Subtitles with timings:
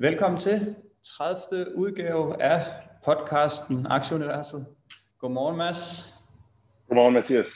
[0.00, 1.76] Velkommen til 30.
[1.76, 2.60] udgave af
[3.04, 4.66] podcasten Aktieuniverset.
[5.18, 6.14] Godmorgen Mads.
[6.88, 7.48] Godmorgen Mathias.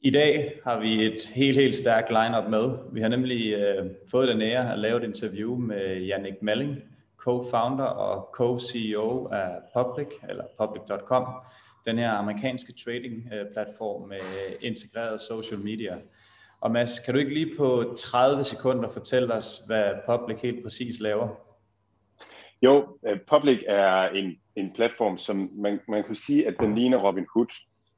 [0.00, 2.78] I dag har vi et helt, helt stærkt lineup med.
[2.92, 6.76] Vi har nemlig øh, fået den ære at lave et interview med Jannik Malling,
[7.22, 11.26] co-founder og co-CEO af Public, eller public.com,
[11.84, 14.20] den her amerikanske trading-platform med
[14.60, 15.96] integreret social media.
[16.64, 21.00] Og Mads, kan du ikke lige på 30 sekunder fortælle os, hvad Public helt præcis
[21.00, 21.28] laver?
[22.62, 26.98] Jo, øh, Public er en, en platform, som man, man kunne sige, at den ligner
[26.98, 27.46] Robin Hood,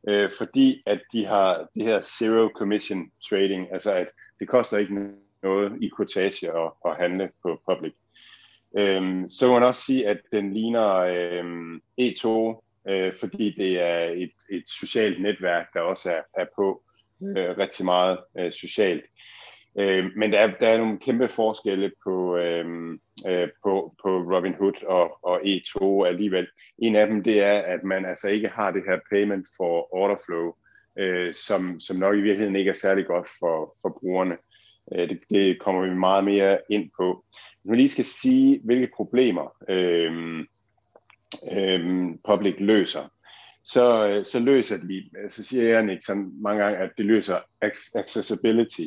[0.09, 4.09] øh, fordi at de har det her zero commission trading, altså at
[4.41, 4.95] det koster ikke
[5.43, 7.93] noget i kortage at, at handle på Public.
[8.79, 12.29] Øhm, så må man også sige, at den ligner øhm, E2,
[12.89, 16.83] øh, fordi det er et, et socialt netværk, der også er, er på
[17.23, 19.05] øh, rigtig meget øh, socialt.
[19.79, 22.99] Øh, men der er, der er nogle kæmpe forskelle på, øh,
[23.29, 26.47] øh, på, på Robin Hood og, og E2 alligevel.
[26.79, 30.17] En af dem det er, at man altså ikke har det her payment for order
[30.27, 30.55] flow,
[30.99, 34.37] øh, som, som nok i virkeligheden ikke er særlig godt for, for brugerne.
[34.95, 37.25] Øh, det, det kommer vi meget mere ind på.
[37.63, 40.39] Hvis man lige skal sige, hvilke problemer øh,
[41.53, 43.09] øh, Public løser,
[43.67, 47.07] så, øh, så løser de, øh, så siger jeg ikke sådan mange gange, at det
[47.07, 47.41] løser
[47.95, 48.87] accessibility.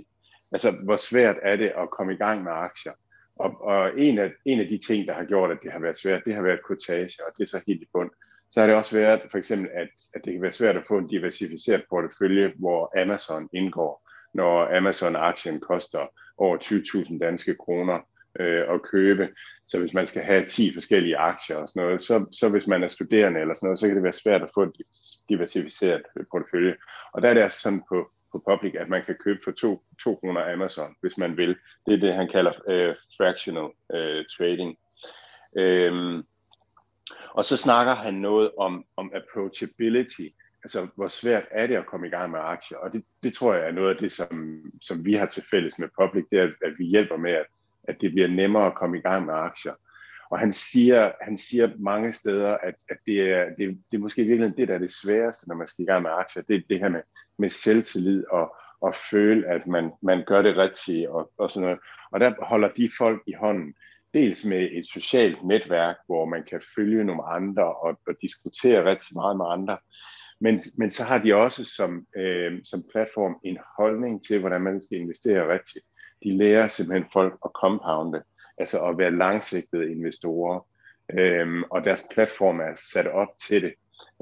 [0.52, 2.92] Altså, hvor svært er det at komme i gang med aktier?
[3.36, 5.98] Og, og en, af, en af de ting, der har gjort, at det har været
[5.98, 8.10] svært, det har været kortage, og det er så helt i bund.
[8.50, 10.98] Så har det også været for eksempel, at, at det kan være svært at få
[10.98, 18.00] en diversificeret portefølje, hvor Amazon indgår, når Amazon-aktien koster over 20.000 danske kroner
[18.40, 19.30] øh, at købe.
[19.68, 22.84] Så hvis man skal have 10 forskellige aktier og sådan noget, så, så hvis man
[22.84, 24.74] er studerende eller sådan noget, så kan det være svært at få en
[25.30, 26.76] diversificeret portefølje.
[27.14, 29.84] Og der er det altså sådan på, på public, at man kan købe for 2,
[30.04, 31.56] 2 kroner Amazon, hvis man vil.
[31.86, 34.78] Det er det, han kalder øh, fractional øh, trading.
[35.58, 36.24] Øhm,
[37.34, 40.28] og så snakker han noget om, om approachability,
[40.64, 43.54] altså hvor svært er det at komme i gang med aktier, og det, det tror
[43.54, 46.44] jeg er noget af det, som, som vi har til fælles med Public, det er,
[46.44, 47.46] at vi hjælper med at
[47.90, 49.74] at det bliver nemmere at komme i gang med aktier.
[50.32, 54.24] Og han siger, han siger mange steder, at, at det, er, det, det er måske
[54.24, 56.44] virkelig det, der er det sværeste, når man skal i gang med aktier.
[56.44, 57.02] Det er det her med,
[57.40, 61.80] med selvtillid og, og føle, at man, man gør det rigtigt og, og sådan noget.
[62.12, 63.74] Og der holder de folk i hånden.
[64.14, 69.16] Dels med et socialt netværk, hvor man kan følge nogle andre og, og diskutere rigtig
[69.16, 69.78] meget med andre.
[70.42, 74.82] Men, men så har de også som, øh, som platform en holdning til, hvordan man
[74.82, 75.86] skal investere rigtigt
[76.24, 78.24] de lærer simpelthen folk at compounde,
[78.58, 80.68] altså at være langsigtede investorer.
[81.14, 83.74] Øhm, og deres platform er sat op til det,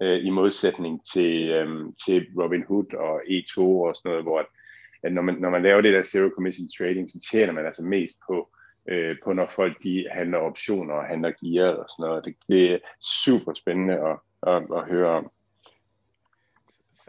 [0.01, 5.13] øh, i modsætning til, øhm, til Robin Hood og E2 og sådan noget, hvor at
[5.13, 8.17] når, man, når man laver det der zero commission trading, så tjener man altså mest
[8.27, 8.49] på,
[8.89, 12.25] øh, på når folk de handler optioner og handler gear og sådan noget.
[12.25, 12.77] Det, det er
[13.23, 15.31] super spændende at, at, at høre om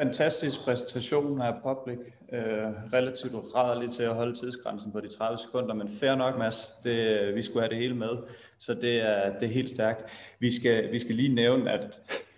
[0.00, 1.98] fantastisk præsentation af Public.
[2.32, 6.72] Øh, relativt rædderligt til at holde tidsgrænsen på de 30 sekunder, men fair nok, Mads.
[6.84, 8.10] Det, vi skulle have det hele med,
[8.58, 10.04] så det er, det er helt stærkt.
[10.40, 11.80] Vi skal, vi skal lige nævne, at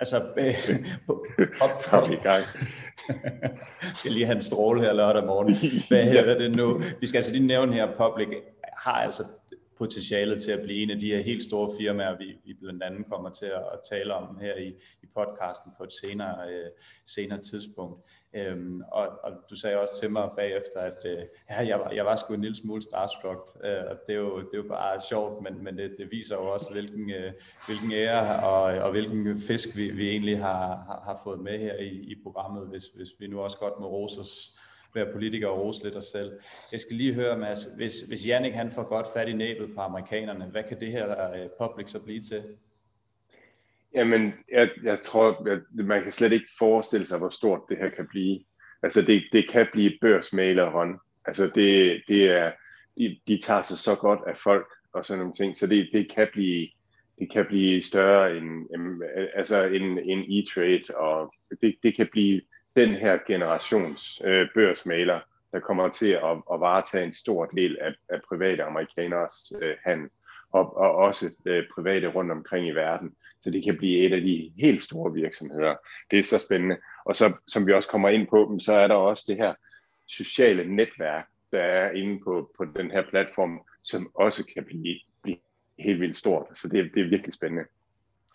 [0.01, 1.17] altså, øh, pop,
[1.91, 2.45] pop, i gang.
[3.99, 5.57] skal lige have en stråle her lørdag morgen.
[5.89, 6.83] Hvad hedder det nu?
[7.01, 8.29] Vi skal altså lige nævne her, Public
[8.85, 9.23] har altså
[9.81, 13.07] potentialet til at blive en af de her helt store firmaer, vi, vi blandt andet
[13.11, 14.69] kommer til at, at tale om her i,
[15.03, 16.71] i podcasten på et senere, øh,
[17.07, 18.01] senere tidspunkt.
[18.35, 22.05] Øhm, og, og du sagde også til mig bagefter, at øh, ja, jeg, var, jeg
[22.05, 25.01] var sgu en lille smule starstruck, øh, og det er, jo, det er jo bare
[25.09, 27.33] sjovt, men, men det, det viser jo også, hvilken, øh,
[27.67, 31.75] hvilken ære og, og hvilken fisk vi, vi egentlig har, har, har fået med her
[31.75, 34.61] i, i programmet, hvis, hvis vi nu også godt må rose os
[34.95, 36.33] være politiker og rose lidt os selv.
[36.73, 39.81] Jeg skal lige høre, Mads, hvis, hvis Jannik han får godt fat i næbet på
[39.81, 42.43] amerikanerne, hvad kan det her uh, public så blive til?
[43.95, 47.89] Jamen, jeg, jeg tror, at man kan slet ikke forestille sig, hvor stort det her
[47.89, 48.41] kan blive.
[48.83, 50.99] Altså, det, det kan blive børsmaleren.
[51.25, 52.53] Altså, det, det er,
[52.99, 56.13] de, de tager sig så godt af folk og sådan nogle ting, så det, det
[56.15, 56.69] kan blive
[57.19, 58.67] det kan blive større end,
[59.35, 62.41] altså en, en e-trade, og det, det kan blive
[62.77, 65.21] den her generations øh, børsmaler,
[65.53, 70.09] der kommer til at, at varetage en stor del af, af private amerikaners øh, handel,
[70.53, 73.15] og, og også øh, private rundt omkring i verden.
[73.41, 75.75] Så det kan blive et af de helt store virksomheder.
[76.11, 76.77] Det er så spændende.
[77.05, 79.55] Og så, som vi også kommer ind på, så er der også det her
[80.07, 85.37] sociale netværk, der er inde på, på den her platform, som også kan blive, blive
[85.79, 86.47] helt vildt stort.
[86.55, 87.65] Så det, det er virkelig spændende.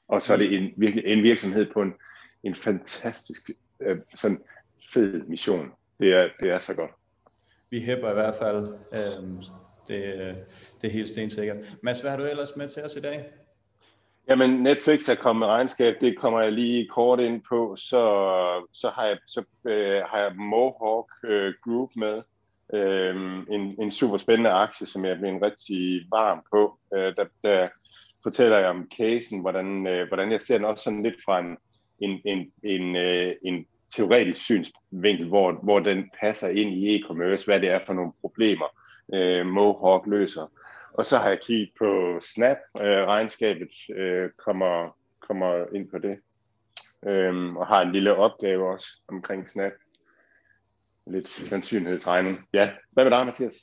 [0.08, 1.94] Og så er det en, virkelig, en virksomhed på en,
[2.44, 3.50] en fantastisk
[3.80, 4.42] øh, sådan
[4.94, 5.72] fed mission.
[6.00, 6.92] Det er, det er så godt.
[7.70, 9.44] Vi hæpper i hvert fald øh,
[9.88, 10.36] Det,
[10.82, 11.58] det er helt stensikkert.
[11.84, 13.26] Mads, hvad har du ellers med til os i dag?
[14.30, 17.76] Jamen, Netflix er kommet med regnskab, det kommer jeg lige kort ind på.
[17.76, 18.02] Så,
[18.74, 22.22] så har jeg, så, øh, har jeg Mohawk øh, Group med.
[22.74, 23.16] Øh,
[23.50, 26.78] en, en super spændende aktie, som jeg er blevet rigtig varm på.
[26.94, 27.70] Øh, der, der
[28.24, 31.58] fortæller jeg om casen, hvordan, øh, hvordan jeg ser den også sådan lidt fra en,
[32.00, 37.60] en, en, en, øh, en teoretisk synsvinkel, hvor, hvor den passer ind i e-commerce, hvad
[37.60, 38.66] det er for nogle problemer,
[39.14, 40.52] øh, Mohawk løser.
[40.94, 44.98] Og så har jeg kigget på Snap, øh, regnskabet øh, kommer,
[45.28, 46.18] kommer ind på det.
[47.08, 49.72] Øhm, og har en lille opgave også omkring Snap.
[51.08, 52.48] Lidt sandsynlighedsregning.
[52.54, 53.54] Ja, hvad med dig, Mathias?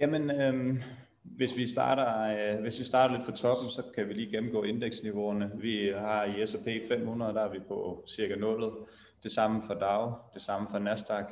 [0.00, 0.82] Jamen, øhm,
[1.22, 4.62] hvis vi starter, øh, hvis vi starter lidt fra toppen, så kan vi lige gennemgå
[4.62, 5.50] indeksniveauerne.
[5.54, 8.72] Vi har i S&P 500, der er vi på cirka 0.
[9.22, 11.24] Det samme for Dow, det samme for Nasdaq.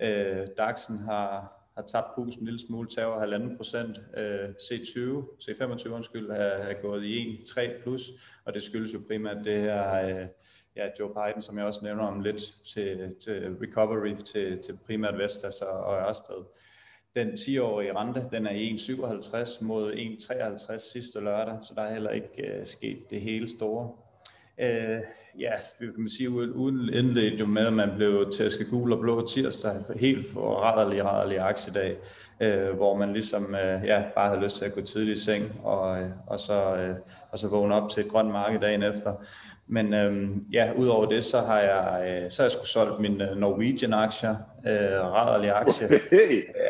[0.00, 4.00] Øh, DAX'en har har tabt pusen en lille smule, tager halvanden procent.
[4.16, 4.98] Øh, C20,
[5.42, 8.02] C25 undskyld, er, er gået i 1,3 plus,
[8.44, 10.26] og det skyldes jo primært det her, øh,
[10.76, 12.42] ja, Joe Biden, som jeg også nævner om lidt,
[12.74, 16.44] til, til recovery til, til primært Vestas og, og Ørsted.
[17.14, 22.58] Den 10-årige rente, den er 1,57 mod 1,53 sidste lørdag, så der er heller ikke
[22.58, 23.92] uh, sket det hele store.
[24.58, 25.00] Uh,
[25.38, 29.26] ja, vi kan sige, uden indledte jo med, at man blev tæsket gul og blå
[29.26, 31.96] tirsdag, helt for rædderlig, rædderlig aktiedag,
[32.40, 35.60] øh, hvor man ligesom øh, ja, bare havde lyst til at gå tidligt i seng,
[35.64, 36.96] og, øh, og, så, øh,
[37.30, 39.14] og så vågne op til et grønt marked dagen efter.
[39.72, 43.20] Men øh, ja, udover det, så har jeg, øh, så har jeg sgu solgt min
[43.20, 44.36] øh, Norwegian-aktier,
[44.66, 45.88] øh, rædderlig aktie.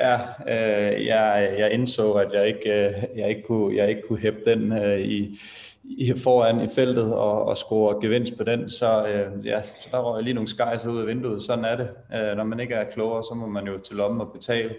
[0.02, 0.14] Ja,
[0.46, 4.40] øh, jeg, jeg indså, at jeg ikke, øh, jeg ikke kunne, jeg ikke kunne hæppe
[4.44, 5.38] den øh, i,
[5.84, 9.98] i foran i feltet og, og score gevinst på den, så, øh, ja, så der
[9.98, 11.42] røg lige nogle skejser ud af vinduet.
[11.42, 11.90] Sådan er det.
[12.14, 14.74] Øh, når man ikke er klogere, så må man jo til lommen og betale.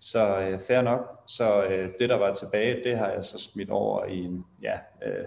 [0.00, 1.00] Så øh, fair nok.
[1.26, 4.72] Så øh, det, der var tilbage, det har jeg så smidt over i en ja,
[5.06, 5.24] øh,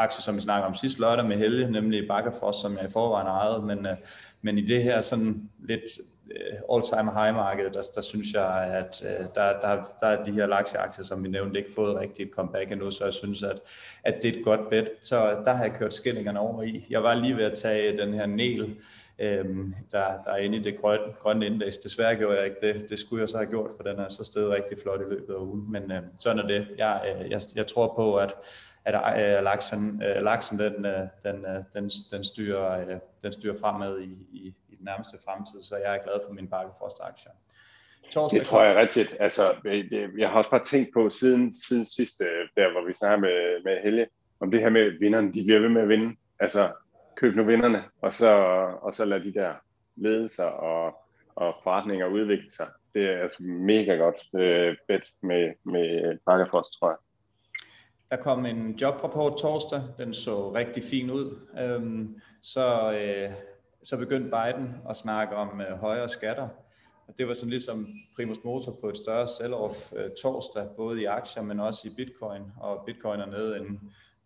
[0.00, 3.26] aktie, som vi snakker om sidste lørdag med Helge, nemlig Bakkafrost, som jeg i forvejen
[3.26, 3.62] ejede.
[3.62, 3.96] Men, øh,
[4.42, 5.82] men i det her sådan lidt
[6.30, 10.32] øh, all-time high marked, der, der synes jeg, at øh, der, der, der er de
[10.32, 13.60] her lakseaktier, som vi nævnte, ikke fået rigtig et comeback endnu, så jeg synes, at,
[14.04, 14.88] at det er et godt bet.
[15.02, 16.86] Så der har jeg kørt skillingerne over i.
[16.90, 18.76] Jeg var lige ved at tage den her Nel,
[19.18, 21.78] øhm, der, der er inde i det grønne, grønne indeks.
[21.78, 22.90] Desværre gjorde jeg ikke det.
[22.90, 25.34] Det skulle jeg så have gjort, for den er så stedet rigtig flot i løbet
[25.34, 25.72] af ugen.
[25.72, 26.66] Men øh, sådan er det.
[26.78, 28.34] Jeg, øh, jeg, jeg tror på, at
[28.84, 33.58] at øh, laksen, øh, laksen den, øh, den, øh, den, den, styrer, øh, den styrer
[33.60, 37.32] fremad i, i, den nærmeste fremtid, så jeg er glad for min Bakkefrost-aktier.
[38.10, 39.16] Torsdag det tror jeg rigtigt.
[39.20, 39.42] Altså,
[40.18, 42.24] jeg har også bare tænkt på siden, siden sidste,
[42.56, 44.06] der hvor vi snakker med, med Helge,
[44.40, 46.16] om det her med vinderne, de bliver ved med at vinde.
[46.40, 46.72] Altså,
[47.16, 48.28] køb nu vinderne, og så,
[48.82, 49.52] og så lad de der
[49.96, 52.66] ledelser og, og forretninger udvikle sig.
[52.94, 56.96] Det er altså mega godt øh, bet med, med Bakkefrost, tror jeg.
[58.10, 61.38] Der kom en jobrapport torsdag, den så rigtig fin ud.
[61.60, 63.32] Øhm, så øh,
[63.82, 66.48] så begyndte Biden at snakke om øh, højere skatter.
[67.06, 71.04] Og det var sådan ligesom primus motor på et større sell-off øh, torsdag, både i
[71.04, 72.42] aktier, men også i bitcoin.
[72.60, 73.80] Og bitcoin er nede en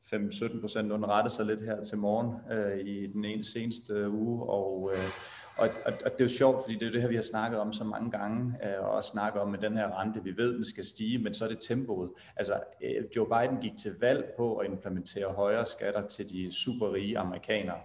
[0.04, 4.42] 5-17 procent underrettet sig lidt her til morgen øh, i den ene seneste uge.
[4.42, 5.10] Og, øh,
[5.56, 7.60] og, og, og det er jo sjovt, fordi det er det her, vi har snakket
[7.60, 10.24] om så mange gange, øh, og også snakket om med den her rente.
[10.24, 12.10] Vi ved, den skal stige, men så er det tempoet.
[12.36, 17.18] Altså, øh, Joe Biden gik til valg på at implementere højere skatter til de superrige
[17.18, 17.78] amerikanere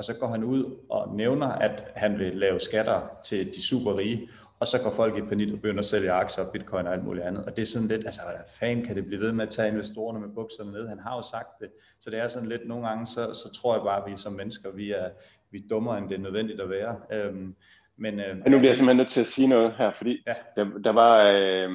[0.00, 4.28] og så går han ud og nævner, at han vil lave skatter til de superrige,
[4.60, 7.04] og så går folk i panik og begynder at sælge aktier og bitcoin og alt
[7.04, 7.44] muligt andet.
[7.44, 9.68] Og det er sådan lidt, altså hvad fanden kan det blive ved med at tage
[9.68, 10.88] investorerne med bukserne ned?
[10.88, 11.70] Han har jo sagt det.
[12.00, 14.32] Så det er sådan lidt, nogle gange, så, så tror jeg bare, at vi som
[14.32, 15.08] mennesker, vi er,
[15.50, 17.00] vi er dummere, end det er nødvendigt at være.
[17.12, 17.54] Øhm,
[17.96, 20.34] men, øh, men nu bliver jeg simpelthen nødt til at sige noget her, fordi ja.
[20.56, 21.70] der, der, var, øh,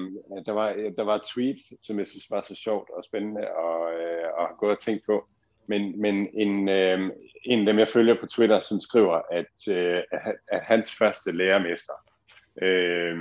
[0.45, 3.93] der, var, der var et tweet, som jeg synes var så sjovt og spændende og,
[3.93, 5.27] øh, og gå og tænke på.
[5.67, 7.11] Men, men en, øh,
[7.45, 10.01] en af dem, jeg følger på Twitter, som skriver, at, øh,
[10.47, 11.93] at hans første lærermester,
[12.61, 13.17] øh,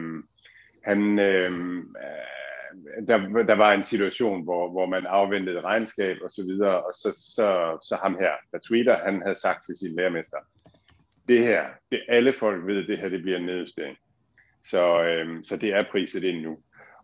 [0.85, 1.51] han, øh,
[3.09, 7.33] der, der var en situation, hvor, hvor man afventede regnskab og så videre, og så,
[7.37, 10.37] så, så ham her, der tweeter, han havde sagt til sin lærermester,
[11.28, 13.97] det her, det alle folk ved, det her det bliver en nedjustering.
[14.62, 16.59] Så, øhm, så det er priset ind nu.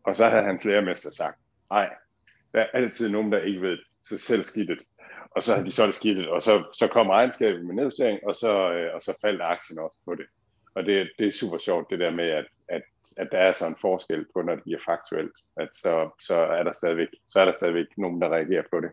[0.05, 1.39] Og så havde hans lærermester sagt,
[1.71, 1.91] nej,
[2.53, 4.79] der er altid nogen, der ikke ved, så selv skidtet
[5.31, 8.73] og så har de solgt skidtet, og så, så kom regnskabet med nedjustering, og så,
[8.73, 10.27] øh, og så faldt aktien også på det.
[10.75, 12.83] Og det, det er super sjovt, det der med, at, at,
[13.17, 16.63] at der er sådan en forskel på, når det bliver faktuelt, at så, så, er
[16.63, 18.91] der stadigvæk, så er der stadigvæk nogen, der reagerer på det.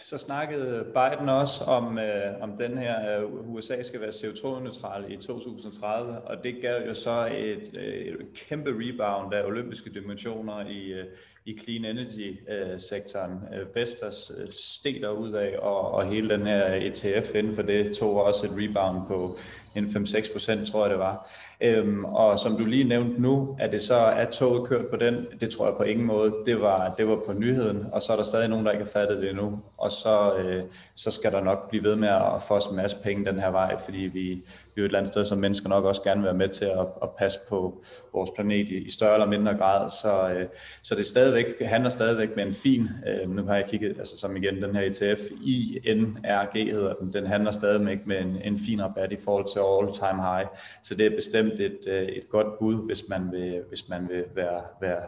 [0.00, 5.12] så snakkede Biden også om, øh, om den her, øh, uh, USA skal være CO2-neutral
[5.12, 10.66] i 2030, og det gav jo så et, øh, et kæmpe rebound af olympiske dimensioner
[10.66, 11.06] i, øh,
[11.46, 13.32] i clean energy-sektoren.
[13.52, 17.54] Øh, øh, Vestas øh, steg der ud af, og, og hele den her ETF inden
[17.54, 19.38] for det tog også et rebound på
[19.74, 21.28] en 5-6 procent, tror jeg det var.
[21.60, 25.26] Øhm, og som du lige nævnte nu, at det så er toget kørt på den,
[25.40, 26.34] det tror jeg på ingen måde.
[26.46, 28.92] Det var, det var på nyheden, og så er der stadig nogen, der ikke har
[28.92, 29.60] fattet det endnu.
[29.78, 30.62] Og så, øh,
[30.94, 33.50] så skal der nok blive ved med at få os en masse penge den her
[33.50, 34.44] vej, fordi vi,
[34.76, 36.64] vi er et eller andet sted, som mennesker nok også gerne vil være med til
[36.64, 39.90] at, at passe på vores planet i, i større eller mindre grad.
[39.90, 40.46] Så, øh,
[40.82, 44.36] så det stadigvæk, handler stadigvæk med en fin, øh, nu har jeg kigget, altså som
[44.36, 49.12] igen den her ETF, INRG hedder den, den handler stadigvæk med en, en fin rabat
[49.12, 50.46] i forhold til all time high.
[50.82, 54.24] Så det er bestemt et, øh, et godt bud, hvis man vil, hvis man vil
[54.34, 55.02] være, være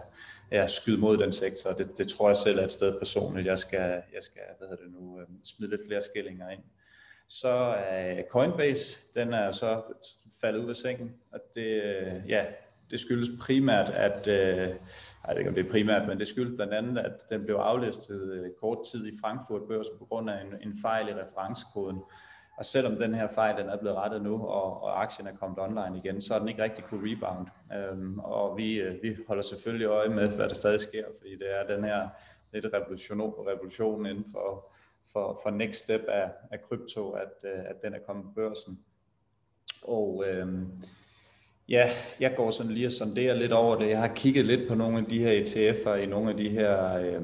[0.52, 1.70] ja, skyde mod den sektor.
[1.70, 4.84] Det, det tror jeg selv er et sted personligt, jeg skal, jeg skal hvad hedder
[4.84, 6.60] det nu, øh, smide lidt flere skillinger ind.
[7.28, 7.48] Så
[7.88, 9.82] er Coinbase, den er så
[10.40, 12.46] faldet ud af sengen, og det, øh, ja,
[12.90, 14.76] det skyldes primært, at, øh, jeg
[15.28, 18.32] ved ikke om det er primært, men det skyldes blandt andet, at den blev aflistet
[18.32, 22.02] øh, kort tid i Frankfurt Børsen på grund af en, en fejl i referencekoden.
[22.58, 25.58] Og selvom den her fejl den er blevet rettet nu, og, og aktien er kommet
[25.58, 27.46] online igen, så er den ikke rigtig kunne rebound.
[27.76, 31.60] Øhm, og vi, øh, vi holder selvfølgelig øje med, hvad der stadig sker, fordi det
[31.60, 32.08] er den her
[32.52, 34.72] lidt revolution, revolution inden for,
[35.12, 38.78] for, for next step af, af krypto, at, øh, at den er kommet på børsen.
[39.82, 40.46] Og øh,
[41.68, 41.88] ja,
[42.20, 43.88] jeg går sådan lige og sonderer lidt over det.
[43.88, 46.94] Jeg har kigget lidt på nogle af de her ETF'er i nogle af de her
[46.94, 47.22] øh,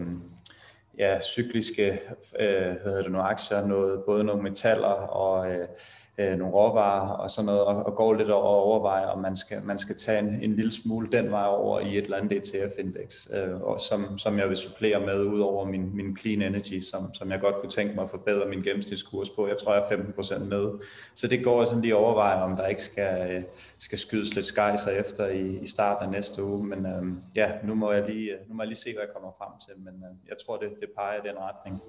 [0.99, 2.01] ja, cykliske
[2.41, 5.69] øh, hvad hedder det nu, aktier, noget, både nogle metaller og øh,
[6.19, 9.37] øh, nogle råvarer og sådan noget, og, og går lidt over og overvejer, om man
[9.37, 12.33] skal, man skal tage en, en lille smule den vej over i et eller andet
[12.33, 16.81] ETF-indeks, øh, og som, som jeg vil supplere med ud over min, min clean energy,
[16.81, 19.49] som, som jeg godt kunne tænke mig at forbedre min gennemsnitskurs på.
[19.49, 20.71] Jeg tror, jeg er 15% med.
[21.15, 23.43] Så det går jeg sådan lige overvejer, om der ikke skal, øh,
[23.79, 26.67] skal skydes lidt skejser efter i, i starten af næste uge.
[26.67, 29.13] Men øh, ja, nu må, jeg lige, øh, nu må jeg lige se, hvad jeg
[29.15, 31.83] kommer frem til, men øh, jeg tror, det, det peger i den retning.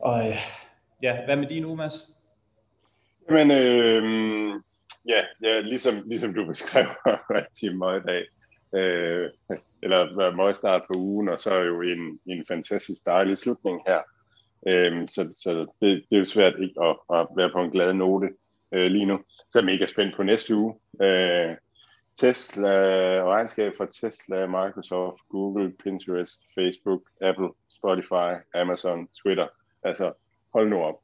[0.00, 0.36] Og øh,
[1.02, 2.08] ja, hvad med din uge, Mads?
[3.30, 4.02] Men øh,
[5.08, 6.86] ja, ja ligesom, ligesom du beskrev
[7.38, 8.26] rigtig meget i dag,
[8.74, 9.30] øh,
[9.82, 14.00] eller meget start på ugen, og så er jo en, en fantastisk dejlig slutning her.
[14.66, 17.92] Øh, så så det, det er jo svært ikke at, at være på en glad
[17.92, 18.28] note
[18.72, 19.20] øh, lige nu.
[19.50, 20.74] Så er jeg mega spændt på næste uge.
[21.02, 21.56] Øh,
[22.16, 22.72] Tesla
[23.20, 29.46] og regnskab fra Tesla, Microsoft, Google, Pinterest, Facebook, Apple, Spotify, Amazon, Twitter.
[29.82, 30.12] Altså,
[30.52, 31.00] hold nu op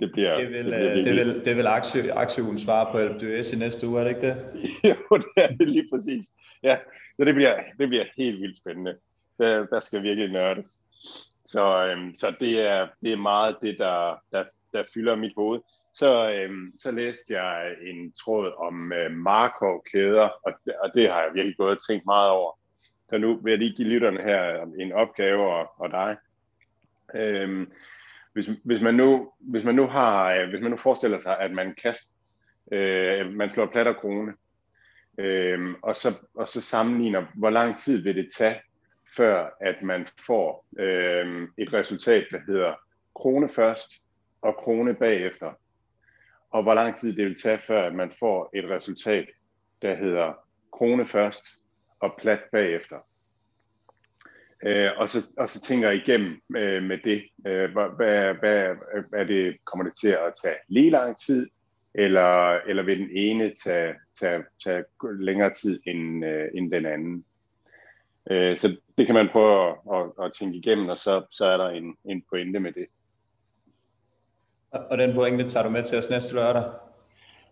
[0.00, 0.38] det bliver...
[0.38, 3.86] Det vil, det, bliver det vil, det vil aktie, aktieugen svare på LBS i næste
[3.86, 4.36] uge, er det ikke det?
[5.10, 6.26] jo, det er det lige præcis.
[6.62, 6.78] Ja,
[7.16, 8.96] så det bliver, det bliver helt vildt spændende.
[9.38, 10.76] Der, der skal virkelig nørdes.
[11.46, 15.60] Så, øhm, så det, er, det er meget det, der, der, der fylder mit hoved.
[15.94, 20.52] Så, øhm, så læste jeg en tråd om øh, Markov-kæder, og,
[20.82, 22.58] og det har jeg virkelig gået og tænkt meget over.
[23.08, 26.16] Så nu vil jeg lige give lytterne her en opgave og, og dig.
[27.16, 27.72] Øhm,
[28.38, 31.52] hvis, hvis, man nu, hvis man nu har, øh, hvis man nu forestiller sig, at
[31.52, 32.14] man kaster,
[32.72, 34.34] øh, man slår plat og krone,
[35.18, 38.60] øh, og, så, og så sammenligner, hvor lang tid vil det tage,
[39.16, 42.74] før at man får øh, et resultat, der hedder
[43.14, 43.92] krone først
[44.42, 45.52] og krone bagefter,
[46.50, 49.28] og hvor lang tid det vil tage, før at man får et resultat,
[49.82, 50.32] der hedder
[50.72, 51.44] krone først
[52.00, 52.96] og plat bagefter.
[54.66, 59.20] Øh, og, så, og så tænker jeg igennem øh, med det, øh, hvad, hvad, hvad
[59.20, 61.48] er det, kommer det til at tage lige lang tid,
[61.94, 64.84] eller, eller vil den ene tage, tage, tage
[65.20, 67.24] længere tid end, øh, end den anden?
[68.30, 71.56] Øh, så det kan man prøve at, at, at tænke igennem, og så, så er
[71.56, 72.86] der en, en pointe med det.
[74.70, 76.87] Og den pointe tager du med til os næste lørdag?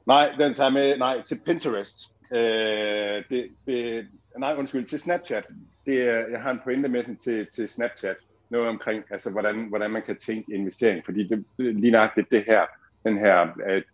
[0.06, 1.98] Nej, den tager med nej, til Pinterest.
[2.32, 4.06] Øh, det, det,
[4.38, 5.44] nej, undskyld, til Snapchat
[5.86, 8.16] det er, jeg har en pointe med den til, til Snapchat,
[8.50, 12.66] noget omkring, altså hvordan, hvordan man kan tænke investering, fordi det, lige nøjagtigt det her,
[13.04, 13.46] den her,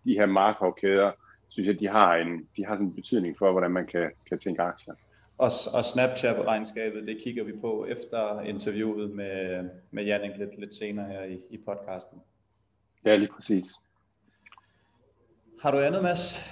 [0.04, 1.10] de her markovkæder,
[1.48, 4.38] synes jeg, de har en, de har sådan en betydning for, hvordan man kan, kan
[4.38, 4.94] tænke aktier.
[5.38, 11.06] Og, og Snapchat-regnskabet, det kigger vi på efter interviewet med, med Jannik lidt, lidt senere
[11.06, 12.18] her i, i podcasten.
[13.04, 13.66] Ja, lige præcis.
[15.62, 16.50] Har du andet, Mads?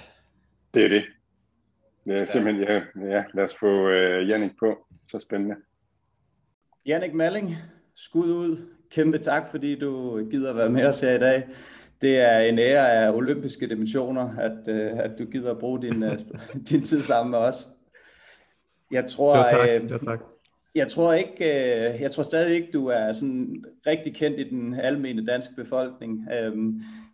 [0.73, 1.03] Det er det.
[2.05, 2.81] Det er simpelthen, ja,
[3.15, 4.77] ja, lad os få uh, Jannik på
[5.07, 5.55] så spændende.
[6.85, 7.55] Jannik Malling,
[7.95, 8.57] skud ud.
[8.91, 11.47] Kæmpe tak, fordi du gider være med os her i dag.
[12.01, 16.03] Det er en ære af olympiske dimensioner, at, øh, at du gider at bruge din,
[16.03, 16.19] øh,
[16.69, 17.67] din tid sammen med os.
[18.91, 19.91] Jeg tror, ja, tak.
[19.91, 20.19] Ja, tak.
[20.75, 24.73] Jeg tror ikke, øh, jeg tror stadig ikke, du er sådan rigtig kendt i den
[24.73, 26.27] almene danske befolkning.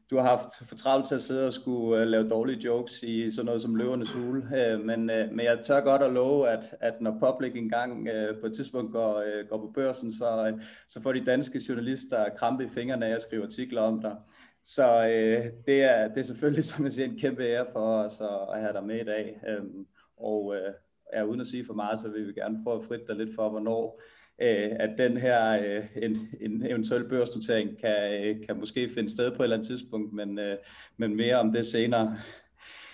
[0.09, 3.31] Du har haft for travlt til at sidde og skulle uh, lave dårlige jokes i
[3.31, 4.41] sådan noget som løvernes hule.
[4.41, 8.39] Uh, men, uh, men jeg tør godt at love, at, at når Public engang uh,
[8.41, 12.29] på et tidspunkt går, uh, går på børsen, så, uh, så får de danske journalister
[12.37, 14.15] krampe i fingrene af at skrive artikler om dig.
[14.63, 18.21] Så uh, det, er, det er selvfølgelig, som jeg siger, en kæmpe ære for os
[18.21, 19.41] at, at have dig med i dag.
[19.59, 19.87] Um,
[20.17, 20.73] og uh,
[21.13, 23.35] ja, uden at sige for meget, så vil vi gerne prøve at fritte dig lidt
[23.35, 24.01] for, hvornår
[24.41, 29.31] øh, at den her øh, en, en eventuel børsnotering kan, øh, kan måske finde sted
[29.31, 30.57] på et eller andet tidspunkt, men, øh,
[30.97, 32.17] men mere om det senere.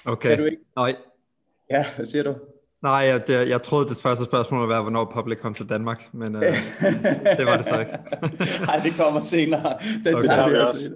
[0.05, 0.29] Okay.
[0.29, 0.63] Kan du ikke?
[0.75, 0.95] Nej.
[1.71, 2.35] Ja, hvad siger du?
[2.83, 6.09] Nej, jeg, det, jeg troede, det første spørgsmål ville være, hvornår Public kom til Danmark,
[6.13, 6.41] men øh,
[7.38, 7.91] det var det så ikke.
[8.67, 9.77] Nej, det kommer senere.
[10.05, 10.27] Den okay.
[10.27, 10.91] tager vi også.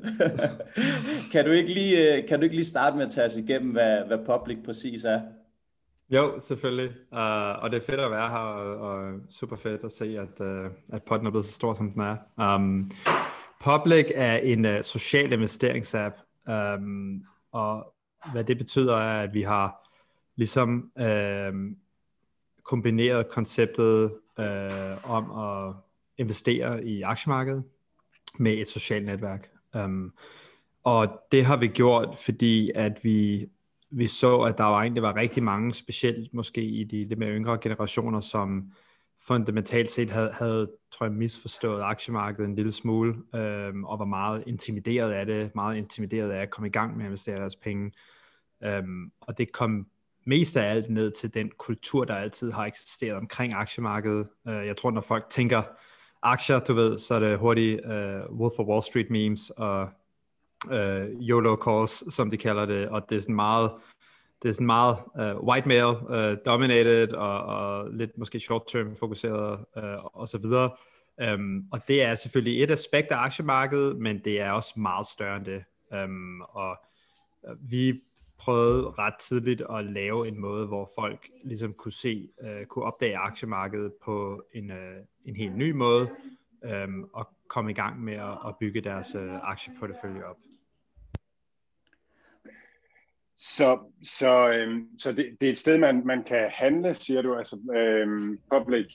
[1.31, 4.07] kan, du ikke lige, kan du ikke lige starte med at tage os igennem, hvad,
[4.07, 5.21] hvad Public præcis er?
[6.09, 6.89] Jo, selvfølgelig.
[7.11, 10.39] Uh, og det er fedt at være her, og, og super fedt at se, at,
[10.39, 12.17] uh, at potten er blevet så stor, som den er.
[12.55, 12.89] Um,
[13.59, 16.15] Public er en uh, social investeringsapp,
[16.47, 17.93] um, og
[18.31, 19.89] hvad det betyder er, at vi har
[20.35, 21.71] ligesom uh,
[22.63, 25.73] kombineret konceptet uh, om at
[26.17, 27.63] investere i aktiemarkedet
[28.39, 29.49] med et socialt netværk.
[29.75, 30.13] Um,
[30.83, 33.47] og det har vi gjort, fordi at vi
[33.91, 37.29] vi så, at der var egentlig var rigtig mange, specielt måske i de lidt mere
[37.29, 38.71] yngre generationer, som
[39.27, 44.43] fundamentalt set havde, havde tror jeg, misforstået aktiemarkedet en lille smule, øhm, og var meget
[44.47, 47.91] intimideret af det, meget intimideret af at komme i gang med at investere deres penge.
[48.63, 49.87] Øhm, og det kom
[50.25, 54.27] mest af alt ned til den kultur, der altid har eksisteret omkring aktiemarkedet.
[54.47, 55.63] Øh, jeg tror, når folk tænker
[56.21, 59.89] aktier, du ved, så er det hurtigt øh, Wolf of Wall Street memes og
[60.65, 63.71] uh, YOLO calls, som de kalder det, og det er sådan meget,
[64.43, 68.95] det er sådan meget uh, white male uh, dominated og, og lidt måske short term
[68.95, 70.71] fokuseret uh, og så videre.
[71.33, 75.37] Um, og det er selvfølgelig et aspekt af aktiemarkedet, men det er også meget større
[75.37, 75.63] end det.
[76.03, 76.77] Um, og
[77.59, 78.01] vi
[78.37, 83.17] prøvede ret tidligt at lave en måde, hvor folk ligesom kunne se, uh, kunne opdage
[83.17, 84.77] aktiemarkedet på en, uh,
[85.25, 86.09] en helt ny måde,
[86.85, 90.37] um, og komme i gang med at, at bygge deres uh, aktieportefølje op.
[93.37, 97.35] Så, så, øhm, så det, det er et sted, man, man kan handle, siger du,
[97.35, 98.87] altså øhm, public.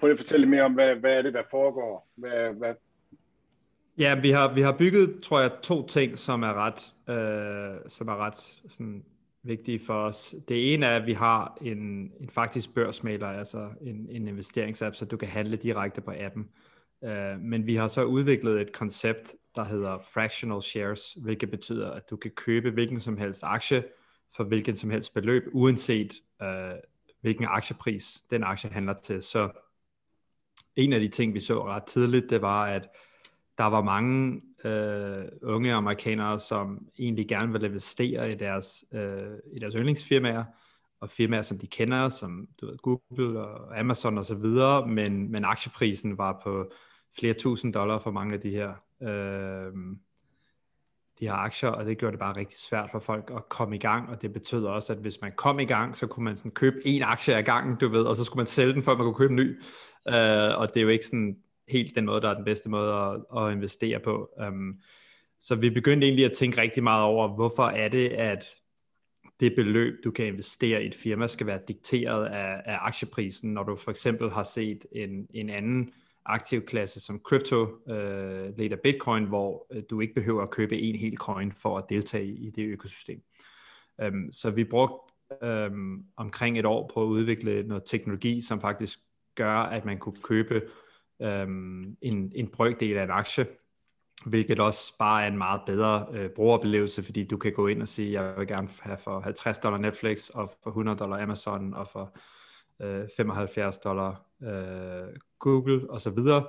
[0.00, 2.08] Prøv at fortælle mere om, hvad, hvad er det, der foregår?
[2.16, 2.74] Hvad, hvad...
[3.98, 8.08] Ja, vi har, vi har bygget, tror jeg, to ting, som er ret, øh, som
[8.08, 9.04] er ret sådan,
[9.42, 10.34] vigtige for os.
[10.48, 15.04] Det ene er, at vi har en, en faktisk børsmaler, altså en, en investeringsapp, så
[15.04, 16.48] du kan handle direkte på appen.
[17.04, 22.10] Øh, men vi har så udviklet et koncept, der hedder fractional shares, hvilket betyder, at
[22.10, 23.84] du kan købe hvilken som helst aktie
[24.36, 26.72] for hvilken som helst beløb, uanset øh,
[27.20, 29.22] hvilken aktiepris den aktie handler til.
[29.22, 29.50] Så
[30.76, 32.88] en af de ting, vi så ret tidligt, det var, at
[33.58, 39.58] der var mange øh, unge amerikanere, som egentlig gerne ville investere i deres, øh, i
[39.58, 40.44] deres yndlingsfirmaer,
[41.00, 45.32] og firmaer, som de kender, som du ved, Google og Amazon og så videre, men,
[45.32, 46.72] men aktieprisen var på
[47.18, 48.70] flere tusind dollar for mange af de her,
[49.02, 49.72] øh,
[51.20, 53.78] de her aktier, og det gjorde det bare rigtig svært for folk at komme i
[53.78, 56.50] gang, og det betød også, at hvis man kom i gang, så kunne man sådan
[56.50, 59.04] købe en aktie ad gangen, du ved, og så skulle man sælge den, før man
[59.04, 59.62] kunne købe en ny,
[60.08, 61.36] øh, og det er jo ikke sådan
[61.68, 64.28] helt den måde, der er den bedste måde at, at investere på.
[64.48, 64.80] Um,
[65.40, 68.44] så vi begyndte egentlig at tænke rigtig meget over, hvorfor er det, at
[69.40, 73.62] det beløb, du kan investere i et firma, skal være dikteret af, af aktieprisen, når
[73.62, 75.92] du for eksempel har set en, en anden
[76.26, 80.96] aktivklasse som crypto, øh, lidt af bitcoin, hvor øh, du ikke behøver at købe en
[80.96, 83.22] hel coin for at deltage i det økosystem.
[84.06, 88.60] Um, så vi brugte um, øhm, omkring et år på at udvikle noget teknologi, som
[88.60, 89.00] faktisk
[89.34, 90.62] gør, at man kunne købe
[91.18, 93.46] um, en, en brøkdel af en aktie,
[94.26, 97.88] hvilket også bare er en meget bedre øh, brugeroplevelse, fordi du kan gå ind og
[97.88, 101.88] sige, jeg vil gerne have for 50 dollar Netflix, og for 100 dollar Amazon, og
[101.88, 102.16] for
[102.82, 106.46] øh, 75 dollar øh, Google og så videre.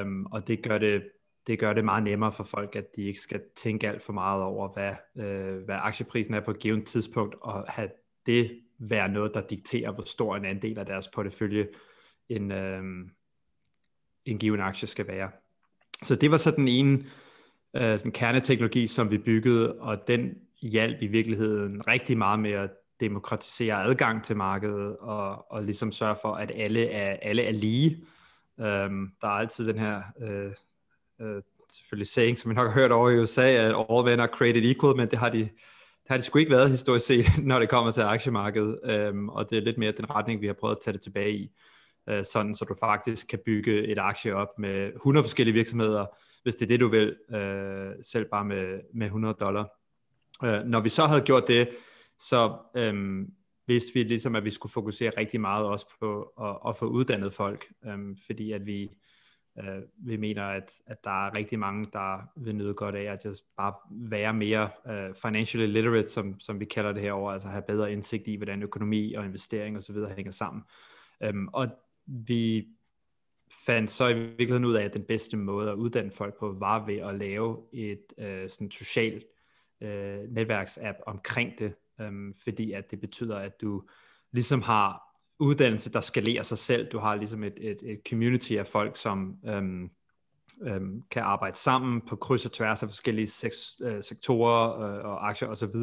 [0.00, 1.02] Um, og det gør det,
[1.46, 4.42] det gør det meget nemmere for folk, at de ikke skal tænke alt for meget
[4.42, 7.90] over, hvad, øh, hvad aktieprisen er på et givet tidspunkt, og have
[8.26, 11.68] det være noget, der dikterer, hvor stor en andel af deres portefølje
[12.28, 12.82] en, øh,
[14.24, 15.30] en given aktie skal være.
[16.02, 17.04] Så det var så den ene
[17.76, 22.70] øh, sådan kerneteknologi, som vi byggede, og den hjalp i virkeligheden rigtig meget med at
[23.00, 28.04] demokratisere adgang til markedet og, og ligesom sørge for, at alle er, alle er lige.
[28.60, 30.52] Øhm, der er altid den her øh,
[31.20, 34.28] øh, selvfølgelig saying, som I nok har hørt over i USA, at all men are
[34.28, 37.58] created equal, men det har de, det har de sgu ikke været historisk set, når
[37.58, 40.76] det kommer til aktiemarkedet, øhm, og det er lidt mere den retning, vi har prøvet
[40.76, 41.50] at tage det tilbage i
[42.08, 46.06] øh, sådan så du faktisk kan bygge et aktie op med 100 forskellige virksomheder,
[46.42, 49.68] hvis det er det, du vil, øh, selv bare med, med 100 dollar.
[50.44, 51.68] Øh, når vi så havde gjort det,
[52.18, 53.26] så øh,
[53.66, 57.34] vidste vi ligesom, at vi skulle fokusere rigtig meget også på at, at få uddannet
[57.34, 58.90] folk, øh, fordi at vi
[59.58, 63.24] Øh, vi mener, at, at der er rigtig mange, der vil nyde godt af at
[63.24, 67.62] just bare være mere øh, financially literate, som, som vi kalder det herover, altså have
[67.62, 69.96] bedre indsigt i, hvordan økonomi og investering osv.
[70.16, 70.62] hænger sammen.
[71.22, 71.68] Øhm, og
[72.10, 72.68] vi
[73.66, 76.86] fandt så i virkeligheden ud af, at den bedste måde at uddanne folk på, var
[76.86, 79.24] ved at lave et øh, sådan socialt
[79.80, 83.82] øh, netværksapp omkring det, øh, fordi at det betyder, at du
[84.32, 86.88] ligesom har uddannelse, der skalerer sig selv.
[86.92, 89.90] Du har ligesom et, et, et community af folk, som øhm,
[90.62, 95.28] øhm, kan arbejde sammen på kryds og tværs af forskellige seks, øh, sektorer øh, og
[95.28, 95.76] aktier osv.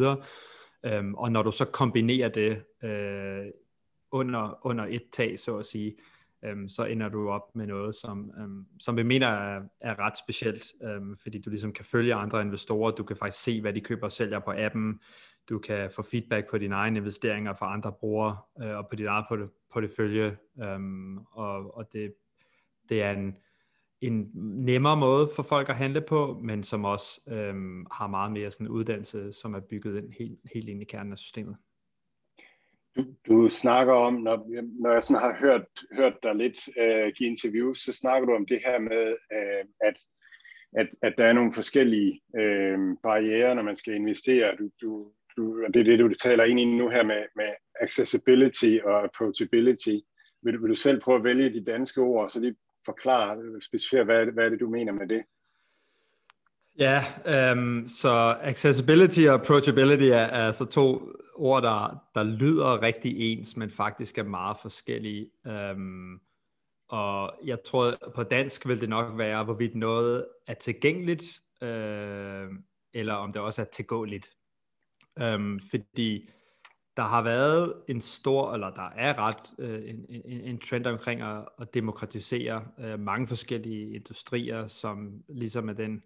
[0.85, 3.45] Øhm, og når du så kombinerer det øh,
[4.11, 5.95] under, under et tag, så at sige,
[6.45, 10.17] øhm, så ender du op med noget, som, øhm, som vi mener er, er ret
[10.17, 13.82] specielt, øhm, fordi du ligesom kan følge andre investorer, du kan faktisk se, hvad de
[13.82, 15.00] køber og sælger på appen,
[15.50, 19.06] du kan få feedback på dine egne investeringer fra andre brugere øh, og på dit
[19.06, 20.38] eget portefølje.
[20.63, 22.13] øhm, og, og det,
[22.89, 23.36] det er en,
[24.02, 24.32] en
[24.65, 28.67] nemmere måde for folk at handle på, men som også øhm, har meget mere sådan
[28.67, 31.58] uddannelse, som er bygget ind helt, helt ind i kernen af systemet.
[32.97, 34.38] Du, du snakker om, når,
[34.81, 38.45] når jeg sådan har hørt, hørt dig lidt øh, give interviews, så snakker du om
[38.45, 39.97] det her med, øh, at,
[40.77, 44.55] at, at der er nogle forskellige øh, barriere, når man skal investere.
[44.60, 47.51] Du, du, du, og det er det, du taler ind i nu her med, med
[47.81, 49.95] accessibility og approachability.
[50.43, 52.55] Vil du, vil du selv prøve at vælge de danske ord, så lige
[52.86, 55.23] forklare specifikt, hvad, hvad er det, du mener med det?
[56.79, 63.57] Ja, øhm, så accessibility og approachability er, altså to ord, der, der lyder rigtig ens,
[63.57, 65.29] men faktisk er meget forskellige.
[65.47, 66.19] Øhm,
[66.89, 72.55] og jeg tror, på dansk vil det nok være, hvorvidt noget er tilgængeligt, uh,
[72.93, 74.31] eller om det også er tilgåeligt.
[75.19, 76.29] Øhm, fordi
[76.97, 81.21] der har været en stor, eller der er ret øh, en, en, en trend omkring
[81.21, 86.03] at, at demokratisere øh, mange forskellige industrier, som ligesom er den,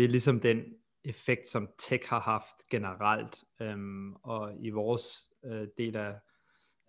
[0.00, 0.64] det er ligesom den
[1.04, 6.14] effekt, som tech har haft generelt, øhm, og i vores øh, del af,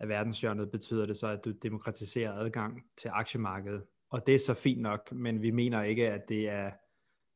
[0.00, 4.54] af verdenshjørnet betyder det så, at du demokratiserer adgang til aktiemarkedet, og det er så
[4.54, 6.70] fint nok, men vi mener ikke, at det er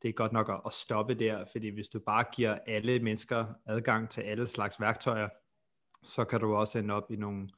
[0.02, 3.46] det er godt nok at, at stoppe der, fordi hvis du bare giver alle mennesker
[3.66, 5.28] adgang til alle slags værktøjer,
[6.02, 7.48] så kan du også ende op i nogle,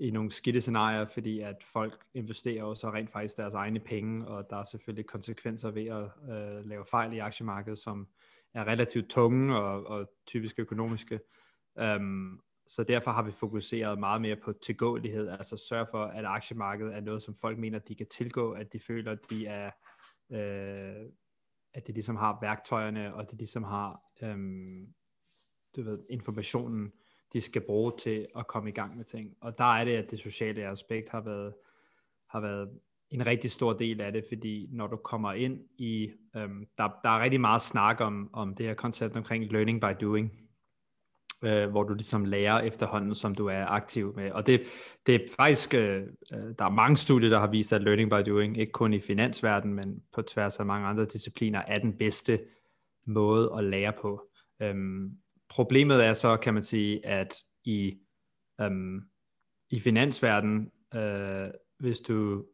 [0.00, 4.46] i nogle skidte scenarier, fordi at folk investerer også rent faktisk deres egne penge, og
[4.50, 8.08] der er selvfølgelig konsekvenser ved at øh, lave fejl i aktiemarkedet, som
[8.54, 11.20] er relativt tunge og, og typisk økonomiske.
[11.82, 16.94] Um, så derfor har vi fokuseret meget mere på tilgåelighed, altså sørge for, at aktiemarkedet
[16.94, 19.70] er noget, som folk mener, de kan tilgå, at de føler, at de er
[20.32, 21.06] øh,
[21.74, 24.94] at de ligesom har værktøjerne, og de ligesom har øhm,
[25.76, 26.92] du ved, informationen,
[27.32, 29.36] de skal bruge til at komme i gang med ting.
[29.40, 31.54] Og der er det, at det sociale aspekt har været,
[32.30, 32.70] har været
[33.10, 37.10] en rigtig stor del af det, fordi når du kommer ind i, øhm, der, der
[37.10, 40.32] er rigtig meget snak om, om det her koncept omkring learning by doing,
[41.44, 44.30] øh, hvor du ligesom lærer efterhånden, som du er aktiv med.
[44.32, 44.62] Og det,
[45.06, 48.30] det er faktisk, øh, øh der er mange studier, der har vist, at learning by
[48.30, 52.40] doing, ikke kun i finansverdenen, men på tværs af mange andre discipliner, er den bedste
[53.06, 54.22] måde at lære på.
[54.62, 55.10] Øhm,
[55.50, 57.34] problemet er så, kan man sige, at
[57.64, 57.98] i,
[58.60, 59.00] øhm,
[59.70, 62.44] i finansverdenen, øh, hvis du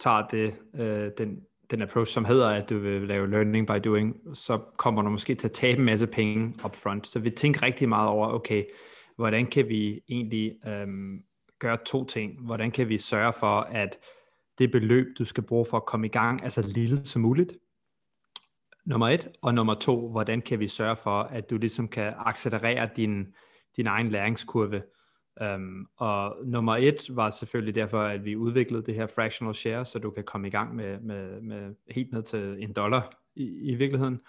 [0.00, 4.16] tager det, øh, den den approach, som hedder, at du vil lave learning by doing,
[4.34, 7.06] så kommer du måske til at tabe en masse penge up front.
[7.06, 8.64] Så vi tænker rigtig meget over, okay,
[9.16, 11.22] hvordan kan vi egentlig øhm,
[11.58, 12.46] gøre to ting?
[12.46, 13.98] Hvordan kan vi sørge for, at
[14.58, 17.52] det beløb, du skal bruge for at komme i gang, er så lille som muligt?
[18.86, 19.28] Nummer et.
[19.42, 23.26] Og nummer to, hvordan kan vi sørge for, at du ligesom kan accelerere din,
[23.76, 24.82] din egen læringskurve?
[25.54, 29.98] Um, og nummer et var selvfølgelig derfor, at vi udviklede det her fractional share, så
[29.98, 33.74] du kan komme i gang med, med, med helt ned til en dollar i, i
[33.74, 34.20] virkeligheden.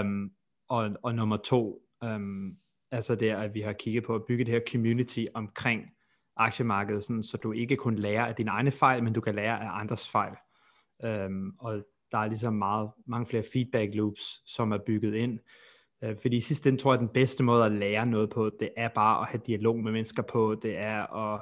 [0.00, 0.30] Um,
[0.68, 2.56] og, og nummer to, um,
[2.90, 5.82] altså det er, at vi har kigget på at bygge det her community omkring
[6.36, 9.60] aktiemarkedet, sådan, så du ikke kun lærer af dine egne fejl, men du kan lære
[9.60, 10.34] af andres fejl.
[11.04, 15.38] Um, og der er ligesom meget, mange flere feedback loops, som er bygget ind,
[16.04, 18.50] Øh, fordi i sidste ende tror jeg, at den bedste måde at lære noget på,
[18.60, 21.40] det er bare at have dialog med mennesker på, det er at,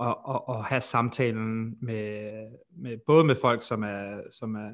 [0.00, 2.30] at, at, at have samtalen med,
[2.76, 4.70] med, både med folk, som, er, som, er,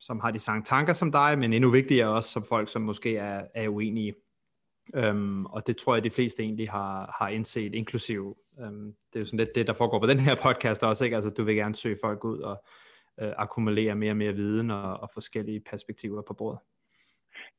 [0.00, 3.16] som har de samme tanker som dig, men endnu vigtigere også som folk, som måske
[3.16, 4.14] er, er uenige.
[5.10, 8.36] Um, og det tror jeg, de fleste egentlig har, har indset, inklusiv.
[8.58, 11.04] Um, øhm, det er jo sådan lidt det, der foregår på den her podcast også,
[11.04, 11.14] ikke?
[11.14, 12.64] Altså, du vil gerne søge folk ud og
[13.20, 16.60] øh, akkumulere mere og mere viden og, og forskellige perspektiver på bordet.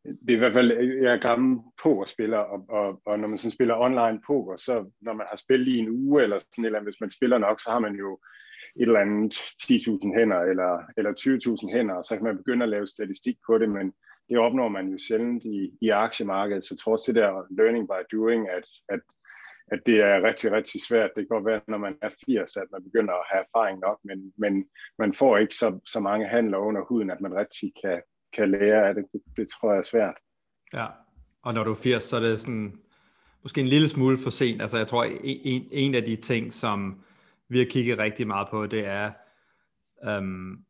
[0.04, 3.52] Det er i hvert fald, jeg er gammel pokerspiller, og, og, og når man sådan
[3.52, 7.02] spiller online poker, så når man har spillet i en uge, eller sådan eller hvis
[7.02, 8.20] man spiller nok, så har man jo
[8.76, 11.12] et eller andet 10.000 hænder, eller, eller
[11.72, 13.94] 20.000 hænder, og så kan man begynde at lave statistik på det, men
[14.30, 18.50] det opnår man jo sjældent i, i aktiemarkedet, så trods det der learning by doing,
[18.50, 19.02] at, at,
[19.68, 21.10] at det er rigtig, rigtig svært.
[21.16, 24.00] Det kan godt være, når man er 80, at man begynder at have erfaring nok,
[24.04, 24.66] men, men
[25.00, 28.02] man får ikke så, så mange handler under huden, at man rigtig kan,
[28.34, 29.06] kan lære af det.
[29.12, 29.22] det.
[29.38, 30.16] Det tror jeg er svært.
[30.74, 30.86] Ja,
[31.42, 32.80] og når du er 80, så er det sådan,
[33.44, 34.62] måske en lille smule for sent.
[34.62, 37.02] Altså jeg tror, en, en af de ting, som
[37.50, 39.12] vi har kigget rigtig meget på, det er
[40.08, 40.66] øhm,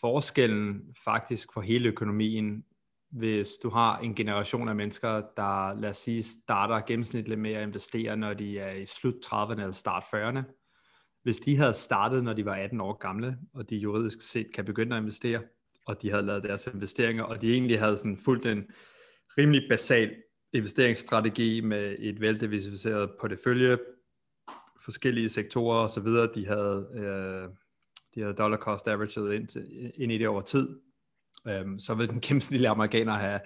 [0.00, 2.64] forskellen faktisk for hele økonomien
[3.10, 7.62] hvis du har en generation af mennesker, der lad os sige starter gennemsnitligt med at
[7.62, 10.42] investere, når de er i slut 30'erne eller start 40'erne.
[11.22, 14.64] Hvis de havde startet, når de var 18 år gamle, og de juridisk set kan
[14.64, 15.42] begynde at investere,
[15.86, 18.64] og de havde lavet deres investeringer, og de egentlig havde sådan fulgt en
[19.38, 20.14] rimelig basal
[20.52, 23.78] investeringsstrategi med et veldiversificeret portefølje,
[24.84, 27.48] forskellige sektorer osv., de havde, øh,
[28.14, 30.80] de havde dollar cost averaged ind, til, ind i det over tid,
[31.48, 33.40] øhm, så vil den gennemsnitlige amerikaner have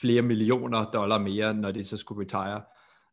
[0.00, 2.62] flere millioner dollar mere, når de så skulle retire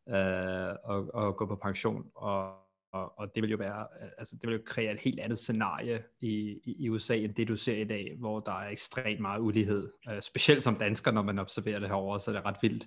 [0.08, 2.04] øh, og, og gå på pension.
[2.14, 2.52] Og,
[2.92, 5.38] og, og det vil jo være, øh, altså det vil jo kreere et helt andet
[5.38, 9.20] scenarie i, i, i USA, end det du ser i dag, hvor der er ekstremt
[9.20, 9.92] meget ulighed.
[10.10, 12.86] Øh, specielt som dansker, når man observerer det herovre, så er det ret vildt.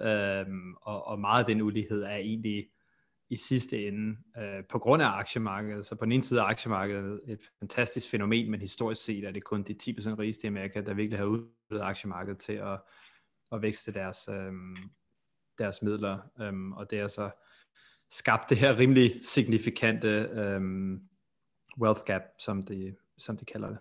[0.00, 2.66] Øhm, og, og meget af den ulighed er egentlig
[3.30, 5.86] i sidste ende øh, på grund af aktiemarkedet.
[5.86, 9.44] Så på den ene side er aktiemarkedet et fantastisk fænomen, men historisk set er det
[9.44, 12.80] kun de 10% rigeste i Amerika, der virkelig har udnyttet aktiemarkedet til at,
[13.52, 14.52] at vækste deres, øh,
[15.58, 16.18] deres midler.
[16.40, 17.30] Øh, og det er så
[18.10, 20.60] skabt det her rimelig signifikante øh,
[21.80, 23.78] wealth gap, som de, som de kalder det.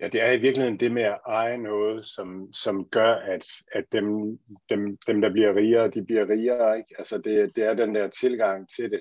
[0.00, 3.84] Ja, det er i virkeligheden det med at eje noget, som, som gør, at, at
[3.92, 4.38] dem,
[4.70, 6.78] dem, dem, der bliver rigere, de bliver rigere.
[6.78, 6.94] Ikke?
[6.98, 9.00] Altså det, det er den der tilgang til det.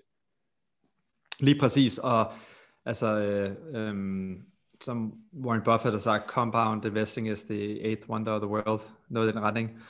[1.39, 2.33] Lige præcis, og
[2.85, 3.95] altså, øh, øh,
[4.81, 9.29] som Warren Buffett har sagt, compound investing is the eighth wonder of the world, noget
[9.29, 9.81] i den retning.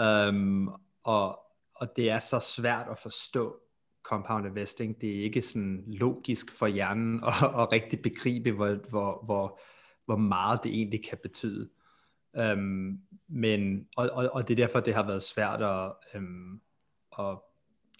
[0.00, 0.68] Um,
[1.04, 1.38] og,
[1.74, 3.56] og det er så svært at forstå
[4.02, 5.00] compound investing.
[5.00, 9.60] Det er ikke sådan logisk for hjernen at, at rigtig begribe, hvor, hvor, hvor
[10.08, 11.68] hvor meget det egentlig kan betyde.
[12.36, 16.60] Øhm, men, og, og, og det er derfor, det har været svært at, øhm,
[17.18, 17.38] at,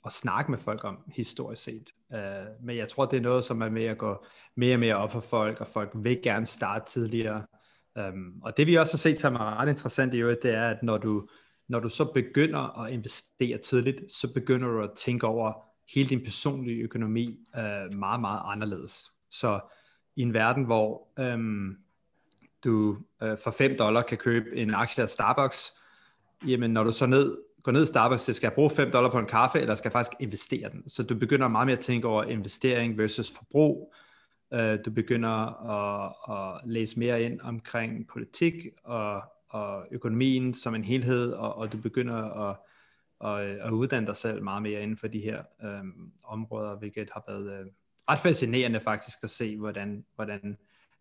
[0.04, 1.90] at snakke med folk om, historisk set.
[2.12, 4.96] Øh, men jeg tror, det er noget, som er med at gå mere og mere
[4.96, 7.46] op for folk, og folk vil gerne starte tidligere.
[7.98, 10.68] Øhm, og det vi også har set, som er ret interessant i øvrigt, det er,
[10.70, 11.28] at når du,
[11.68, 15.52] når du så begynder at investere tidligt, så begynder du at tænke over
[15.94, 19.12] hele din personlige økonomi øh, meget, meget anderledes.
[19.30, 19.60] Så
[20.16, 21.76] i en verden, hvor um,
[22.64, 25.74] du øh, for 5 dollar kan købe en aktie af Starbucks,
[26.46, 29.10] jamen når du så ned, går ned i Starbucks, så skal jeg bruge 5 dollar
[29.10, 30.88] på en kaffe, eller skal jeg faktisk investere den?
[30.88, 33.94] Så du begynder meget mere at tænke over investering versus forbrug.
[34.54, 35.30] Øh, du begynder
[35.70, 41.72] at, at læse mere ind omkring politik og, og økonomien som en helhed, og, og
[41.72, 42.56] du begynder at,
[43.24, 45.84] at, at uddanne dig selv meget mere inden for de her øh,
[46.24, 47.66] områder, hvilket har været øh,
[48.08, 50.58] ret fascinerende faktisk at se, hvordan, hvordan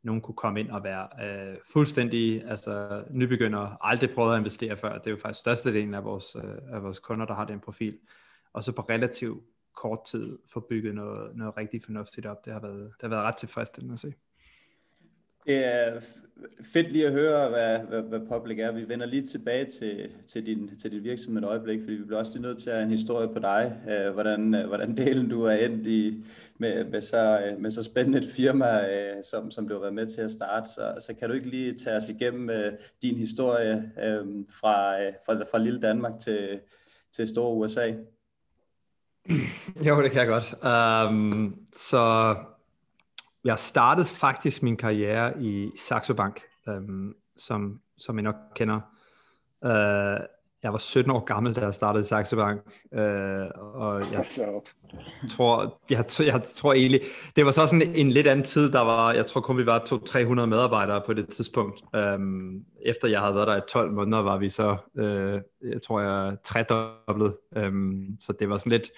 [0.07, 4.97] nogen kunne komme ind og være øh, fuldstændig altså, nybegynder, aldrig prøvet at investere før.
[4.97, 7.97] Det er jo faktisk størstedelen af vores, øh, af vores kunder, der har den profil.
[8.53, 9.43] Og så på relativt
[9.75, 12.45] kort tid få bygget noget, noget rigtig fornuftigt op.
[12.45, 14.13] Det har været, det har været ret tilfredsstillende at se.
[15.47, 15.99] Det er
[16.61, 18.71] fedt lige at høre, hvad, hvad, hvad Public er.
[18.71, 22.19] Vi vender lige tilbage til, til, din, til din virksomhed et øjeblik, fordi vi bliver
[22.19, 23.77] også lige nødt til at have en historie på dig.
[23.89, 26.25] Øh, hvordan, øh, hvordan delen du er endt i,
[26.57, 29.93] med, med, så, øh, med så spændende et firma, øh, som, som du har været
[29.93, 30.69] med til at starte.
[30.69, 35.13] Så, så kan du ikke lige tage os igennem øh, din historie øh, fra, øh,
[35.25, 36.59] fra, fra lille Danmark til,
[37.15, 37.93] til store USA?
[39.87, 40.53] Jo, det kan jeg godt.
[41.09, 42.35] Um, så
[43.43, 48.79] jeg startede faktisk min karriere i Saxo Bank, øhm, som, som I nok kender.
[49.65, 50.19] Øh,
[50.63, 52.61] jeg var 17 år gammel, da jeg startede i Saxo Bank,
[52.93, 54.25] øh, og jeg
[55.29, 57.01] tror, jeg, jeg tror egentlig,
[57.35, 59.79] det var så sådan en lidt anden tid, der var, jeg tror kun vi var
[59.79, 61.81] 200-300 medarbejdere på det tidspunkt.
[61.95, 66.01] Øhm, efter jeg havde været der i 12 måneder, var vi så, øh, jeg tror
[66.01, 67.35] jeg, tredoblet.
[67.55, 68.89] Øhm, så det var sådan lidt,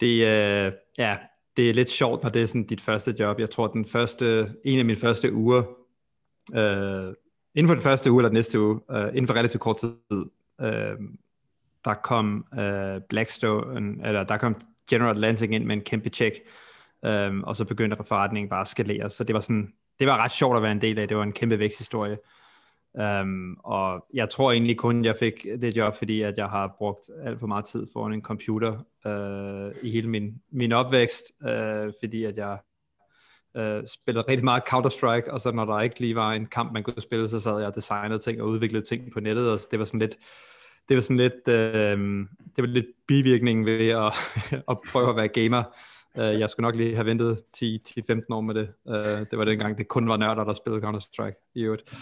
[0.00, 1.16] det, øh, ja,
[1.56, 3.40] det er lidt sjovt, når det er sådan dit første job.
[3.40, 5.62] Jeg tror, den første, en af mine første uger,
[6.54, 7.14] øh,
[7.54, 9.94] inden for den første uge eller den næste uge, øh, inden for relativt kort tid,
[10.60, 10.96] øh,
[11.84, 14.56] der kom øh, Blackstone, eller der kom
[14.90, 16.36] General Atlantic ind med en kæmpe check,
[17.04, 19.10] øh, og så begyndte forretningen bare at skalere.
[19.10, 21.08] Så det var sådan, det var ret sjovt at være en del af.
[21.08, 22.18] Det var en kæmpe væksthistorie.
[22.94, 27.10] Um, og jeg tror egentlig kun, jeg fik det job, fordi at jeg har brugt
[27.24, 28.72] alt for meget tid foran en computer
[29.04, 32.58] uh, i hele min, min opvækst, uh, fordi at jeg
[33.58, 36.82] uh, spillede rigtig meget Counter-Strike, og så når der ikke lige var en kamp, man
[36.82, 39.78] kunne spille, så sad jeg og designede ting og udviklede ting på nettet, og det
[39.78, 40.16] var sådan lidt,
[40.88, 42.26] det var sådan lidt, uh,
[42.56, 44.12] det var lidt bivirkningen ved at,
[44.70, 45.62] at prøve at være gamer.
[46.18, 47.62] Uh, jeg skulle nok lige have ventet 10-15
[48.30, 48.68] år med det.
[48.84, 48.94] Uh,
[49.30, 51.94] det var dengang, det kun var nørder, der spillede Counter-Strike i øvrigt.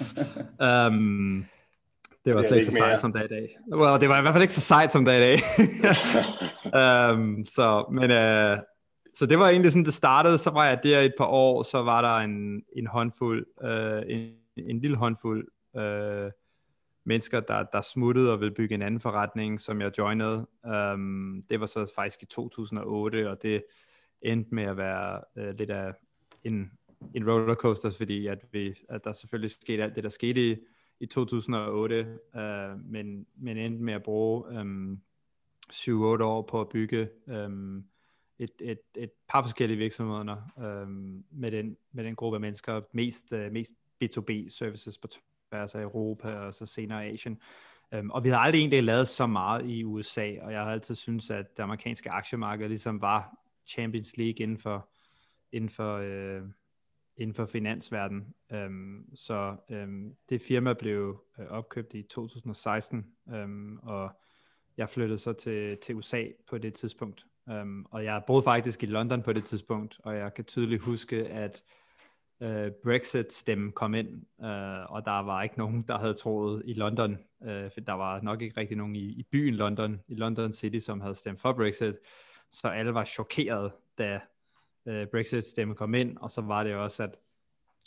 [0.61, 1.45] Um,
[2.25, 3.59] det var det slet ikke så sejt som det er i dag.
[3.73, 5.41] Well, det var i hvert fald ikke så sejt som det er i dag.
[7.15, 8.65] um, så, men, uh,
[9.15, 10.39] så det var egentlig sådan, det startede.
[10.39, 14.11] Så var jeg der i et par år, så var der en, en håndfuld, uh,
[14.17, 16.31] en, en lille håndfuld uh,
[17.07, 20.47] mennesker, der, der smuttede og ville bygge en anden forretning, som jeg joinede.
[20.65, 23.63] Um, det var så faktisk i 2008, og det
[24.23, 25.93] endte med at være øh, lidt af
[26.45, 26.73] en,
[27.15, 30.57] en rollercoaster, fordi at, vi, at der selvfølgelig skete alt det, der skete i,
[31.01, 34.97] i 2008, øh, men, men endte med at bruge øh,
[35.73, 37.51] 7-8 år på at bygge øh,
[38.39, 40.89] et, et, et par forskellige virksomheder øh,
[41.31, 43.73] med, den, med den gruppe af mennesker, mest, øh, mest
[44.05, 45.09] B2B services på
[45.51, 47.39] tværs af Europa og så senere Asien.
[47.99, 50.95] Um, og vi har aldrig egentlig lavet så meget i USA, og jeg har altid
[50.95, 54.89] syntes, at det amerikanske aktiemarked ligesom var Champions League inden for,
[55.53, 56.43] inden for, øh,
[57.17, 58.35] inden for finansverden.
[58.53, 64.11] Øhm, så øhm, det firma blev øh, opkøbt i 2016, øhm, og
[64.77, 67.27] jeg flyttede så til, til USA på det tidspunkt.
[67.51, 71.27] Øhm, og jeg boede faktisk i London på det tidspunkt, og jeg kan tydeligt huske,
[71.27, 71.63] at
[72.41, 74.09] uh, Brexit-stemmen kom ind,
[74.45, 78.21] øh, og der var ikke nogen, der havde troet i London, øh, for der var
[78.21, 81.53] nok ikke rigtig nogen i, i byen London, i London City, som havde stemt for
[81.53, 81.95] Brexit
[82.53, 84.21] så alle var chokeret, da
[84.87, 87.15] øh, Brexit-stemmen kom ind, og så var det også, at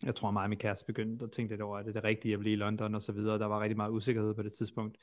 [0.03, 2.03] jeg tror mig og min kæreste begyndte at tænke lidt over, at det er det
[2.03, 3.39] rigtige at blive i London og så videre.
[3.39, 4.97] Der var rigtig meget usikkerhed på det tidspunkt.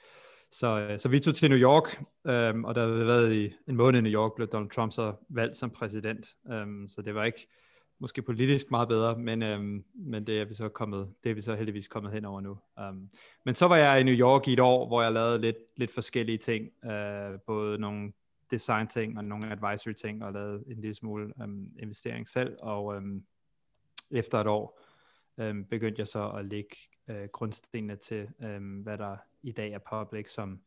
[0.53, 3.77] Så, øh, så vi tog til New York, øhm, og der havde været i en
[3.77, 6.27] måned i New York, blev Donald Trump så valgt som præsident.
[6.53, 7.47] Øhm, så det var ikke
[8.01, 11.41] måske politisk meget bedre, men, øhm, men det er vi så kommet, det er vi
[11.41, 12.59] så heldigvis kommet hen over nu.
[12.89, 13.11] Um,
[13.45, 15.95] men så var jeg i New York i et år, hvor jeg lavede lidt, lidt
[15.95, 18.13] forskellige ting, øh, både nogle
[18.51, 22.97] design ting og nogle advisory ting og lavet en lille smule øhm, investering selv og
[22.97, 23.25] øhm,
[24.11, 24.81] efter et år
[25.39, 26.77] øhm, begyndte jeg så at lægge
[27.11, 30.61] øh, grundstenene til øhm, hvad der i dag er public som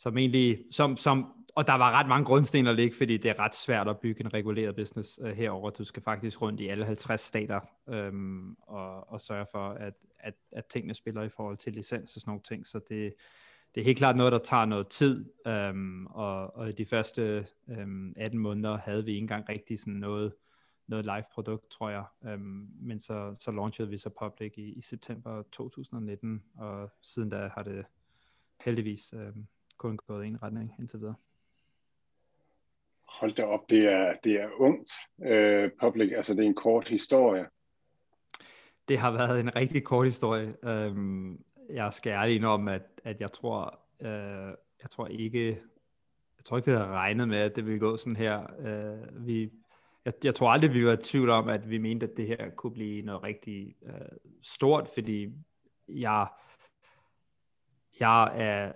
[0.00, 3.38] som egentlig, som, som, og der var ret mange grundsten at ligge, fordi det er
[3.38, 5.70] ret svært at bygge en reguleret business øh, herover.
[5.70, 10.34] Du skal faktisk rundt i alle 50 stater øhm, og, og sørge for, at, at,
[10.52, 12.66] at tingene spiller i forhold til licens og sådan nogle ting.
[12.66, 13.14] Så det,
[13.74, 18.14] det er helt klart noget, der tager noget tid, øhm, og, og de første øhm,
[18.16, 20.32] 18 måneder havde vi ikke engang rigtig sådan noget,
[20.86, 22.04] noget live produkt, tror jeg.
[22.24, 27.50] Øhm, men så, så launchede vi så Public i, i september 2019, og siden da
[27.54, 27.84] har det
[28.64, 29.46] heldigvis øhm,
[29.78, 31.14] kun gået i en retning indtil videre.
[33.08, 36.88] Hold da op, det er, det er ungt øh, Public, altså det er en kort
[36.88, 37.46] historie.
[38.88, 40.54] Det har været en rigtig kort historie.
[40.62, 45.48] Øhm, jeg skal ærlig indrømme, at, at jeg tror, øh, jeg tror ikke,
[46.38, 48.46] jeg tror ikke, vi havde regnet med, at det ville gå sådan her.
[48.58, 49.50] Øh, vi,
[50.04, 52.50] jeg, jeg tror aldrig, vi var i tvivl om, at vi mente, at det her
[52.50, 53.92] kunne blive noget rigtig øh,
[54.42, 55.28] stort, fordi
[55.88, 56.26] jeg,
[58.00, 58.72] jeg er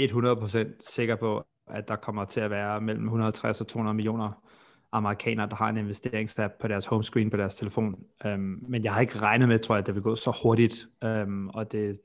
[0.00, 4.48] 100% sikker på, at der kommer til at være mellem 150 og 200 millioner
[4.92, 8.04] amerikanere, der har en investeringsapp på deres homescreen på deres telefon.
[8.24, 10.88] Um, men jeg har ikke regnet med, tror jeg, at det vil gå så hurtigt,
[11.04, 11.98] um, og det,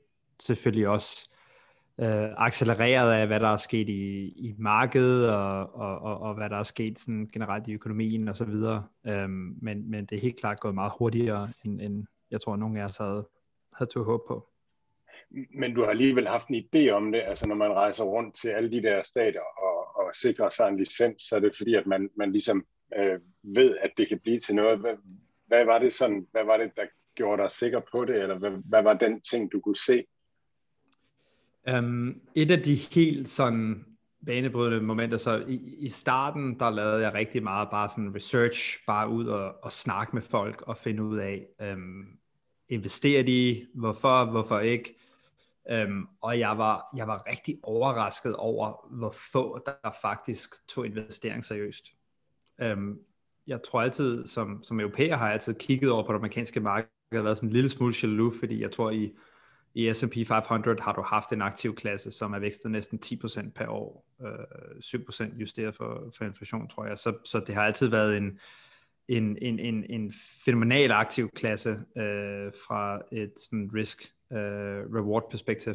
[0.44, 1.30] selvfølgelig også
[2.00, 6.50] øh, accelereret af, hvad der er sket i, i markedet, og, og, og, og hvad
[6.50, 8.86] der er sket sådan generelt i økonomien og så videre.
[9.06, 12.76] Øhm, men, men det er helt klart gået meget hurtigere, end, end jeg tror, nogen
[12.76, 13.28] af os havde,
[13.72, 14.48] havde tog håb på.
[15.30, 18.48] Men du har alligevel haft en idé om det, altså når man rejser rundt til
[18.48, 21.86] alle de der stater og, og sikrer sig en licens, så er det fordi, at
[21.86, 24.78] man, man ligesom øh, ved, at det kan blive til noget.
[24.78, 24.94] Hvad,
[25.46, 28.50] hvad var det sådan, hvad var det, der gjorde dig sikker på det, eller hvad,
[28.50, 30.04] hvad var den ting, du kunne se,
[31.72, 33.84] Um, et af de helt sådan
[34.26, 39.08] banebrydende momenter, så i, i starten, der lavede jeg rigtig meget bare sådan research, bare
[39.08, 42.06] ud og, og snakke med folk og finde ud af, um,
[42.68, 44.98] investerer de, hvorfor, hvorfor ikke,
[45.86, 51.44] um, og jeg var, jeg var rigtig overrasket over, hvor få der faktisk tog investering
[51.44, 51.86] seriøst.
[52.72, 52.98] Um,
[53.46, 56.88] jeg tror altid, som, som europæer har jeg altid kigget over på det amerikanske marked,
[57.12, 59.12] og været sådan en lille smule jaloux, fordi jeg tror i
[59.74, 63.68] i S&P 500 har du haft en aktiv klasse, som er vækstet næsten 10% per
[63.68, 66.98] år, øh, 7% justeret for, for inflation, tror jeg.
[66.98, 68.38] Så, så det har altid været en,
[69.08, 70.14] en, en, en, en
[70.44, 74.02] fenomenal aktiv klasse øh, fra et sådan risk
[74.32, 74.38] øh,
[74.96, 75.74] reward perspektiv.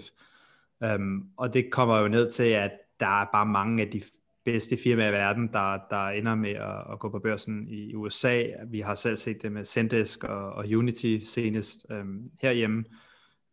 [0.82, 4.02] Um, øhm, og det kommer jo ned til, at der er bare mange af de
[4.46, 8.44] bedste firmaer i verden, der, der ender med at, at gå på børsen i USA.
[8.68, 12.86] Vi har selv set det med Sendesk og, og Unity senest um, herhjemme,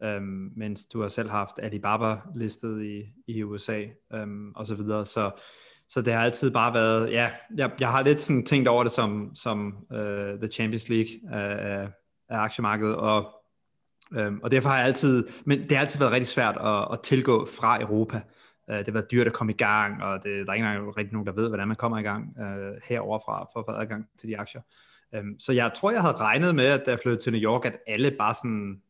[0.02, 3.82] øhm, mens du har selv haft Alibaba listet i, i USA
[4.14, 5.04] øhm, og så videre.
[5.04, 5.30] Så,
[5.88, 8.92] så det har altid bare været, ja, jeg, jeg har lidt sådan tænkt over det
[8.92, 11.88] som, som øh, The Champions League af,
[12.28, 13.32] af aktiemarkedet, og
[14.10, 17.00] Um, og derfor har jeg altid, men det har altid været rigtig svært at, at
[17.00, 18.20] tilgå fra Europa.
[18.70, 20.96] Øh, det har været dyrt at komme i gang, og det, der er ikke engang
[20.96, 24.06] rigtig nogen, der ved, hvordan man kommer i gang uh, heroverfra for at få adgang
[24.18, 24.60] til de aktier.
[25.14, 27.64] Øhm, så jeg tror, jeg havde regnet med, at da jeg flyttede til New York,
[27.64, 28.82] at alle bare sådan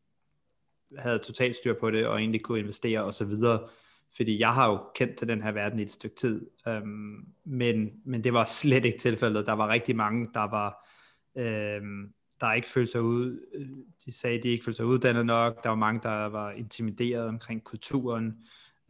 [0.97, 3.69] havde totalt styr på det, og egentlig kunne investere og så videre.
[4.15, 6.49] Fordi jeg har jo kendt til den her verden i et stykke tid.
[6.67, 9.45] øhm, men, men det var slet ikke tilfældet.
[9.45, 10.87] Der var rigtig mange, der var...
[11.35, 13.69] øhm, der ikke følte sig ud, øh,
[14.05, 17.63] de sagde, de ikke følte sig uddannet nok, der var mange, der var intimideret omkring
[17.63, 18.37] kulturen,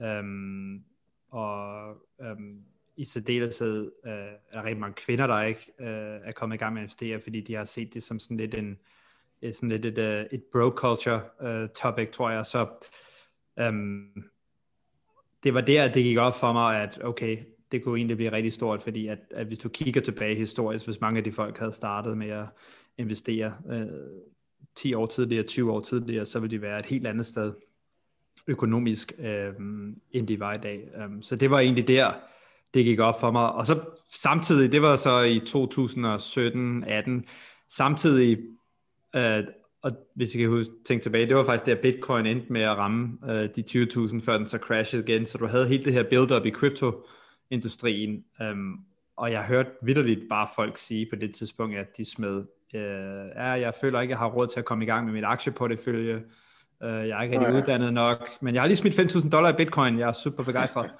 [0.02, 0.84] øhm,
[1.30, 1.90] og
[2.22, 2.64] øhm,
[2.98, 6.74] i særdeleshed øh, er der rigtig mange kvinder, der ikke øh, er kommet i gang
[6.74, 8.78] med at investere, fordi de har set det som sådan lidt en,
[9.42, 12.68] Øh, sådan lidt et, et, et bro culture uh, topic, tror jeg, så
[13.68, 14.10] um,
[15.44, 17.38] det var der, det gik op for mig, at okay,
[17.72, 21.02] det kunne egentlig blive rigtig stort, fordi at, at hvis du kigger tilbage historisk, hvis
[21.02, 22.46] mange af de folk havde startet med at
[22.98, 23.88] investere øh,
[24.76, 27.54] 10 år tidligere, 20 år tidligere, så ville de være et helt andet sted
[28.48, 29.54] økonomisk, øh,
[30.12, 30.90] end de var i dag.
[31.06, 32.14] Um, så det var egentlig der,
[32.74, 33.52] det gik op for mig.
[33.52, 33.80] Og så
[34.16, 37.30] samtidig, det var så i 2017-18,
[37.70, 38.38] samtidig,
[39.18, 39.44] øh,
[39.84, 42.78] og hvis I kan huske, tænke tilbage, det var faktisk der Bitcoin endte med at
[42.78, 46.04] ramme øh, de 20.000, før den så crashede igen, så du havde helt det her
[46.04, 48.80] build-up i kryptoindustrien, um,
[49.18, 52.44] og jeg hørte vidderligt bare folk sige på det tidspunkt, at de smed
[52.76, 55.24] øh, ja, jeg føler ikke, jeg har råd til at komme i gang med mit
[55.24, 56.24] aktieportefølje.
[56.84, 59.56] Øh, jeg er ikke rigtig uddannet nok, men jeg har lige smidt 5.000 dollar i
[59.56, 60.00] bitcoin.
[60.00, 60.92] Jeg er super begejstret.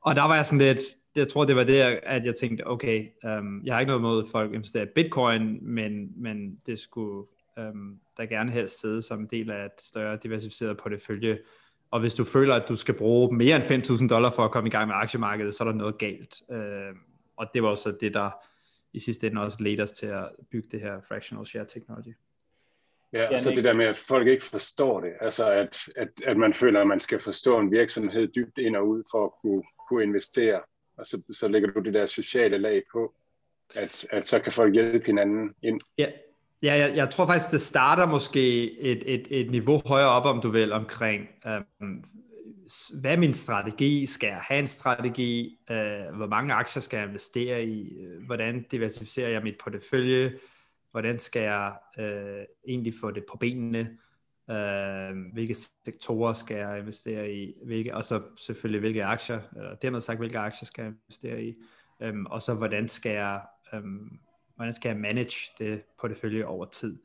[0.00, 0.80] Og der var jeg sådan lidt,
[1.16, 4.22] jeg tror, det var det, at jeg tænkte, okay, um, jeg har ikke noget mod,
[4.22, 7.26] at folk investerer i bitcoin, men, men det skulle
[7.56, 11.38] um, der gerne helst sidde som en del af et større diversificeret portefølje.
[11.90, 14.68] Og hvis du føler, at du skal bruge mere end 5.000 dollar for at komme
[14.68, 16.42] i gang med aktiemarkedet, så er der noget galt.
[16.48, 16.96] Uh,
[17.36, 18.30] og det var også det, der
[18.92, 22.14] i sidste ende også lede os til at bygge det her fractional share technology.
[23.12, 26.54] Ja, altså det der med, at folk ikke forstår det, altså at, at, at man
[26.54, 30.02] føler, at man skal forstå en virksomhed dybt ind og ud for at kunne, kunne
[30.02, 30.60] investere,
[30.96, 33.14] og så, så lægger du det der sociale lag på,
[33.74, 35.80] at, at så kan folk hjælpe hinanden ind.
[35.98, 36.06] Ja,
[36.62, 40.40] ja jeg, jeg tror faktisk, det starter måske et, et, et niveau højere op, om
[40.40, 41.28] du vil, omkring
[41.80, 42.04] um,
[43.00, 44.06] hvad er min strategi?
[44.06, 45.58] Skal jeg have en strategi?
[45.70, 47.98] Øh, hvor mange aktier skal jeg investere i?
[48.00, 50.38] Øh, hvordan diversificerer jeg mit portefølje?
[50.90, 53.98] Hvordan skal jeg øh, egentlig få det på benene?
[54.50, 55.54] Øh, hvilke
[55.84, 57.54] sektorer skal jeg investere i?
[57.64, 61.54] Hvilke, og så selvfølgelig hvilke aktier, eller dermed sagt, hvilke aktier skal jeg investere i?
[62.02, 63.40] Øh, og så hvordan skal jeg,
[63.74, 63.82] Øh,
[64.56, 66.98] hvordan skal jeg manage det portefølje over tid?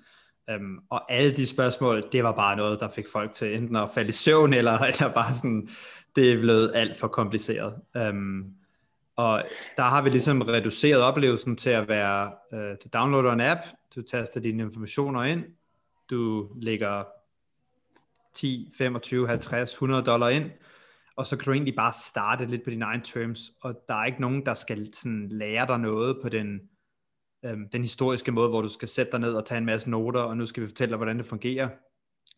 [0.49, 3.91] Øhm, og alle de spørgsmål, det var bare noget, der fik folk til enten at
[3.91, 5.69] falde i søvn, eller, eller bare sådan,
[6.15, 7.75] det er blevet alt for kompliceret.
[7.97, 8.53] Øhm,
[9.15, 9.43] og
[9.77, 13.59] der har vi ligesom reduceret oplevelsen til at være, øh, du downloader en app,
[13.95, 15.43] du taster dine informationer ind,
[16.09, 17.03] du lægger
[18.33, 20.51] 10, 25, 50, 100 dollar ind,
[21.15, 24.05] og så kan du egentlig bare starte lidt på dine egne terms, og der er
[24.05, 26.61] ikke nogen, der skal sådan lære dig noget på den
[27.45, 30.21] øhm, den historiske måde, hvor du skal sætte dig ned og tage en masse noter,
[30.21, 31.69] og nu skal vi fortælle dig, hvordan det fungerer.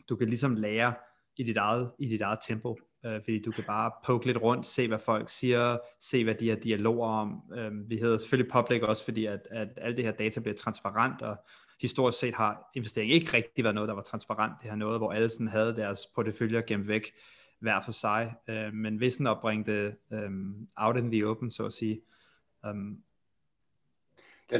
[0.09, 0.93] Du kan ligesom lære
[1.37, 4.65] i dit eget, i dit eget tempo, øh, fordi du kan bare poke lidt rundt,
[4.65, 7.41] se hvad folk siger, se hvad de har dialoger om.
[7.55, 11.21] Øh, vi hedder selvfølgelig public også, fordi at, at alt det her data bliver transparent,
[11.21, 11.37] og
[11.81, 14.53] historisk set har investering ikke rigtig været noget, der var transparent.
[14.61, 17.11] Det her noget, hvor alle sådan havde deres porteføljer gemt væk
[17.59, 20.31] hver for sig, øh, men hvis den opbringte øh,
[20.77, 22.01] out in the open, så at sige,
[22.69, 22.97] um,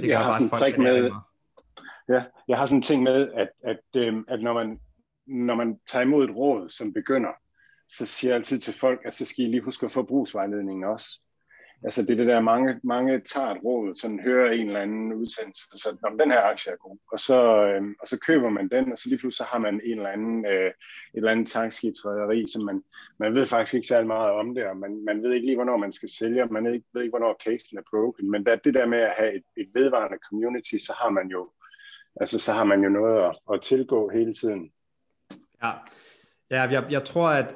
[0.01, 1.11] jeg, jeg har sådan en prik med,
[2.09, 4.79] ja, jeg har sådan en ting med, at, at, øh, at når, man,
[5.27, 7.29] når man tager imod et råd som begynder,
[7.87, 11.21] så siger jeg altid til folk, at så skal I lige huske forbrugsvejledningen også.
[11.83, 15.13] Altså det er det der, mange, mange tager et råd, sådan hører en eller anden
[15.13, 18.69] udsendelse, så om den her aktie er god, og så, øh, og så køber man
[18.69, 20.73] den, og så lige pludselig så har man en eller anden, øh, et
[21.13, 22.83] eller andet tankskibsrederi, som man,
[23.19, 25.77] man ved faktisk ikke særlig meget om det, og man, man ved ikke lige, hvornår
[25.77, 28.55] man skal sælge, og man ved ikke, ved ikke hvornår casen er broken, men der,
[28.55, 31.51] det der med at have et, et vedvarende community, så har man jo,
[32.21, 34.71] altså så har man jo noget at, at tilgå hele tiden.
[35.63, 35.71] Ja,
[36.53, 37.55] Ja, jeg, jeg tror, at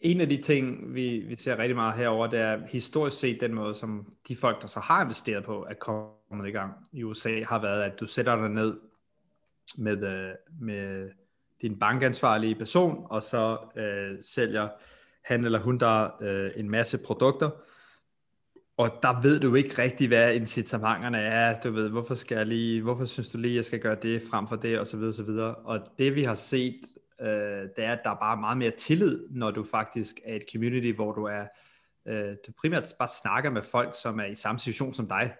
[0.00, 3.54] en af de ting, vi, vi ser rigtig meget herover, det er historisk set den
[3.54, 7.42] måde, som de folk, der så har investeret på at komme i gang i USA,
[7.44, 8.76] har været, at du sætter dig ned
[9.78, 10.30] med, øh,
[10.60, 11.10] med
[11.62, 14.68] din bankansvarlige person, og så øh, sælger
[15.24, 17.50] han eller hun der øh, en masse produkter,
[18.76, 21.60] og der ved du ikke rigtig, hvad incitamenterne er.
[21.60, 24.48] Du ved, hvorfor skal jeg lige, hvorfor synes du lige, jeg skal gøre det frem
[24.48, 25.54] for det, og så videre, og så videre.
[25.54, 26.80] Og det vi har set
[27.20, 30.44] øh, det er, at der er bare meget mere tillid, når du faktisk er et
[30.52, 31.46] community, hvor du er,
[32.06, 35.34] øh, du primært bare snakker med folk, som er i samme situation som dig,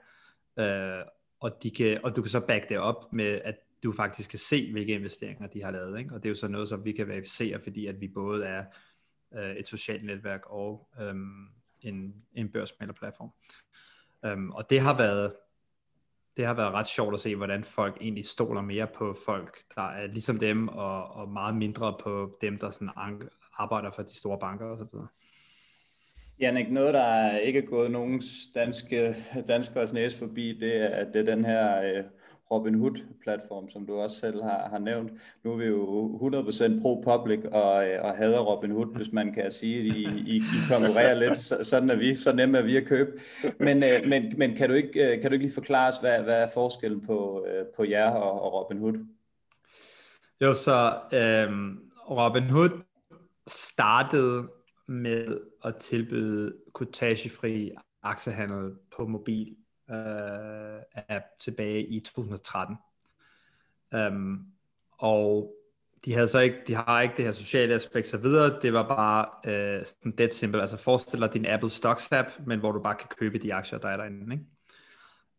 [0.59, 1.05] øh,
[1.41, 4.39] og, de kan, og du kan så back det op med, at du faktisk kan
[4.39, 6.15] se, hvilke investeringer de har lavet, ikke?
[6.15, 8.65] og det er jo så noget, som vi kan verificere, fordi at vi både er
[9.35, 11.15] øh, et socialt netværk og øh,
[11.81, 13.33] en, en børsmælerplatform.
[14.23, 15.33] Um, øhm, og det har været
[16.39, 19.83] det har været ret sjovt at se, hvordan folk egentlig stoler mere på folk, der
[19.83, 22.91] er ligesom dem, og, og meget mindre på dem, der sådan
[23.59, 24.99] arbejder for de store banker osv.
[26.41, 28.23] Janik, noget, der ikke er gået nogen
[28.55, 29.15] danske,
[29.49, 32.05] danskers næse forbi, det er, det er den her øh,
[32.51, 35.13] Robin Hood-platform, som du også selv har, har nævnt.
[35.45, 39.51] Nu er vi jo 100% pro-public og, øh, og hader Robin Hood, hvis man kan
[39.51, 41.39] sige, at I, I, I konkurrerer lidt.
[41.39, 43.11] Så, sådan er vi, så nemme er vi at købe.
[43.59, 46.23] Men, øh, men, men kan, du ikke, øh, kan du ikke lige forklare os, hvad,
[46.23, 47.47] hvad er forskellen på,
[47.77, 49.07] på jer og, og Robin Hood?
[50.41, 51.77] Jo, så øh,
[52.11, 52.71] Robin Hood
[53.49, 54.49] startede
[54.89, 57.71] med at tilbyde kortagefri
[58.03, 59.57] aktiehandel på mobil
[59.91, 62.77] øh, app tilbage i 2013.
[63.93, 64.47] Um, øhm,
[64.99, 65.55] og
[66.05, 68.89] de havde så ikke, de har ikke det her sociale aspekt så videre, det var
[68.89, 72.83] bare øh, sådan dead simple, altså forestil dig din Apple Stocks app, men hvor du
[72.83, 74.45] bare kan købe de aktier, der er derinde, ikke?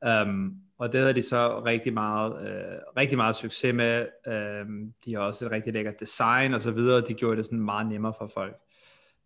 [0.01, 4.07] Um, og det havde de så rigtig meget, øh, rigtig meget succes med.
[4.65, 7.01] Um, de har også et rigtig lækkert design og så videre.
[7.01, 8.55] De gjorde det sådan meget nemmere for folk.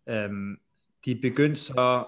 [0.06, 0.58] Um,
[1.04, 2.04] de begyndte så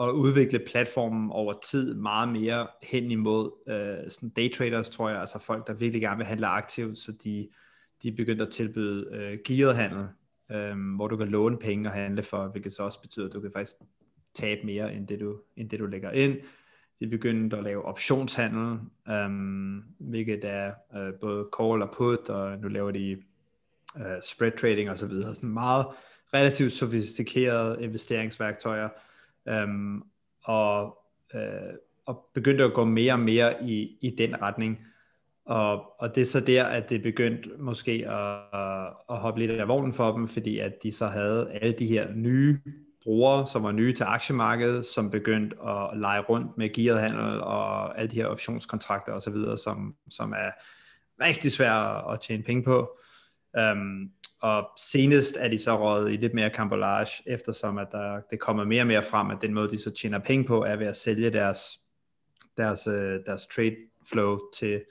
[0.00, 5.38] at udvikle platformen over tid meget mere hen imod øh, sådan daytraders, tror jeg, altså
[5.38, 7.48] folk, der virkelig gerne vil handle aktivt, så de,
[8.02, 10.06] de begyndte at tilbyde øh, gearet handel,
[10.50, 13.40] øh, hvor du kan låne penge og handle for, hvilket så også betyder, at du
[13.40, 13.76] kan faktisk
[14.34, 16.36] tabe mere, end det du, end det, du lægger ind.
[17.00, 18.78] De begyndte at lave optionshandel,
[19.08, 19.30] øh,
[19.98, 23.10] hvilket er øh, både call og put, og nu laver de
[23.96, 25.86] øh, spread trading osv., sådan meget
[26.34, 28.88] relativt sofistikerede investeringsværktøjer,
[29.48, 30.02] øhm,
[30.44, 30.98] og,
[31.34, 31.74] øh,
[32.06, 34.78] og begyndte at gå mere og mere i, i den retning.
[35.44, 38.38] Og, og det er så der, at det begyndte måske at,
[39.10, 42.14] at hoppe lidt af vognen for dem, fordi at de så havde alle de her
[42.14, 42.58] nye
[43.02, 47.98] brugere, som var nye til aktiemarkedet, som begyndte at lege rundt med gearet handel og
[47.98, 50.50] alle de her optionskontrakter osv., som, som er
[51.24, 52.98] rigtig svære at tjene penge på.
[53.58, 58.40] Um, og senest er de så røget i lidt mere kambolage, eftersom at der, det
[58.40, 60.86] kommer mere og mere frem, at den måde, de så tjener penge på, er ved
[60.86, 61.80] at sælge deres,
[62.56, 63.76] deres, øh, deres trade
[64.10, 64.82] flow til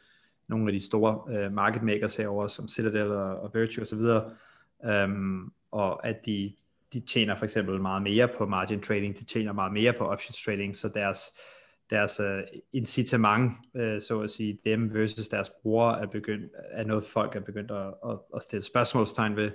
[0.48, 4.90] nogle af de store uh, market makers herover som Citadel og, og Virtue osv., um,
[4.90, 6.54] øhm, og at de,
[6.94, 10.44] de tjener for eksempel meget mere på margin trading, de tjener meget mere på options
[10.44, 11.20] trading, så deres,
[11.90, 17.04] deres uh, incitament, uh, så at sige, dem versus deres brugere, er, begyndt, er noget
[17.04, 19.52] folk er begyndt at, at, at stille spørgsmålstegn ved.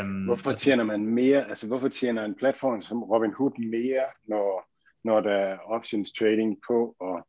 [0.00, 4.70] Um, hvorfor tjener man mere, altså hvorfor tjener en platform som Robinhood mere, når,
[5.04, 7.26] når der er options trading på, og,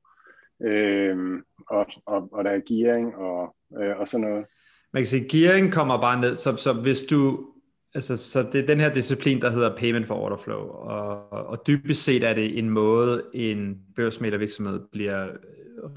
[0.67, 4.45] øhm, og, og, og der er gearing og, øh, og sådan noget?
[4.93, 7.49] Man kan sige, gearing kommer bare ned, så, så hvis du,
[7.95, 11.67] Altså, så det er den her disciplin, der hedder payment for order flow, og, og
[11.67, 15.33] dybest set er det en måde, en børsmælervirksomhed bliver øh,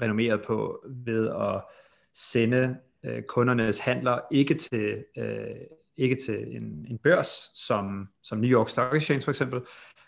[0.01, 1.61] renommeret på ved at
[2.13, 5.55] sende øh, kundernes handler ikke til, øh,
[5.97, 9.61] ikke til en, en børs, som, som New York Stock Exchange for eksempel,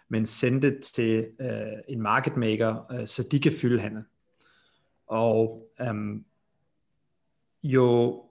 [0.10, 1.48] men sende det til øh,
[1.88, 4.04] en market maker, øh, så de kan fylde handel.
[5.08, 6.26] Og øhm,
[7.64, 8.24] jo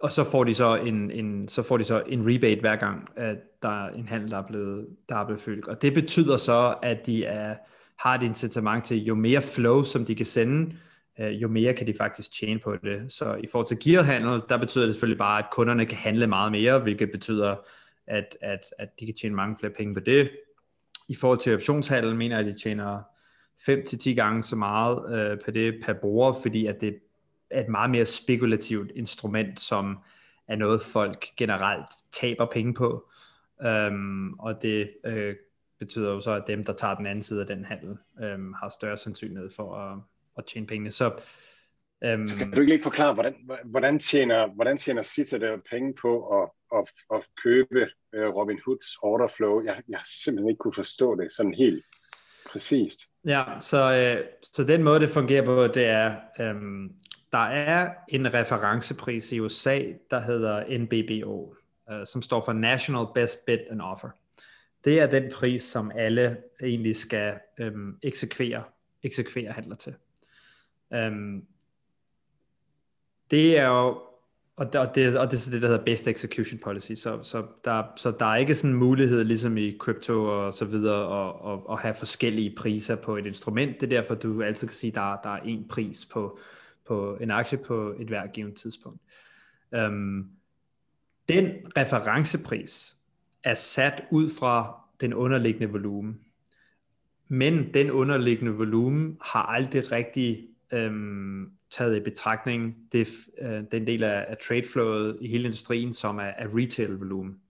[0.00, 3.08] og så får de så en, en, så får de så en rebate hver gang,
[3.16, 5.68] at der er en handel, der er blevet, der er blevet fyldt.
[5.68, 7.56] Og det betyder så, at de er,
[7.98, 10.76] har et incitament til, jo mere flow, som de kan sende,
[11.20, 13.12] øh, jo mere kan de faktisk tjene på det.
[13.12, 16.52] Så i forhold til gearhandel, der betyder det selvfølgelig bare, at kunderne kan handle meget
[16.52, 17.56] mere, hvilket betyder,
[18.06, 20.30] at, at, at de kan tjene mange flere penge på det.
[21.08, 23.02] I forhold til optionshandel mener jeg, at de tjener
[23.70, 26.98] 5-10 gange så meget øh, på det per bruger, fordi at det
[27.50, 29.98] er et meget mere spekulativt instrument, som
[30.48, 33.08] er noget folk generelt taber penge på.
[33.66, 35.36] Um, og det øh,
[35.78, 37.96] betyder jo så, at dem, der tager den anden side af den handel,
[38.34, 39.98] um, har større sandsynlighed for at,
[40.38, 40.90] at tjene pengene.
[40.90, 41.06] Så,
[42.14, 43.34] um, så kan du ikke lige forklare, hvordan,
[43.64, 47.80] hvordan tjener, hvordan tjener Citadel penge på at, at, at købe
[48.16, 49.64] uh, Robin Hoods order flow.
[49.64, 51.84] Jeg, jeg simpelthen ikke kunne forstå det sådan helt
[52.52, 53.00] præcist.
[53.24, 56.92] Ja, så, øh, så den måde, det fungerer på, det er, øhm,
[57.32, 61.54] der er en referencepris i USA, der hedder NBBO,
[61.90, 64.08] øh, som står for National Best Bid and Offer.
[64.84, 68.62] Det er den pris, som alle egentlig skal øhm, eksekvere,
[69.02, 69.94] eksekvere handler til.
[70.92, 71.46] Øhm,
[73.30, 74.02] det er jo
[74.58, 76.92] og, det, og, det, og det er det, der hedder Best Execution Policy.
[76.92, 80.64] Så, så, der, så der er ikke sådan en mulighed, ligesom i krypto og så
[80.64, 83.80] videre, at, at, at have forskellige priser på et instrument.
[83.80, 86.38] Det er derfor, du altid kan sige, at der, der er en pris på,
[86.88, 89.00] på en aktie på et hvert givet tidspunkt.
[89.74, 90.30] Øhm,
[91.28, 92.96] den referencepris
[93.44, 96.20] er sat ud fra den underliggende volumen.
[97.28, 103.08] Men den underliggende volumen har aldrig rigtig øhm, taget i betragtning det,
[103.40, 107.40] øh, den del af, af tradeflowet i hele industrien, som er, er retail-volumen.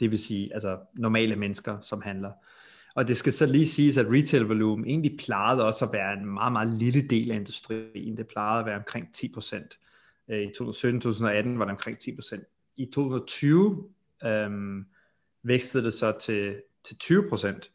[0.00, 2.32] Det vil sige altså normale mennesker, som handler.
[2.94, 6.52] Og det skal så lige siges, at retail-volumen egentlig plejede også at være en meget,
[6.52, 8.16] meget lille del af industrien.
[8.16, 9.54] Det plejede at være omkring 10%.
[10.30, 12.72] Øh, I 2017-2018 var det omkring 10%.
[12.76, 13.88] I 2020
[14.24, 14.86] øhm,
[15.42, 17.68] vækstede det så til, til 20%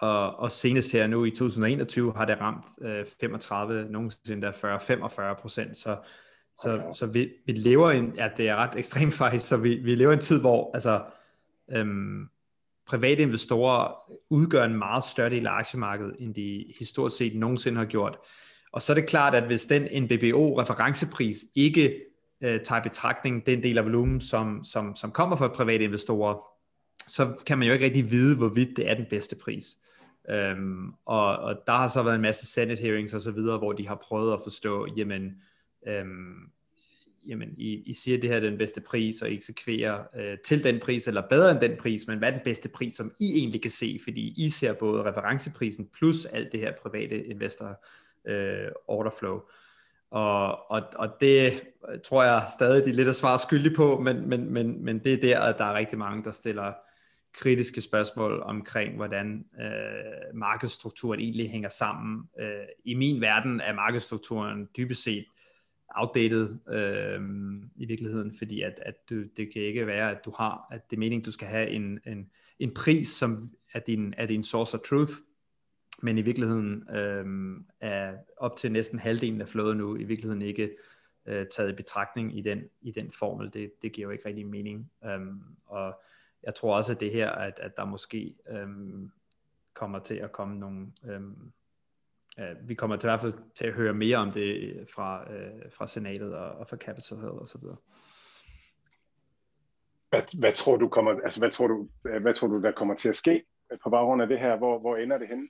[0.00, 4.52] og, og senest her nu i 2021 har det ramt øh, 35, nogensinde der
[5.36, 5.96] 40-45 procent, så,
[6.56, 6.84] så, okay.
[6.94, 9.94] så vi, vi lever i en, ja det er ret ekstremt faktisk, så vi, vi
[9.94, 11.04] lever i en tid, hvor altså,
[11.70, 12.28] øhm,
[12.90, 17.84] private investorer udgør en meget større del af aktiemarkedet, end de historisk set nogensinde har
[17.84, 18.18] gjort.
[18.72, 22.02] Og så er det klart, at hvis den NBBO-referencepris ikke
[22.40, 26.38] øh, tager i betragtning den del af volumen, som, som, som kommer fra private investorer,
[27.06, 29.66] så kan man jo ikke rigtig vide, hvorvidt det er den bedste pris.
[30.30, 33.72] Øhm, og, og der har så været en masse Senate hearings og så videre, hvor
[33.72, 35.42] de har prøvet at forstå, jamen,
[35.86, 36.50] øhm,
[37.26, 40.38] jamen I, I siger, at det her er den bedste pris, og I eksekverer øh,
[40.46, 43.12] til den pris, eller bedre end den pris, men hvad er den bedste pris, som
[43.20, 47.84] I egentlig kan se, fordi I ser både referenceprisen plus alt det her private investor
[48.26, 49.40] øh, orderflow.
[50.10, 51.62] Og, og, og det
[52.04, 55.12] tror jeg stadig, de er lidt at svare skyldig på, men, men, men, men det
[55.12, 56.72] er der, at der er rigtig mange, der stiller
[57.32, 62.28] kritiske spørgsmål omkring, hvordan øh, markedsstrukturen egentlig hænger sammen.
[62.40, 65.24] Øh, I min verden er markedsstrukturen dybest set
[65.94, 67.20] outdated øh,
[67.76, 70.96] i virkeligheden, fordi at, at du, det kan ikke være, at du har, at det
[70.96, 74.78] er meningen, du skal have en, en, en pris, som er din, er din source
[74.78, 75.12] of truth,
[76.02, 80.76] men i virkeligheden øh, er op til næsten halvdelen af flåden nu i virkeligheden ikke
[81.26, 83.52] øh, taget i betragtning i den, i den formel.
[83.52, 84.90] Det, det giver jo ikke rigtig mening.
[85.04, 85.20] Øh,
[85.66, 86.00] og
[86.42, 89.10] jeg tror også, at det her, at, at der måske øhm,
[89.74, 90.86] kommer til at komme nogle...
[91.04, 91.52] Øhm,
[92.40, 95.72] øh, vi kommer til i hvert fald til at høre mere om det fra, øh,
[95.72, 97.76] fra senatet og, og fra Capitol Hill og så videre.
[100.10, 101.88] Hvad, hvad tror du kommer, altså hvad tror du,
[102.20, 103.44] hvad tror du der kommer til at ske
[103.82, 104.56] på baggrund af det her?
[104.56, 105.48] Hvor, hvor ender det henne?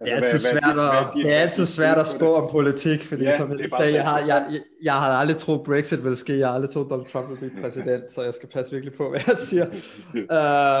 [0.00, 2.34] Altså, det er altid hvad, svært, hvad, at, hvad, det er altid svært at spå
[2.34, 5.62] om politik, fordi ja, som jeg sagde, jeg, har, jeg, jeg, jeg havde aldrig troet,
[5.66, 8.48] Brexit ville ske, jeg har aldrig troet, Donald Trump ville blive præsident, så jeg skal
[8.48, 9.66] passe virkelig på, hvad jeg siger.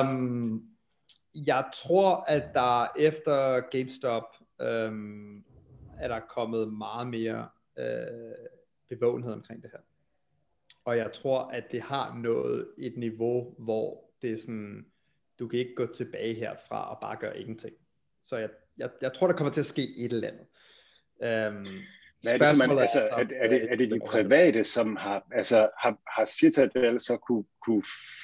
[0.02, 0.62] um,
[1.34, 4.24] jeg tror, at der efter GameStop
[4.60, 5.44] um,
[5.98, 8.46] er der kommet meget mere uh,
[8.88, 9.80] bevågenhed omkring det her.
[10.84, 14.86] Og jeg tror, at det har nået et niveau, hvor det er sådan,
[15.38, 17.74] du kan ikke gå tilbage herfra og bare gøre ingenting.
[18.24, 20.46] Så jeg, jeg, jeg tror, der kommer til at ske et eller andet.
[21.22, 21.66] Øhm,
[22.22, 25.26] hvad er det, man, altså, er, er, er, det, er det de private, som har,
[25.32, 27.82] altså, har, har Citadel så kunne, kunne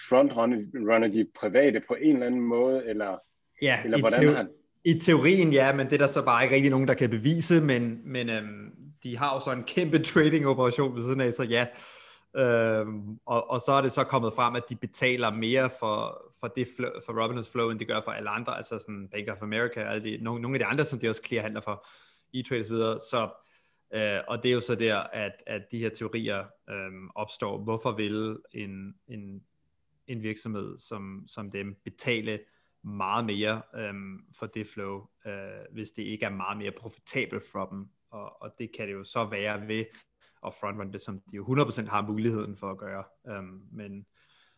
[0.09, 3.19] frontrunne de private på en eller anden måde, eller,
[3.63, 4.49] ja, eller hvordan teo- har...
[4.87, 7.61] I teorien ja, men det er der så bare ikke rigtig nogen, der kan bevise,
[7.61, 8.71] men, men øhm,
[9.03, 11.67] de har jo så en kæmpe trading-operation ved siden af, så ja,
[12.37, 16.49] Øhm, og, og så er det så kommet frem, at de betaler mere for, for,
[16.49, 19.43] det flow, for Robinhood's Flow, end de gør for alle andre, altså sådan Bank of
[19.43, 21.87] America, alle de, nogle, nogle af de andre, som de også clear handler for,
[22.37, 22.77] E-Trade osv.
[22.77, 23.31] Så, så
[23.95, 27.59] øh, og det er jo så der, at, at de her teorier øh, opstår.
[27.59, 29.43] Hvorfor vil en, en,
[30.07, 32.39] en virksomhed som, som dem betale
[32.87, 35.33] meget mere øhm, for det flow, øh,
[35.73, 37.89] hvis det ikke er meget mere profitabelt for dem?
[38.11, 39.85] Og, og det kan det jo så være ved
[40.47, 43.05] at frontrun det, som de jo 100% har muligheden for at gøre.
[43.29, 44.07] Øhm, men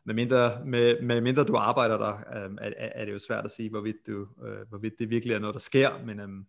[0.04, 3.50] med mindre, med, med mindre du arbejder der, øhm, er, er det jo svært at
[3.50, 6.46] sige, hvorvidt, du, øh, hvorvidt det virkelig er noget, der sker, men, øhm,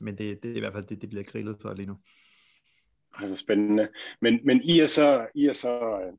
[0.00, 1.96] men det, det er i hvert fald det, det bliver grillet for lige nu.
[3.20, 3.88] Det er spændende.
[4.20, 6.12] Men, men I er så, I er så, øh,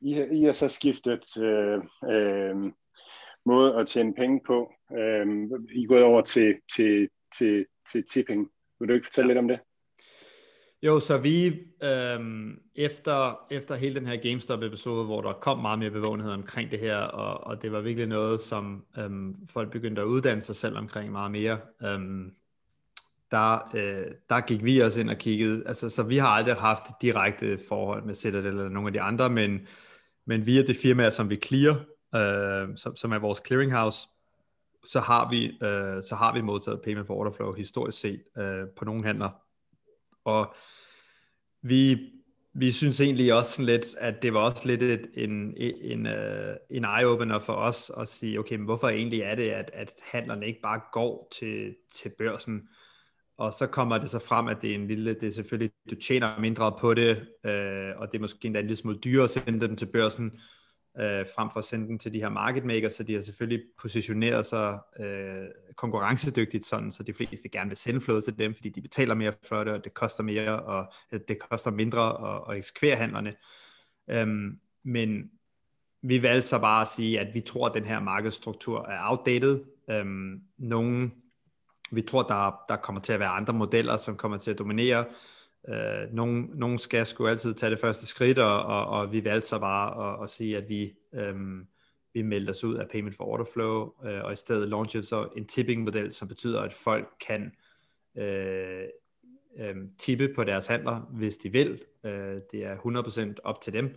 [0.00, 1.78] I er, I er så skiftet øh,
[2.10, 2.72] øh,
[3.48, 4.72] måde at tjene penge på.
[4.92, 5.26] Øh,
[5.72, 8.50] I er gået over til, til, til, til tipping.
[8.80, 9.32] Vil du ikke fortælle ja.
[9.32, 9.58] lidt om det?
[10.82, 11.46] Jo, så vi
[11.82, 16.78] øhm, efter, efter hele den her GameStop-episode, hvor der kom meget mere bevågenhed omkring det
[16.78, 20.76] her, og, og det var virkelig noget, som øhm, folk begyndte at uddanne sig selv
[20.76, 22.32] omkring meget mere, øhm,
[23.30, 25.62] der, øh, der gik vi også ind og kiggede.
[25.66, 29.30] Altså, så vi har aldrig haft direkte forhold med Citadel eller nogle af de andre,
[29.30, 29.66] men,
[30.26, 31.84] men via det firma, som vi clear,
[32.14, 34.08] øh, som, som er vores clearinghouse,
[34.84, 38.68] så har vi, øh, så har vi modtaget payment for order flow historisk set øh,
[38.76, 39.30] på nogle handler.
[40.24, 40.54] Og
[41.62, 42.10] vi,
[42.52, 46.56] vi synes egentlig også sådan lidt, at det var også lidt et, en, en, øh,
[46.70, 50.46] en eye-opener for os at sige, okay, men hvorfor egentlig er det, at, at handlerne
[50.46, 52.68] ikke bare går til, til børsen?
[53.38, 55.94] Og så kommer det så frem, at det er en lille, det er selvfølgelig, du
[55.94, 57.10] tjener mindre på det,
[57.44, 60.40] øh, og det er måske endda en lille smule dyrere at sende dem til børsen,
[61.00, 63.64] øh, frem for at sende den til de her market makers, så de har selvfølgelig
[63.78, 65.46] positioneret sig øh,
[65.76, 69.32] konkurrencedygtigt, sådan, så de fleste gerne vil sende flåde til dem, fordi de betaler mere
[69.42, 73.34] for det, og det koster mere, og øh, det koster mindre at, at eksekvere handlerne.
[74.10, 75.30] Øhm, men
[76.02, 79.64] vi valgte så bare at sige, at vi tror, at den her markedsstruktur er outdated.
[79.90, 81.10] Øhm, nogle,
[81.92, 85.04] vi tror, der, der kommer til at være andre modeller, som kommer til at dominere,
[85.68, 89.48] øh, nogen, nogen skal sgu altid tage det første skridt, og, og, og vi valgte
[89.48, 91.66] så bare at, at sige, at vi, øhm,
[92.14, 95.28] vi meldte os ud af Payment for Order Flow, øh, og i stedet launchede så
[95.36, 97.52] en tipping-model, som betyder, at folk kan
[98.16, 98.84] øh,
[99.58, 101.82] øh, tippe på deres handler, hvis de vil.
[102.04, 102.76] Øh, det er
[103.36, 103.96] 100% op til dem.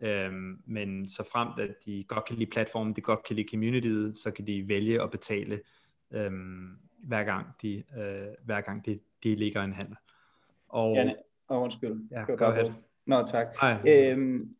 [0.00, 0.32] Øh,
[0.66, 4.30] men så fremt, at de godt kan lide platformen, de godt kan lide communityet, så
[4.30, 5.60] kan de vælge at betale
[6.10, 6.30] øh,
[6.98, 9.96] hver gang de, øh, hver gang de, de ligger en handel.
[10.70, 10.96] Og...
[10.96, 11.12] Ja,
[11.48, 12.00] oh, undskyld.
[12.10, 12.72] Ja, go ahead.
[13.06, 13.46] Nå, tak.
[13.86, 14.54] Øhm,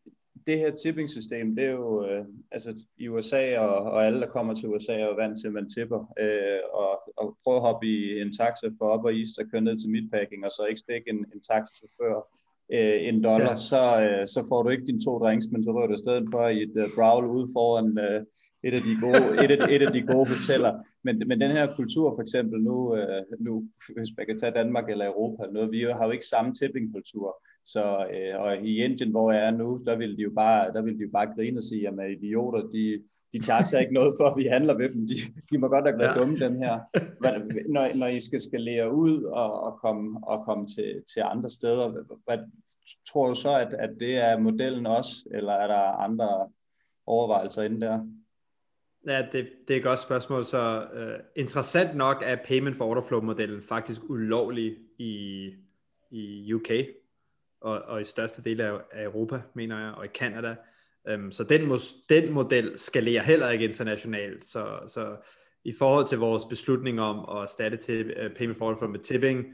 [0.47, 4.53] det her tipping-system, det er jo, øh, altså i USA og, og alle, der kommer
[4.53, 6.13] til USA, er jo vant til, at man tipper.
[6.19, 9.61] Øh, og, og prøve at hoppe i en taxa for op og is, og køre
[9.61, 12.27] ned til midtpacking, og så ikke stikke en, en taxachauffør
[12.73, 13.55] øh, en dollar, ja.
[13.55, 16.27] så, øh, så får du ikke dine to drinks, men så rører du i stedet
[16.31, 18.21] for i et uh, brawl ude foran uh,
[18.63, 20.73] et, af de gode, et, af, et af de gode hoteller.
[21.03, 22.99] Men, men den her kultur for eksempel nu, uh,
[23.39, 23.63] nu,
[23.97, 27.43] hvis man kan tage Danmark eller Europa, noget, vi har jo ikke samme tippingkultur.
[27.65, 30.81] Så uh, og i Indien, hvor jeg er nu, der vil de jo bare, der
[30.81, 33.03] vil de jo bare grine og sige, at idioter, de,
[33.33, 35.07] de charger ikke noget for, at vi handler ved dem.
[35.07, 35.15] De,
[35.51, 36.19] de må godt have været ja.
[36.19, 36.79] dumme, dem her.
[37.69, 41.89] Når, når I skal skalere ud og, og komme, og komme til, til andre steder,
[42.25, 42.37] hvad,
[43.11, 46.49] tror du så, at, at det er modellen også, eller er der andre
[47.05, 47.99] overvejelser inde der?
[49.07, 50.45] Ja, det, det er et godt spørgsmål.
[50.45, 55.53] Så uh, interessant nok er payment for order flow modellen faktisk ulovlig i,
[56.11, 56.69] i UK
[57.61, 60.55] og, og i største del af, af Europa, mener jeg, og i Canada.
[61.13, 61.71] Um, så den,
[62.09, 64.45] den model skalerer heller ikke internationalt.
[64.45, 65.17] Så, så
[65.63, 68.89] i forhold til vores beslutning om at erstatte til, uh, øh, payment for order flow
[68.89, 69.45] med tipping,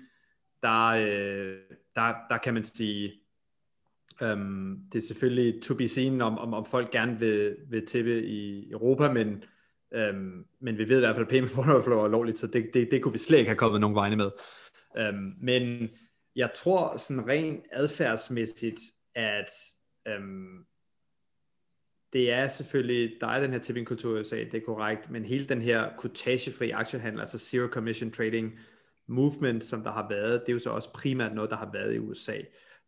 [0.63, 3.13] der, uh, der, der kan man sige,
[4.21, 8.23] um, det er selvfølgelig to be seen, om, om, om folk gerne vil, vil tippe
[8.23, 9.43] i Europa, men,
[9.97, 12.69] um, men vi ved i hvert fald, at payment for flow er lovligt, så det,
[12.73, 14.31] det, det kunne vi slet ikke have kommet nogen vegne med.
[15.09, 15.89] Um, men
[16.35, 18.79] jeg tror sådan rent adfærdsmæssigt,
[19.15, 19.49] at
[20.17, 20.65] um,
[22.13, 25.45] det er selvfølgelig, der er den her tippingkultur i USA, det er korrekt, men hele
[25.45, 28.59] den her kutagefri aktiehandel, altså zero commission trading
[29.07, 31.95] movement, som der har været, det er jo så også primært noget, der har været
[31.95, 32.37] i USA.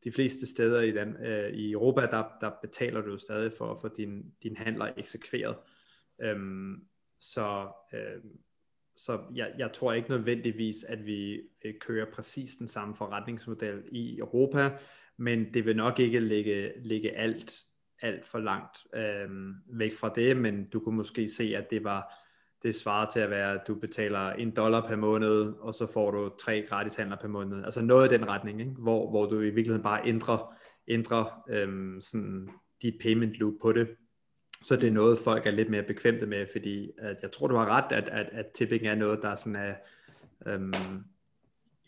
[0.03, 3.71] De fleste steder i, den, øh, i Europa, der, der betaler du jo stadig for
[3.71, 5.55] at få din, din handler eksekveret.
[6.21, 6.87] Øhm,
[7.19, 8.21] så øh,
[8.99, 14.17] så jeg, jeg tror ikke nødvendigvis, at vi øh, kører præcis den samme forretningsmodel i
[14.17, 14.77] Europa,
[15.17, 17.53] men det vil nok ikke ligge, ligge alt,
[18.01, 19.29] alt for langt øh,
[19.79, 22.18] væk fra det, men du kunne måske se, at det var
[22.63, 26.11] det svarer til at være, at du betaler en dollar per måned, og så får
[26.11, 27.65] du tre gratis handler per måned.
[27.65, 28.71] Altså noget i den retning, ikke?
[28.71, 30.55] Hvor, hvor du i virkeligheden bare ændrer,
[30.87, 32.49] ændrer øhm, sådan
[32.81, 33.87] dit payment loop på det,
[34.61, 37.55] så det er noget, folk er lidt mere bekvemte med, fordi at jeg tror, du
[37.55, 39.73] har ret, at, at, at tipping er noget, der sådan er
[40.45, 41.03] øhm,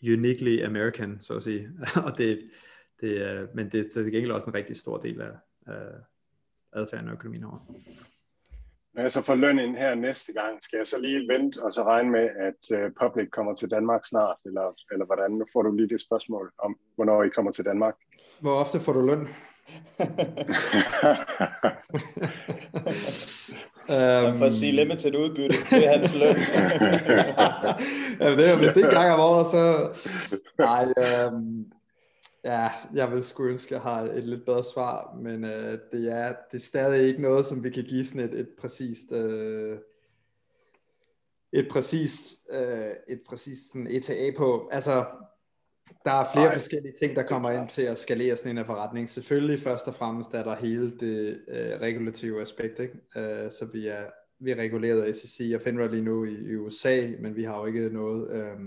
[0.02, 1.68] uniquely American, så at sige.
[2.06, 2.50] og det,
[3.00, 5.32] det, uh, men det er til gengæld også en rigtig stor del af
[5.66, 5.86] af
[6.72, 7.76] adfærden og økonomien over.
[8.94, 11.72] Når jeg så får løn ind her næste gang, skal jeg så lige vente og
[11.72, 15.30] så regne med, at uh, Public kommer til Danmark snart, eller, eller hvordan?
[15.30, 17.94] Nu får du lige det spørgsmål om, hvornår I kommer til Danmark.
[18.40, 19.20] Hvor ofte får du løn?
[19.20, 19.28] um,
[24.38, 26.36] for at sige limited udbytte, det er hans løn.
[28.20, 29.92] ja, det er, hvis det ikke gang om året, så...
[30.68, 30.84] Nej,
[31.28, 31.66] um,
[32.44, 36.12] ja, jeg vil sgu ønske, at jeg har et lidt bedre svar, men uh, det,
[36.12, 39.12] er, det er stadig ikke noget, som vi kan give sådan et, et præcist...
[39.12, 39.76] Uh,
[41.54, 44.68] et præcist, uh, et præcist sådan ETA på.
[44.72, 45.04] Altså,
[46.04, 46.54] Der er flere Ej.
[46.58, 49.10] forskellige ting, der kommer ind til at skalere sådan en forretning.
[49.10, 52.78] Selvfølgelig først og fremmest er der hele det øh, regulative aspekt.
[52.80, 52.94] Ikke?
[53.16, 54.04] Øh, så vi er,
[54.38, 57.58] vi er reguleret af SEC og FINRA lige nu i, i USA, men vi har
[57.58, 58.30] jo ikke noget...
[58.30, 58.60] Øh,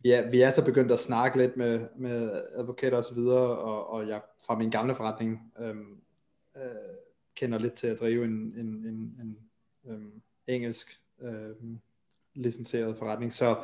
[0.00, 3.58] vi, er, vi er så begyndt at snakke lidt med, med advokater og så videre,
[3.58, 6.00] og, og jeg fra min gamle forretning øhm,
[6.56, 6.62] øh,
[7.34, 9.38] kender lidt til at drive en, en, en, en
[9.88, 11.78] øhm, engelsk øhm,
[12.34, 13.32] licenseret forretning.
[13.32, 13.56] Så,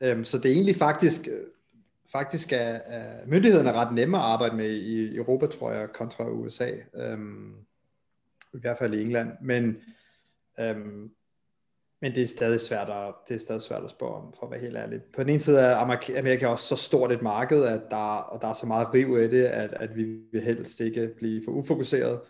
[0.00, 1.28] øhm, så det er egentlig faktisk
[2.12, 6.70] faktisk er, er myndighederne ret nemme at arbejde med i Europa, tror jeg, kontra USA.
[6.94, 7.54] Øhm,
[8.54, 9.32] I hvert fald i England.
[9.40, 9.82] Men,
[10.60, 11.10] øhm,
[12.00, 14.52] men det er stadig svært at, det er stadig svært at spørge om, for at
[14.52, 15.02] være helt ærlig.
[15.02, 15.76] På den ene side er
[16.18, 19.28] Amerika, også så stort et marked, at der, og der er så meget riv i
[19.28, 22.20] det, at, at vi vil helst ikke blive for ufokuseret.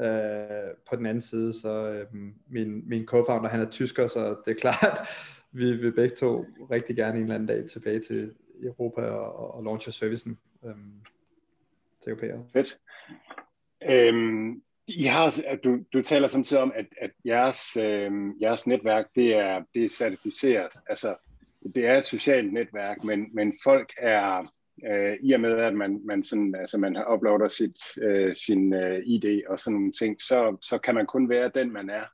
[0.00, 2.06] Øh, på den anden side, så øh,
[2.50, 5.08] min, min co-founder, han er tysker, så det er klart,
[5.52, 8.32] vi vil begge to rigtig gerne en eller anden dag tilbage til,
[8.62, 11.00] Europa og, og launche servicen øhm,
[12.02, 12.44] til europæere.
[12.52, 12.78] Fedt.
[13.90, 15.34] Øhm, i har,
[15.64, 18.10] du, du taler samtidig om, at, at jeres, øh,
[18.40, 20.72] jeres netværk, det er, det er certificeret.
[20.86, 21.14] Altså,
[21.74, 24.52] det er et socialt netværk, men, men folk er,
[24.90, 29.02] øh, i og med, at man, man, sådan, altså man uploader sit, øh, sin øh,
[29.06, 32.04] ID og sådan nogle ting, så, så kan man kun være den, man er.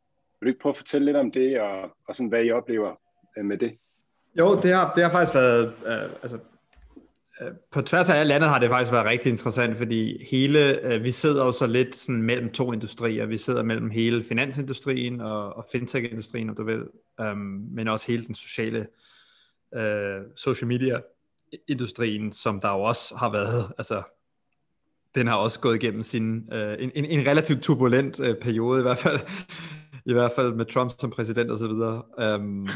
[0.41, 2.95] Vil du ikke prøve at fortælle lidt om det, og, og sådan, hvad I oplever
[3.39, 3.79] øh, med det?
[4.39, 6.39] Jo, det har, det har faktisk været, øh, altså,
[7.71, 11.11] på tværs af alle landet har det faktisk været rigtig interessant, fordi hele, øh, vi
[11.11, 13.27] sidder jo så lidt sådan mellem to industrier.
[13.27, 16.83] Vi sidder mellem hele finansindustrien og, og fintech-industrien, om du vil,
[17.21, 18.87] øh, men også hele den sociale
[19.75, 24.03] øh, social media-industrien, som der jo også har været, altså
[25.15, 28.83] den har også gået igennem sin, øh, en, en, en relativt turbulent øh, periode i
[28.83, 29.21] hvert fald,
[30.11, 32.03] i hvert fald med Trump som præsident og så videre.
[32.37, 32.69] Um,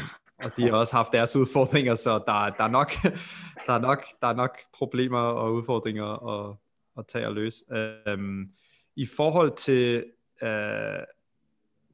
[0.43, 2.91] og de har også haft deres udfordringer, så der, der, er, nok,
[3.67, 6.55] der, er, nok, der er nok problemer og udfordringer at,
[6.97, 7.63] at tage og løse.
[8.07, 8.47] Øhm,
[8.95, 10.05] I forhold til
[10.43, 10.99] øh,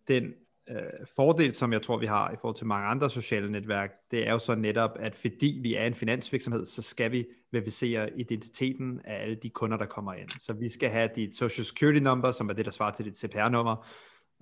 [0.08, 0.34] den
[0.70, 4.28] øh, fordel, som jeg tror, vi har i forhold til mange andre sociale netværk, det
[4.28, 9.02] er jo så netop, at fordi vi er en finansvirksomhed, så skal vi verificere identiteten
[9.06, 10.30] af alle de kunder, der kommer ind.
[10.30, 13.18] Så vi skal have dit social security number, som er det, der svarer til dit
[13.18, 13.88] CPR-nummer.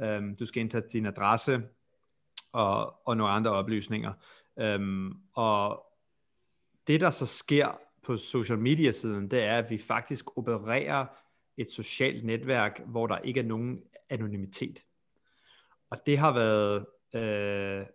[0.01, 1.61] Øhm, du skal indtage din adresse,
[2.53, 4.13] og, og nogle andre oplysninger.
[4.59, 5.85] Øhm, og
[6.87, 11.05] det, der så sker på social media siden, det er, at vi faktisk opererer
[11.57, 14.83] et socialt netværk, hvor der ikke er nogen anonymitet.
[15.89, 16.85] Og det har været,
[17.15, 17.85] øh,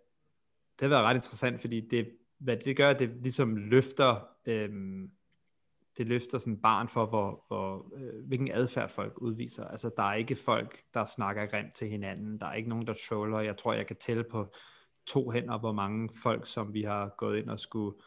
[0.79, 4.69] det har været ret interessant, fordi det, hvad det gør, det ligesom løfter øh,
[5.99, 9.65] det løfter sådan barn for, hvor, hvor, øh, hvilken adfærd folk udviser.
[9.65, 12.39] Altså, der er ikke folk, der snakker grimt til hinanden.
[12.39, 13.39] Der er ikke nogen, der troller.
[13.39, 14.53] Jeg tror, jeg kan tælle på
[15.07, 17.97] to hænder, hvor mange folk, som vi har gået ind og skulle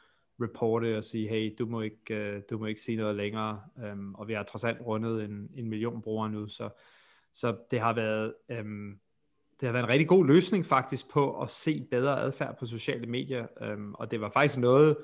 [0.40, 3.60] reporte og sige, hey, du må ikke, øh, du må ikke sige noget længere.
[3.92, 6.68] Um, og vi har trods alt rundet en, en million brugere nu, så,
[7.32, 8.34] så det har været...
[8.50, 8.98] Øhm,
[9.60, 13.06] det har været en rigtig god løsning faktisk på at se bedre adfærd på sociale
[13.06, 14.96] medier, um, og det var faktisk noget,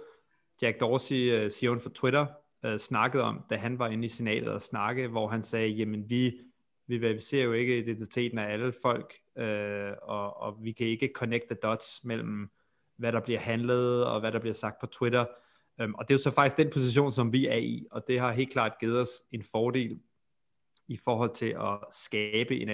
[0.63, 2.27] Jack Dorsey, øh, CEO'en for Twitter,
[2.65, 6.11] øh, snakkede om, da han var inde i senatet og snakke, hvor han sagde, jamen
[6.11, 6.41] vi,
[6.87, 11.45] vi verificerer jo ikke identiteten af alle folk, øh, og, og vi kan ikke connect
[11.47, 12.51] the dots mellem,
[12.97, 15.25] hvad der bliver handlet, og hvad der bliver sagt på Twitter.
[15.81, 18.21] Øhm, og det er jo så faktisk den position, som vi er i, og det
[18.21, 20.01] har helt klart givet os en fordel
[20.89, 22.69] i forhold til at skabe en,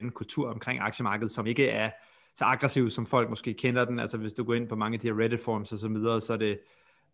[0.00, 1.90] en kultur omkring aktiemarkedet, som ikke er
[2.34, 3.98] så aggressiv, som folk måske kender den.
[3.98, 6.20] Altså hvis du går ind på mange af de her Reddit forums og så videre,
[6.20, 6.56] så er det øh,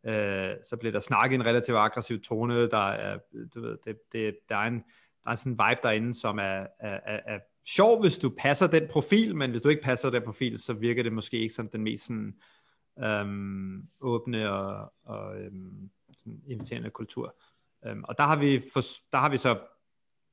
[0.07, 3.19] Øh, så bliver der snakket en relativt aggressiv tone, der er,
[3.55, 4.85] du ved, det, det, der er en,
[5.25, 8.67] der er sådan en vibe derinde, som er, er, er, er sjov, hvis du passer
[8.67, 11.69] den profil, men hvis du ikke passer den profil, så virker det måske ikke som
[11.69, 12.35] den mest sådan,
[13.05, 17.37] øhm, åbne og, og øhm, sådan inviterende kultur.
[17.87, 18.81] Øhm, og der har, vi for,
[19.13, 19.59] der har vi så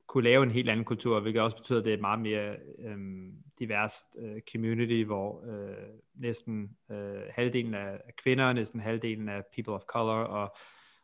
[0.06, 2.56] kunne lave en helt anden kultur, hvilket også betyder, at det er et meget mere
[2.78, 5.76] øhm, diverst øh, community, hvor øh,
[6.14, 10.56] næsten øh, halvdelen af kvinder, næsten halvdelen af people of color, og,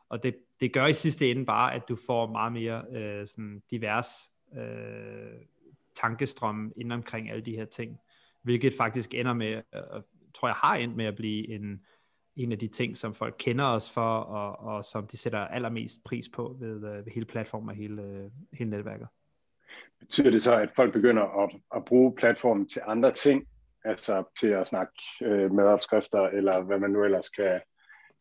[0.08, 3.62] og det, det gør i sidste ende bare, at du får meget mere øh, sådan
[3.70, 4.08] divers
[4.56, 5.40] øh,
[5.94, 7.98] tankestrøm inden omkring alle de her ting,
[8.42, 10.02] hvilket faktisk ender med, øh,
[10.34, 11.84] tror jeg har endt med at blive en,
[12.36, 16.04] en af de ting, som folk kender os for, og, og som de sætter allermest
[16.04, 19.06] pris på ved, øh, ved hele platformen og hele, øh, hele netværket.
[20.00, 23.44] Betyder det så, at folk begynder at, at bruge platformen til andre ting,
[23.84, 27.60] altså til at snakke øh, med opskrifter, eller hvad man nu ellers kan,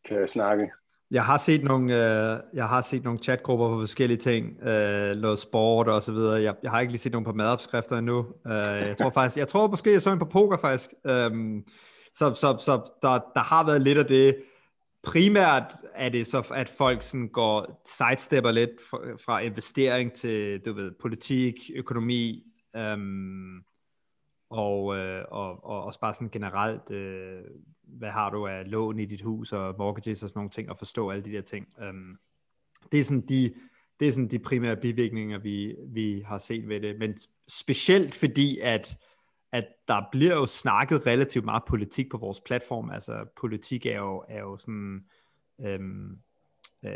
[0.08, 0.70] kan snakke?
[1.10, 5.38] Jeg har set nogle, øh, jeg har set nogle chatgrupper på forskellige ting, øh, noget
[5.38, 6.42] sport og så videre.
[6.42, 8.26] Jeg, jeg har ikke lige set nogen på madopskrifter endnu.
[8.46, 10.90] Øh, jeg tror faktisk, jeg tror måske, jeg så en på poker faktisk.
[11.06, 11.62] Øh,
[12.14, 14.42] så, så, så der, der har været lidt af det.
[15.02, 20.72] primært er det så, at folk sådan går sidestepper lidt fra, fra investering til, du
[20.72, 22.44] ved, politik, økonomi,
[22.76, 23.64] øhm,
[24.50, 27.42] og, øh, og, og også bare sådan generelt, øh,
[27.82, 30.78] hvad har du af lån i dit hus og mortgages og sådan nogle ting, og
[30.78, 31.68] forstå alle de der ting.
[31.82, 32.16] Øhm,
[32.92, 33.54] det er sådan de,
[34.00, 36.98] det er sådan de primære bivirkninger, vi, vi har set ved det.
[36.98, 38.96] Men specielt fordi, at,
[39.52, 42.90] at der bliver jo snakket relativt meget politik på vores platform.
[42.90, 45.04] Altså politik er jo, er jo sådan
[45.60, 46.18] øhm,
[46.84, 46.92] øh,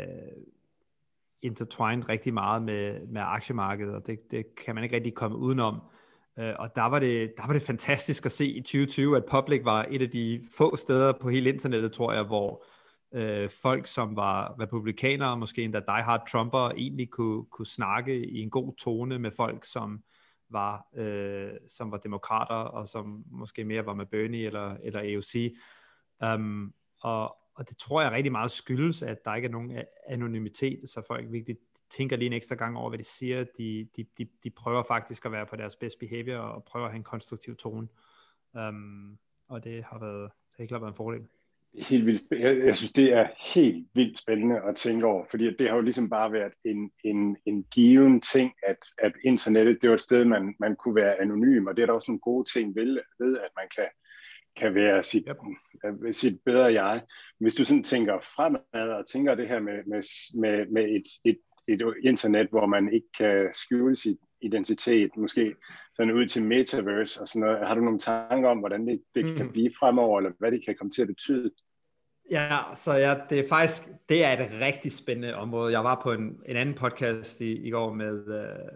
[1.41, 5.81] intertwined rigtig meget med, med aktiemarkedet, og det, det kan man ikke rigtig komme udenom.
[6.39, 9.61] Øh, og der var, det, der var det fantastisk at se i 2020, at Public
[9.63, 12.65] var et af de få steder på hele internettet, tror jeg, hvor
[13.13, 18.49] øh, folk, som var republikanere, måske endda diehard Trumper, egentlig kunne, kunne snakke i en
[18.49, 19.99] god tone med folk, som
[20.49, 25.57] var, øh, som var demokrater, og som måske mere var med Bernie eller, eller AOC.
[26.21, 29.83] Um, øhm, og, og det tror jeg rigtig meget skyldes, at der ikke er nogen
[30.07, 31.57] anonymitet, så folk virkelig
[31.89, 33.45] tænker lige en ekstra gang over, hvad de siger.
[33.57, 36.91] De, de, de, de prøver faktisk at være på deres best behavior, og prøver at
[36.91, 37.87] have en konstruktiv tone.
[38.53, 41.27] Um, og det har været, det har ikke været en fordel
[41.77, 45.69] helt vildt, jeg, jeg synes, det er helt vildt spændende at tænke over, fordi det
[45.69, 49.95] har jo ligesom bare været en, en, en given ting, at, at internettet, det var
[49.95, 52.75] et sted, man, man kunne være anonym, og det er der også nogle gode ting
[52.75, 53.87] ved, ved at man kan,
[54.55, 56.13] kan være sit, yep.
[56.13, 57.01] sit bedre jeg.
[57.39, 60.03] Hvis du sådan tænker fremad og tænker det her med, med,
[60.39, 65.55] med, med et, et, et internet, hvor man ikke kan skjule sit identitet, måske
[65.93, 67.67] sådan ud til metaverse og sådan noget.
[67.67, 69.37] Har du nogle tanker om, hvordan det, det mm.
[69.37, 71.51] kan blive fremover, eller hvad det kan komme til at betyde?
[72.31, 75.71] Ja, så ja, det er faktisk, det er et rigtig spændende område.
[75.71, 78.69] Jeg var på en, en anden podcast i, i går med, uh,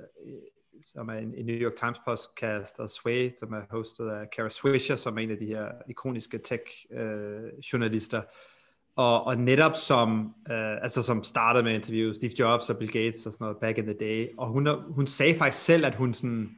[0.81, 4.49] som er en, en New York Times podcast, og Sway, som er hostet af Kara
[4.49, 8.17] Swisher, som er en af de her ikoniske tech-journalister.
[8.17, 12.77] Øh, uh, og, og netop som, uh, altså som startede med interview Steve Jobs og
[12.77, 14.29] Bill Gates og sådan noget back in the day.
[14.37, 16.49] Og hun, hun sagde faktisk selv, at hun sådan,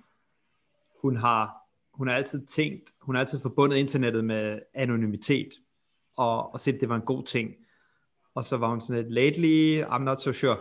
[1.02, 1.54] hun har,
[1.94, 5.50] hun har altid tænkt, hun har altid forbundet internettet med anonymitet
[6.22, 7.52] og, og set, det var en god ting.
[8.36, 10.58] Og så var hun sådan lidt, lately, I'm not so sure.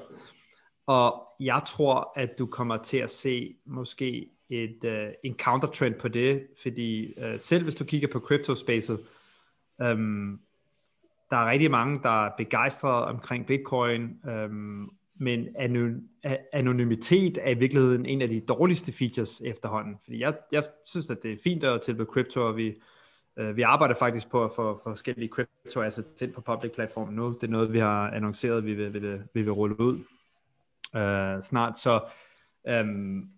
[0.87, 6.09] Og jeg tror, at du kommer til at se måske et, uh, en countertrend på
[6.09, 9.01] det, fordi uh, selv hvis du kigger på crypto-spacet,
[9.79, 10.41] um,
[11.31, 15.49] der er rigtig mange, der er begejstrede omkring Bitcoin, um, men
[16.53, 19.99] anonymitet er i virkeligheden en af de dårligste features efterhånden.
[20.05, 22.75] Fordi jeg, jeg synes, at det er fint at tilbyde krypto, og vi
[23.41, 27.29] Øh, vi arbejder faktisk på at få forskellige crypto assets ind på public platformen nu.
[27.41, 29.95] Det er noget, vi har annonceret, vi vil, vil, vi vil rulle ud
[30.95, 31.79] uh, snart.
[31.79, 32.01] Så,
[32.71, 33.31] um,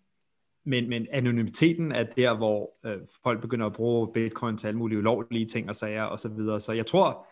[0.64, 2.92] men, men anonymiteten er der, hvor uh,
[3.22, 6.60] folk begynder at bruge bitcoin til alle mulige ulovlige ting og sager og så videre.
[6.60, 7.26] Så jeg tror,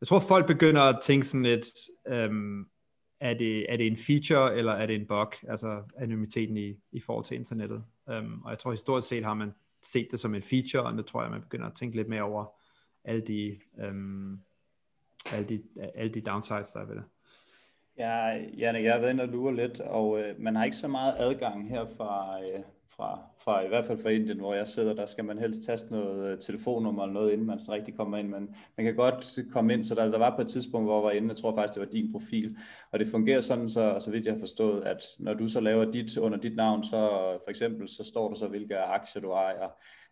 [0.00, 1.66] jeg tror folk begynder at tænke sådan lidt,
[2.30, 2.66] um,
[3.20, 7.00] er, det, er det en feature, eller er det en bug, altså anonymiteten i, i
[7.00, 7.84] forhold til internettet.
[8.06, 9.52] Um, og jeg tror historisk set har man
[9.82, 12.22] set det som en feature, og nu tror jeg, man begynder at tænke lidt mere
[12.22, 12.46] over
[13.04, 14.40] alle de, øhm,
[15.32, 15.62] alle de,
[15.94, 17.04] alle de downsides, der er ved det.
[17.98, 18.26] Ja,
[18.58, 21.14] Janne, jeg har været inde og lure lidt, og øh, man har ikke så meget
[21.18, 22.60] adgang her fra, øh,
[22.96, 25.92] fra, fra, i hvert fald fra Indien, hvor jeg sidder, der skal man helst taste
[25.92, 29.38] noget øh, telefonnummer eller noget, inden man så rigtig kommer ind, men man kan godt
[29.52, 31.54] komme ind, så der, der var på et tidspunkt, hvor jeg var inde, jeg tror
[31.54, 32.56] faktisk, det var din profil,
[32.92, 35.90] og det fungerer sådan, så, så vidt jeg har forstået, at når du så laver
[35.90, 36.98] dit under dit navn, så
[37.44, 39.68] for eksempel, så står der så, hvilke aktier du ejer,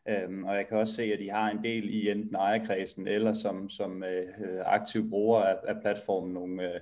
[0.08, 3.32] Øhm, og jeg kan også se, at de har en del i enten ejerkredsen eller
[3.32, 4.26] som, som øh,
[4.64, 6.80] aktiv bruger af, af platformen nogle, øh,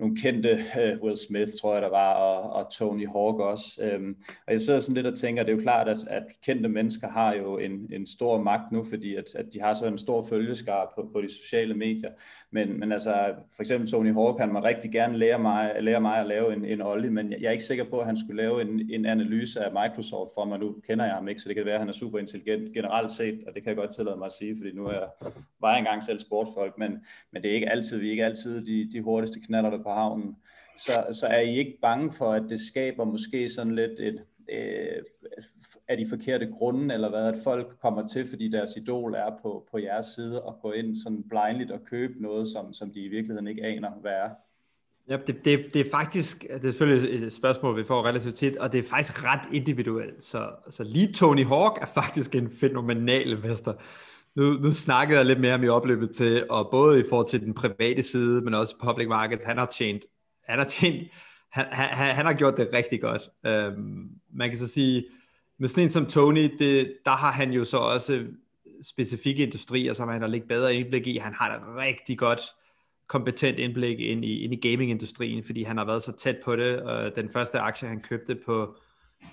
[0.00, 0.48] nogle kendte,
[0.80, 3.80] øh, Will Smith tror jeg der var, og, og Tony Hawk også.
[3.82, 4.16] Øhm,
[4.46, 7.08] og jeg sidder sådan lidt og tænker, det er jo klart, at, at kendte mennesker
[7.08, 10.26] har jo en, en stor magt nu, fordi at, at de har så en stor
[10.30, 12.10] følgeskar på, på de sociale medier.
[12.50, 16.20] Men, men altså, for eksempel Tony Hawk, han må rigtig gerne lære mig, lære mig
[16.20, 18.62] at lave en, en ollie, men jeg er ikke sikker på, at han skulle lave
[18.62, 20.58] en, en analyse af Microsoft for mig.
[20.58, 23.10] Nu kender jeg ham ikke, så det kan være, at han er super intelligent generelt
[23.10, 25.08] set, og det kan jeg godt tillade mig at sige, fordi nu er jeg,
[25.60, 26.90] var jeg engang selv sportfolk, men,
[27.32, 29.90] men det er ikke altid, vi er ikke altid de, de hurtigste knaller, der på
[29.90, 30.36] havnen.
[30.76, 35.02] Så, så er I ikke bange for, at det skaber måske sådan lidt et, øh,
[35.88, 39.68] af de forkerte grunde, eller hvad, at folk kommer til, fordi deres idol er på,
[39.70, 43.08] på jeres side, og går ind sådan blindligt og købe noget, som, som de i
[43.08, 44.30] virkeligheden ikke aner, hvad er?
[45.08, 48.56] Ja, det, det, det er faktisk, det er selvfølgelig et spørgsmål, vi får relativt tit,
[48.56, 50.22] og det er faktisk ret individuelt.
[50.22, 53.80] Så, så lige Tony Hawk er faktisk en fænomenal investor.
[54.36, 57.40] Nu, nu snakkede jeg lidt mere om i opløbet til, og både i forhold til
[57.40, 60.04] den private side, men også public markets, han har tjent,
[60.44, 61.08] han har tjent,
[61.52, 63.22] han, han, han har gjort det rigtig godt.
[63.46, 65.04] Øhm, man kan så sige,
[65.58, 68.26] med sådan en som Tony, det, der har han jo så også
[68.82, 71.16] specifikke industrier, som han har lidt bedre indblik i.
[71.16, 72.40] Han har det rigtig godt
[73.06, 76.80] kompetent indblik ind i, ind i gamingindustrien, fordi han har været så tæt på det.
[76.80, 78.76] Og den første aktie, han købte på,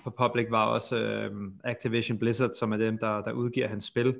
[0.04, 1.30] på Public, var også øh,
[1.64, 4.14] Activision Blizzard, som er dem, der, der udgiver hans spil.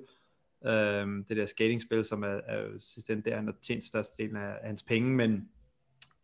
[0.66, 4.66] Øh, det der skating-spil, som er, er sidst der, han har tjent størstedelen af, af
[4.66, 5.32] hans penge, men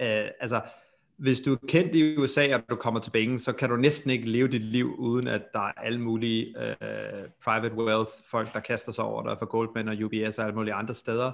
[0.00, 0.60] øh, altså,
[1.16, 4.10] hvis du er kendt i USA, og du kommer til penge, så kan du næsten
[4.10, 8.60] ikke leve dit liv, uden at der er alle mulige øh, private wealth, folk, der
[8.60, 11.32] kaster sig over dig for Goldman og UBS og alle mulige andre steder.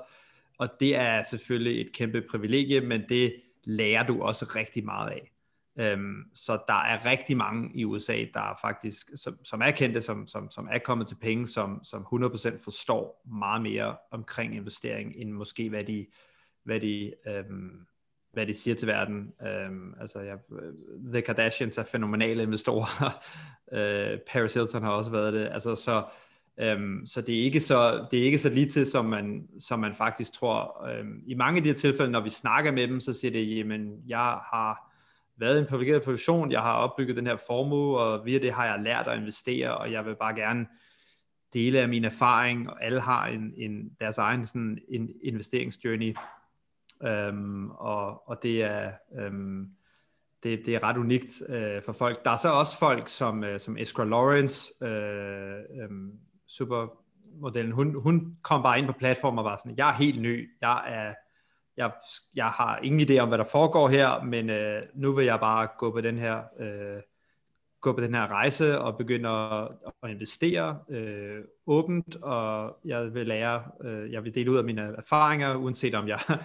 [0.59, 3.35] Og det er selvfølgelig et kæmpe privilegie, men det
[3.65, 5.34] lærer du også rigtig meget af.
[5.79, 10.27] Øhm, så der er rigtig mange i USA, der faktisk, som, som er kendte, som,
[10.27, 15.33] som, som er kommet til penge, som, som 100% forstår meget mere omkring investering, end
[15.33, 16.07] måske hvad de,
[16.65, 17.87] hvad de øhm,
[18.33, 19.33] hvad de siger til verden.
[19.47, 20.35] Øhm, altså, ja,
[21.13, 23.23] The Kardashians er fænomenale investorer.
[23.79, 25.49] øh, Paris Hilton har også været det.
[25.53, 26.05] Altså, så
[26.61, 29.79] øhm, så det er ikke så det er ikke så lige til, som man, som
[29.79, 30.87] man faktisk tror.
[30.89, 33.57] Øhm, I mange af de her tilfælde, når vi snakker med dem, så siger det,
[33.57, 34.94] jamen, jeg har
[35.37, 38.67] været i en privilegeret position, jeg har opbygget den her formue, og via det har
[38.67, 40.67] jeg lært at investere, og jeg vil bare gerne
[41.53, 46.15] dele af min erfaring, og alle har en, en, deres egen sådan en investeringsjourney,
[47.03, 49.71] Øhm, og, og det er øhm,
[50.43, 52.25] det, det er ret unikt øh, for folk.
[52.25, 55.91] Der er så også folk som, øh, som Iskra Lawrence, øh, øh,
[56.47, 60.51] supermodellen, hun, hun kom bare ind på platformen og var sådan, jeg er helt ny,
[60.61, 61.15] jeg er
[61.77, 61.91] jeg,
[62.37, 65.69] jeg har ingen idé om, hvad der foregår her, men øh, nu vil jeg bare
[65.79, 67.03] gå på den her øh,
[67.81, 69.69] gå på den her rejse og begynde at,
[70.03, 74.95] at investere øh, åbent, og jeg vil lære, øh, jeg vil dele ud af mine
[74.99, 76.21] erfaringer, uanset om jeg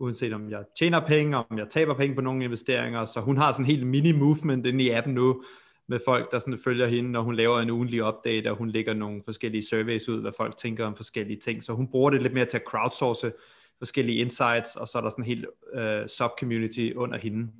[0.00, 3.52] uanset om jeg tjener penge, om jeg taber penge på nogle investeringer, så hun har
[3.52, 5.42] sådan en helt mini-movement inde i appen nu,
[5.88, 8.94] med folk, der sådan følger hende, når hun laver en ugenlig update, og hun lægger
[8.94, 12.34] nogle forskellige surveys ud, hvad folk tænker om forskellige ting, så hun bruger det lidt
[12.34, 13.32] mere til at crowdsource
[13.78, 17.52] forskellige insights, og så er der sådan en helt øh, sub-community under hende,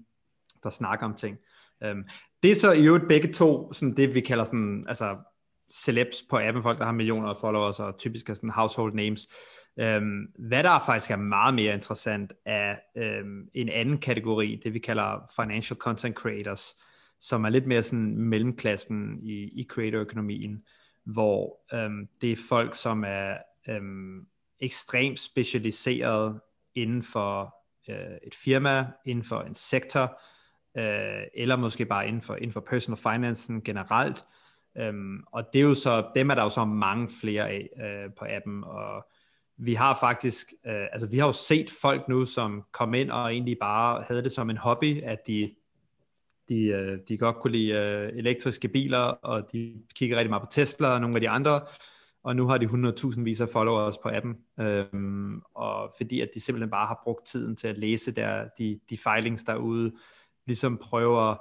[0.62, 1.38] der snakker om ting.
[1.82, 2.04] Øhm,
[2.42, 5.16] det er så i øvrigt begge to, sådan det vi kalder sådan, altså
[5.72, 9.28] celebs på appen, folk der har millioner af followers, og typisk er sådan household names.
[9.78, 14.78] Øhm, hvad der faktisk er meget mere interessant er øhm, en anden kategori, det vi
[14.78, 16.74] kalder financial content creators,
[17.20, 20.64] som er lidt mere sådan mellemklassen i, i creator-økonomien,
[21.04, 23.36] hvor øhm, det er folk, som er
[23.68, 24.26] øhm,
[24.64, 26.40] ekstremt specialiseret
[26.74, 27.54] inden for
[27.88, 30.20] øh, et firma, inden for en sektor,
[30.78, 34.24] øh, eller måske bare inden for, inden for personal financen generelt.
[34.78, 38.12] Øhm, og det er jo så, dem er der jo så mange flere af øh,
[38.18, 39.06] på appen, og
[39.56, 43.32] vi har faktisk, øh, altså vi har jo set folk nu, som kom ind og
[43.32, 45.54] egentlig bare havde det som en hobby, at de,
[46.48, 50.48] de, øh, de godt kunne lide øh, elektriske biler, og de kigger rigtig meget på
[50.50, 51.60] Tesla og nogle af de andre,
[52.24, 56.40] og nu har de 100.000 vis af followers på appen, øhm, og fordi at de
[56.40, 59.92] simpelthen bare har brugt tiden til at læse der, de, de filings derude,
[60.46, 61.36] ligesom prøver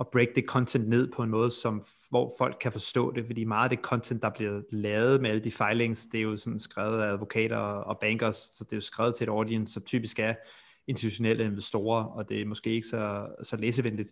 [0.00, 3.44] at break det content ned på en måde, som, hvor folk kan forstå det, fordi
[3.44, 6.60] meget af det content, der bliver lavet med alle de filings, det er jo sådan
[6.60, 10.18] skrevet af advokater og bankers, så det er jo skrevet til et audience, som typisk
[10.18, 10.34] er
[10.86, 14.10] institutionelle investorer, og det er måske ikke så, så læsevenligt.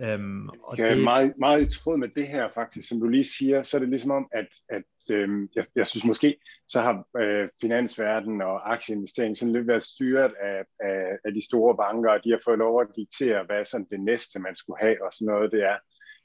[0.00, 1.04] Øhm, og ja, det...
[1.04, 3.88] meget, meget i tråd med det her faktisk, som du lige siger, så er det
[3.88, 6.36] ligesom om, at, at øhm, jeg, jeg synes måske,
[6.66, 11.76] så har øh, finansverdenen og aktieinvestering sådan lidt været styret af, af, af de store
[11.76, 15.04] banker, og de har fået lov at diktere, hvad sådan det næste, man skulle have,
[15.04, 15.76] og sådan noget det er.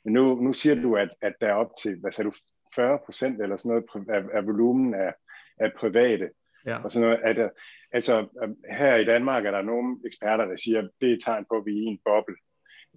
[0.06, 2.36] Men nu, nu siger du, at, at der er op til, hvad sagde du,
[2.76, 5.14] 40 procent eller sådan noget af, af volumen af,
[5.60, 6.30] af private.
[6.66, 6.84] Ja.
[6.84, 7.52] Og sådan noget, at,
[7.92, 8.28] altså,
[8.72, 11.58] her i Danmark er der nogle eksperter, der siger, at det er et tegn på,
[11.58, 12.36] at vi er i en boble.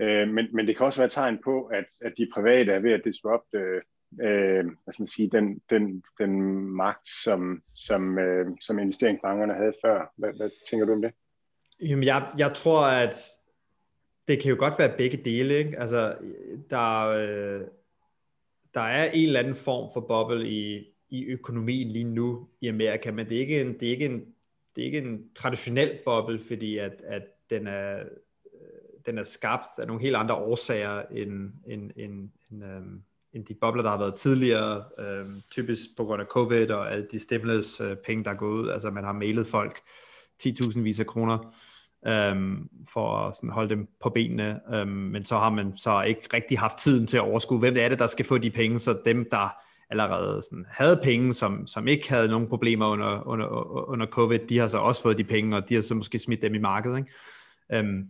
[0.00, 2.78] Øh, men, men det kan også være et tegn på, at, at de private er
[2.78, 3.82] ved at disrupte øh,
[4.22, 6.40] øh, hvad skal man sige, den, den, den
[6.70, 10.12] magt, som, som, øh, som investeringsbankerne havde før.
[10.16, 11.12] Hvad, hvad tænker du om det?
[11.80, 13.14] Jamen, jeg, jeg tror, at
[14.28, 15.58] det kan jo godt være begge dele.
[15.58, 15.78] Ikke?
[15.78, 16.16] Altså,
[16.70, 17.60] der, øh,
[18.74, 23.10] der er en eller anden form for boble i, i økonomien lige nu i Amerika,
[23.10, 24.24] men det er ikke en, det er ikke en,
[24.76, 28.04] det er ikke en traditionel boble, fordi at, at den er
[29.06, 33.02] den er skabt af nogle helt andre årsager end, end, end, end, øhm,
[33.32, 37.06] end de bobler, der har været tidligere, øhm, typisk på grund af covid og alle
[37.12, 38.68] de stimulus øh, penge, der er gået ud.
[38.68, 39.78] Altså man har mailet folk
[40.42, 41.54] 10.000 vis af kroner
[42.06, 46.28] øhm, for at sådan holde dem på benene, øhm, men så har man så ikke
[46.34, 48.78] rigtig haft tiden til at overskue, hvem det er det, der skal få de penge,
[48.78, 49.56] så dem, der
[49.90, 53.46] allerede sådan havde penge, som, som ikke havde nogen problemer under, under,
[53.88, 56.42] under covid, de har så også fået de penge, og de har så måske smidt
[56.42, 56.98] dem i markedet.
[56.98, 57.10] Ikke?
[57.72, 58.08] Øhm,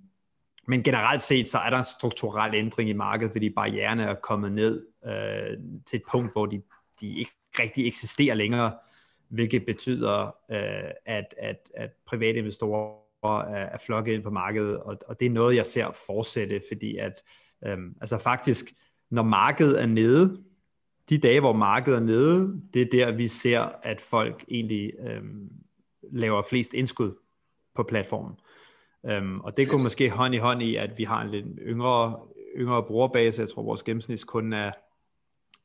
[0.67, 4.53] men generelt set, så er der en strukturel ændring i markedet, fordi barriererne er kommet
[4.53, 6.63] ned øh, til et punkt, hvor de,
[7.01, 8.73] de ikke rigtig eksisterer længere,
[9.29, 14.97] hvilket betyder, øh, at, at, at private investorer er, er flokke ind på markedet, og,
[15.09, 17.23] og det er noget, jeg ser fortsætte, fordi at,
[17.67, 18.73] øh, altså faktisk,
[19.11, 20.45] når markedet er nede,
[21.09, 25.23] de dage, hvor markedet er nede, det er der, vi ser, at folk egentlig øh,
[26.13, 27.13] laver flest indskud
[27.75, 28.35] på platformen.
[29.07, 32.19] Øhm, og det går måske hånd i hånd i, at vi har en lidt yngre,
[32.57, 33.43] yngre brugerbase.
[33.43, 34.73] Jeg tror, vores gennemsnitskunde er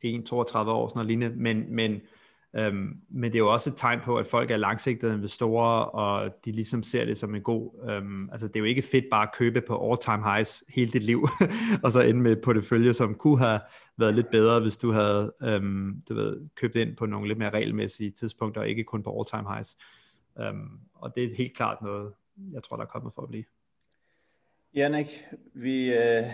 [0.05, 1.35] 1-32 år, sådan noget lignende.
[1.35, 2.01] Men, men,
[2.55, 6.31] øhm, men det er jo også et tegn på, at folk er langsigtede investorer, og
[6.45, 7.89] de ligesom ser det som en god...
[7.89, 11.03] Øhm, altså, det er jo ikke fedt bare at købe på all-time highs hele dit
[11.03, 11.27] liv,
[11.83, 13.59] og så ende med et portefølje, som kunne have
[13.97, 17.49] været lidt bedre, hvis du havde øhm, du ved, købt ind på nogle lidt mere
[17.49, 19.77] regelmæssige tidspunkter, og ikke kun på all-time highs.
[20.39, 22.11] Øhm, og det er helt klart noget,
[22.53, 23.43] jeg tror, der er kommet for at blive.
[24.73, 26.25] Jannik, vi, øh,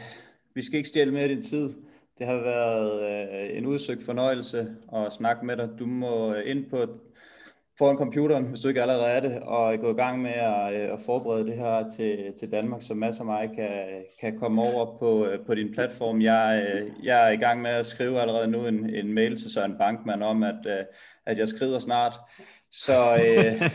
[0.53, 1.73] vi skal ikke stjæle mere af din tid.
[2.19, 5.69] Det har været øh, en udsøgt fornøjelse at snakke med dig.
[5.79, 6.85] Du må øh, ind på
[7.77, 10.93] foran computeren, hvis du ikke allerede er det, og gå i gang med at, øh,
[10.93, 14.97] at forberede det her til, til Danmark, så masser af mig kan, kan komme over
[14.99, 16.21] på, øh, på din platform.
[16.21, 19.53] Jeg, øh, jeg er i gang med at skrive allerede nu en, en mail til
[19.53, 20.85] Søren Bankmann om, at, øh,
[21.25, 22.13] at jeg skrider snart.
[22.83, 23.71] Så øh,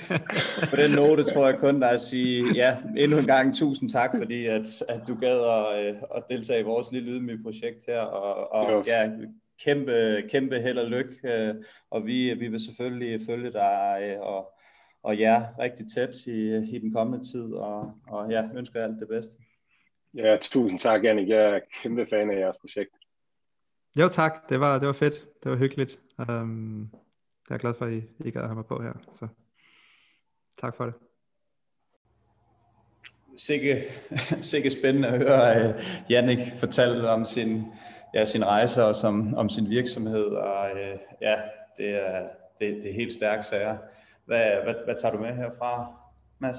[0.70, 3.89] på den note tror jeg kun, der er at sige ja, endnu en gang tusind
[3.89, 7.86] tak, fordi at, at du gad at, øh, at deltage i vores lille ydmyge projekt
[7.86, 9.10] her, og, og ja,
[9.64, 11.55] kæmpe, kæmpe held og lykke, øh,
[11.90, 14.52] og vi, vi vil selvfølgelig følge dig øh, og,
[15.02, 19.09] og jer rigtig tæt i, i den kommende tid, og, og ja, ønsker alt det
[19.09, 19.43] bedste.
[20.14, 21.28] Ja, tusind tak, Jannik.
[21.28, 22.90] Jeg er kæmpe fan af jeres projekt.
[23.98, 25.24] Jo tak, det var, det var fedt.
[25.44, 26.01] Det var hyggeligt.
[26.28, 26.90] Um,
[27.51, 28.93] jeg er glad for, at I, I gad have mig på her.
[29.12, 29.28] Så
[30.60, 30.94] tak for det.
[33.36, 33.82] Sikke,
[34.52, 37.64] sikke spændende at høre uh, Jannik fortælle om sin,
[38.14, 40.24] ja, sin rejse og som, om sin virksomhed.
[40.24, 41.35] Og uh, ja,
[41.77, 42.28] det er,
[42.59, 43.77] det, det er helt stærke sager.
[44.24, 45.93] Hvad, hvad, hvad tager du med herfra,
[46.39, 46.56] Mads?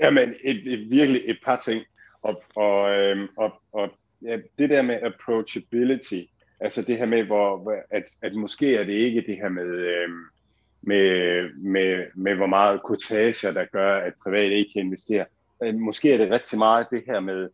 [0.00, 1.84] Jamen, et, et, virkelig et par ting.
[2.22, 3.90] Og, og, øhm, og, og
[4.22, 6.22] ja, det der med approachability,
[6.60, 10.08] Altså det her med, hvor, at, at måske er det ikke det her med, øh,
[10.82, 15.26] med, med, med hvor meget kortager, der gør, at private ikke kan investere.
[15.62, 17.48] Øh, måske er det rigtig meget det her med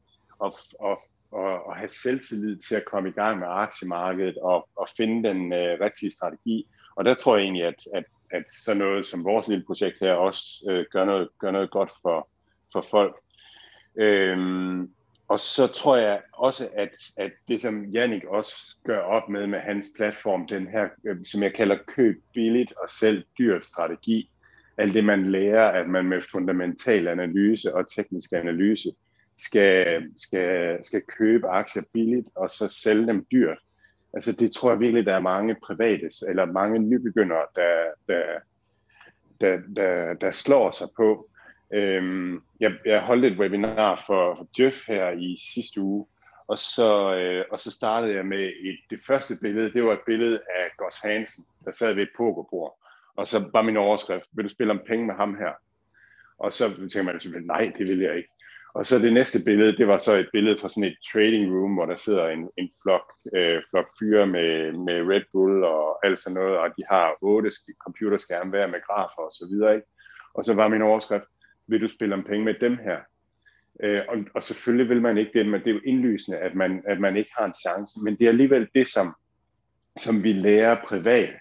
[0.44, 0.52] at,
[0.84, 0.98] at,
[1.36, 5.52] at, at have selvtillid til at komme i gang med aktiemarkedet og, og finde den
[5.52, 6.66] øh, rigtige strategi.
[6.96, 10.12] Og der tror jeg egentlig, at, at, at sådan noget som vores lille projekt her
[10.12, 12.28] også øh, gør, noget, gør noget godt for,
[12.72, 13.16] for folk.
[13.96, 14.90] Øhm,
[15.34, 19.58] og så tror jeg også, at, at det som Jannik også gør op med med
[19.58, 24.30] hans platform, den her, øh, som jeg kalder køb billigt og selv dyrt strategi,
[24.78, 28.92] alt det man lærer, at man med fundamental analyse og teknisk analyse
[29.36, 33.58] skal, skal, skal købe aktier billigt og så sælge dem dyrt.
[34.12, 38.22] Altså det tror jeg virkelig, der er mange private, eller mange nybegyndere, der, der,
[39.40, 41.28] der, der, der slår sig på.
[41.74, 46.06] Øhm, jeg, jeg holdt et webinar for, for Jeff her i sidste uge,
[46.48, 50.06] og så, øh, og så startede jeg med et, det første billede, det var et
[50.06, 52.78] billede af Gus Hansen, der sad ved et pokerbord.
[53.16, 55.52] Og så var min overskrift, vil du spille om penge med ham her?
[56.38, 58.28] Og så tænkte man selvfølgelig, nej, det vil jeg ikke.
[58.74, 61.74] Og så det næste billede, det var så et billede fra sådan et trading room,
[61.74, 66.18] hvor der sidder en, en flok, øh, flok fyre med, med Red Bull og alt
[66.18, 67.50] sådan noget, og de har otte
[67.84, 69.74] computerskærme hver med grafer og så videre.
[69.74, 69.86] Ikke?
[70.34, 71.24] Og så var min overskrift,
[71.66, 72.98] vil du spille om penge med dem her?
[73.82, 76.82] Øh, og, og selvfølgelig vil man ikke det, men det er jo indlysende, at man,
[76.86, 78.00] at man ikke har en chance.
[78.04, 79.14] Men det er alligevel det, som,
[79.96, 81.34] som vi lærer privat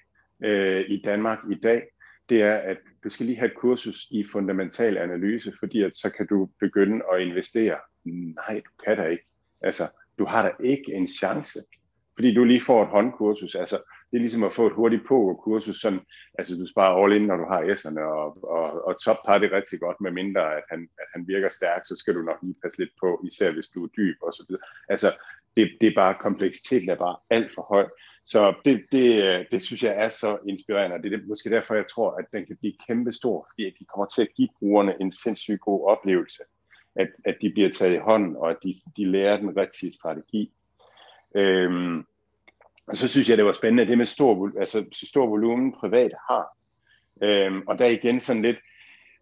[0.43, 1.83] øh, i Danmark i dag,
[2.29, 6.13] det er, at du skal lige have et kursus i fundamental analyse, fordi at så
[6.17, 7.77] kan du begynde at investere.
[8.05, 9.25] Nej, du kan da ikke.
[9.61, 9.83] Altså,
[10.19, 11.59] du har da ikke en chance,
[12.15, 13.55] fordi du lige får et håndkursus.
[13.55, 13.77] Altså,
[14.13, 15.99] det er ligesom at få et hurtigt pokerkursus, sådan,
[16.37, 19.51] altså du sparer all in, når du har S'erne, og, og, og top par det
[19.51, 22.61] rigtig godt, med mindre at han, at han virker stærk, så skal du nok lige
[22.63, 24.63] passe lidt på, især hvis du er dyb og så videre.
[24.89, 25.15] Altså,
[25.57, 27.87] det, det er bare, kompleksiteten er bare alt for høj.
[28.25, 31.87] Så det, det, det synes jeg er så inspirerende, og det er måske derfor, jeg
[31.87, 35.61] tror, at den kan blive kæmpestor, fordi de kommer til at give brugerne en sindssygt
[35.61, 36.43] god oplevelse,
[36.95, 40.53] at, at de bliver taget i hånden, og at de, de lærer den rigtige strategi.
[41.35, 42.05] Øhm,
[42.87, 46.11] og så synes jeg, det var spændende, det med stor, altså, så stor volumen privat
[46.29, 46.57] har.
[47.23, 48.57] Øhm, og der igen sådan lidt,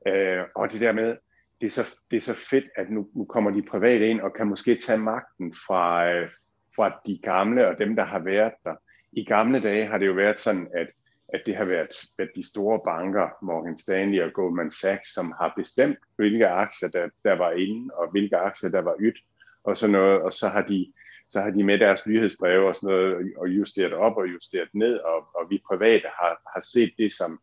[0.08, 1.18] øh, og det der med,
[1.62, 4.34] det er, så, det er så fedt, at nu, nu kommer de private ind og
[4.34, 6.30] kan måske tage magten fra, øh,
[6.76, 8.76] fra de gamle og dem, der har været der.
[9.12, 10.88] I gamle dage har det jo været sådan, at,
[11.34, 11.90] at det har været,
[12.20, 17.10] at de store banker, Morgan Stanley og Goldman Sachs, som har bestemt, hvilke aktier der,
[17.24, 19.18] der var inde, og hvilke aktier der var ydt,
[19.64, 20.92] og sådan noget, og så har de
[21.32, 24.98] så har de med deres nyhedsbreve og sådan noget, og justeret op og justeret ned,
[24.98, 27.42] og, og vi private har, har set det som,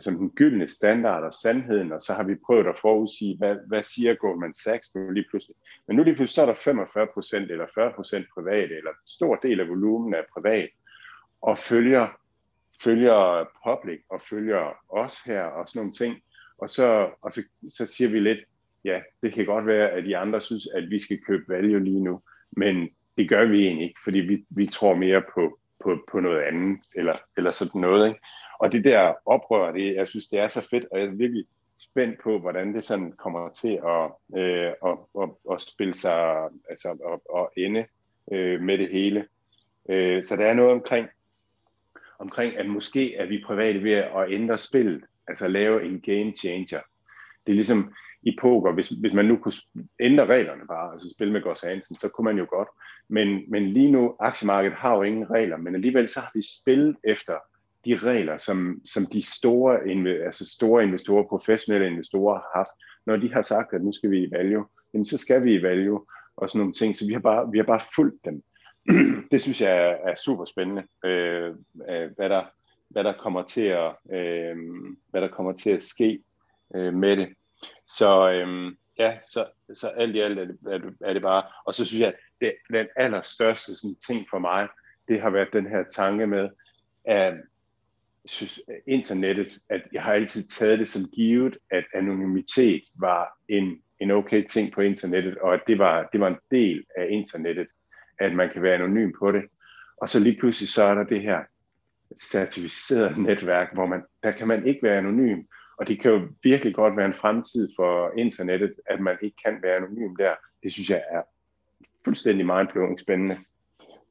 [0.00, 3.82] som den gyldne standard og sandheden, og så har vi prøvet at forudsige, hvad, hvad
[3.82, 5.56] siger Goldman Sachs nu lige pludselig.
[5.86, 9.08] Men nu lige pludselig så er der 45 procent eller 40 procent private, eller en
[9.08, 10.68] stor del af volumen er privat,
[11.42, 12.08] og følger,
[12.84, 16.22] følger public og følger os her og sådan nogle ting.
[16.58, 18.44] Og så, og så, så siger vi lidt,
[18.84, 22.04] ja, det kan godt være, at de andre synes, at vi skal købe value lige
[22.04, 22.22] nu,
[22.56, 22.88] men
[23.20, 26.78] det gør vi egentlig ikke, fordi vi, vi tror mere på, på, på noget andet,
[26.94, 28.08] eller, eller sådan noget.
[28.08, 28.20] Ikke?
[28.60, 31.44] Og det der oprør, det, jeg synes, det er så fedt, og jeg er virkelig
[31.78, 36.88] spændt på, hvordan det sådan kommer til at, øh, at, at, at spille sig, altså
[36.88, 37.86] at, at ende
[38.32, 39.26] øh, med det hele.
[39.90, 41.08] Øh, så der er noget omkring,
[42.18, 46.80] omkring, at måske er vi private ved at ændre spillet, altså lave en game changer.
[47.46, 49.52] Det er ligesom i poker, hvis, hvis man nu kunne
[50.00, 52.68] ændre reglerne bare, altså spille med Goss Hansen, så kunne man jo godt.
[53.08, 56.96] Men, men lige nu, aktiemarkedet har jo ingen regler, men alligevel så har vi spillet
[57.04, 57.34] efter
[57.84, 59.78] de regler, som, som de store,
[60.24, 62.70] altså store investorer, professionelle investorer har haft,
[63.06, 65.62] når de har sagt, at nu skal vi i value, jamen så skal vi i
[65.62, 66.00] value,
[66.36, 66.96] og sådan nogle ting.
[66.96, 68.42] Så vi har bare, vi har bare fulgt dem.
[69.30, 71.54] det synes jeg er, er super spændende, øh,
[72.16, 72.44] hvad, der,
[72.88, 74.56] hvad, der kommer til at, øh,
[75.10, 76.22] hvad der kommer til at ske
[76.74, 77.28] øh, med det.
[77.96, 81.42] Så øhm, ja, så, så alt i alt er det, er det, er det bare,
[81.66, 84.68] og så synes jeg, at det, den allerstørste sådan, ting for mig,
[85.08, 86.48] det har været den her tanke med,
[87.04, 87.34] at
[88.24, 94.10] synes, internettet, at jeg har altid taget det som givet, at anonymitet var en, en
[94.10, 97.66] okay ting på internettet, og at det var, det var en del af internettet,
[98.18, 99.42] at man kan være anonym på det.
[99.96, 101.40] Og så lige pludselig så er der det her
[102.20, 105.42] certificerede netværk, hvor man, der kan man ikke være anonym,
[105.80, 109.58] og det kan jo virkelig godt være en fremtid for internettet, at man ikke kan
[109.62, 110.34] være anonym der.
[110.62, 111.22] Det synes jeg er
[112.04, 113.38] fuldstændig mindblowing spændende.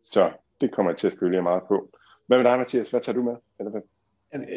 [0.03, 0.31] Så
[0.61, 1.89] det kommer jeg til at følge meget på.
[2.27, 2.89] Hvad med dig, Mathias?
[2.89, 3.35] Hvad tager du med?
[3.59, 3.81] Eller hvad?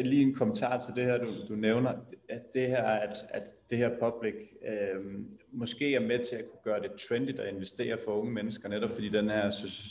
[0.01, 1.93] Lige en kommentar til det her, du, du nævner,
[2.29, 4.33] at det her, at, at det her public
[4.67, 8.69] øh, måske er med til at kunne gøre det trendy at investere for unge mennesker,
[8.69, 9.49] netop fordi den her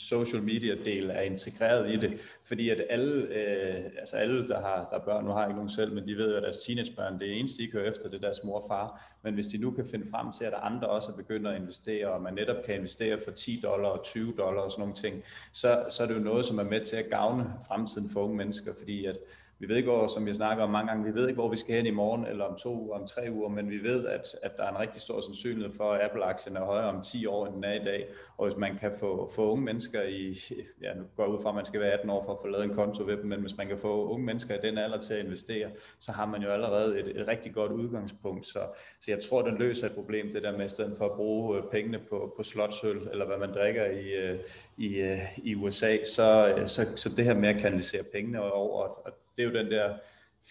[0.09, 4.87] social media del er integreret i det, fordi at alle, øh, altså alle der har
[4.91, 7.19] der børn, nu har jeg ikke nogen selv, men de ved jo, at deres teenagebørn,
[7.19, 9.71] det eneste de kører efter, det er deres mor og far, men hvis de nu
[9.71, 13.19] kan finde frem til, at andre også begynder at investere, og man netop kan investere
[13.23, 16.19] for 10 dollar og 20 dollar og sådan nogle ting, så, så er det jo
[16.19, 19.17] noget, som er med til at gavne fremtiden for unge mennesker, fordi at
[19.59, 21.57] vi ved ikke, hvor, som vi snakker om mange gange, vi ved ikke, hvor vi
[21.57, 24.27] skal hen i morgen, eller om to uger, om tre uger, men vi ved, at,
[24.41, 27.45] at der er en rigtig stor sandsynlighed for, at Apple-aktien er højere om 10 år,
[27.45, 28.07] end den er i dag.
[28.37, 30.39] Og hvis man kan få, få unge mennesker i,
[30.81, 32.47] ja, nu går jeg ud fra, at man skal være 18 år for at få
[32.47, 34.99] lavet en konto ved dem, men hvis man kan få unge mennesker i den alder
[34.99, 35.69] til at investere,
[35.99, 38.45] så har man jo allerede et, et rigtig godt udgangspunkt.
[38.45, 38.59] Så,
[39.01, 41.57] så jeg tror, den løser et problem, det der med, i stedet for at bruge
[41.57, 44.39] øh, pengene på, på slotsøl, eller hvad man drikker i, øh,
[44.77, 49.13] i, øh, i USA, så, så, så det her med at kanalisere pengene over, og
[49.37, 49.93] det er jo den der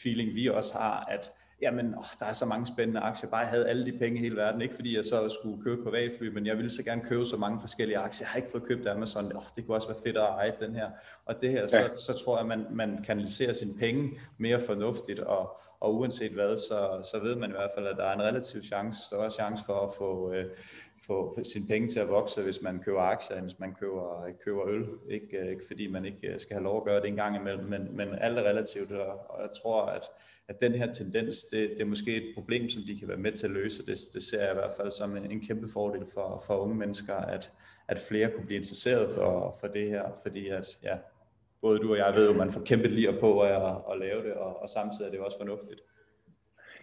[0.03, 1.33] feeling, vi også har, at
[1.63, 4.21] jamen, åh, der er så mange spændende aktier, bare jeg havde alle de penge i
[4.21, 7.27] hele verden, ikke fordi jeg så skulle købe privatfly, men jeg ville så gerne købe
[7.27, 10.03] så mange forskellige aktier, jeg har ikke fået købt Amazon, åh, det kunne også være
[10.05, 10.91] fedt at eje den her,
[11.25, 11.67] og det her, ja.
[11.67, 16.57] så, så tror jeg, man, man kanaliserer sine penge mere fornuftigt, og, og uanset hvad,
[16.57, 19.65] så, så ved man i hvert fald, at der er en relativ chance, større chance
[19.65, 20.45] for at få, øh,
[21.07, 24.69] få sine penge til at vokse, hvis man køber aktier, end hvis man køber, køber
[24.69, 24.87] øl.
[25.11, 27.37] Ikke, øh, ikke fordi man ikke øh, skal have lov at gøre det en gang
[27.37, 30.03] imellem, men, men alt er relativt, og jeg tror, at,
[30.49, 33.33] at den her tendens, det, det er måske et problem, som de kan være med
[33.33, 33.87] til at løse.
[33.87, 36.75] Det, det ser jeg i hvert fald som en, en kæmpe fordel for, for unge
[36.75, 37.51] mennesker, at,
[37.89, 40.97] at flere kunne blive interesseret for, for det her, fordi at, ja,
[41.61, 44.33] både du og jeg ved jo, man får kæmpe lir på at, at lave det,
[44.33, 45.81] og, og samtidig er det også fornuftigt.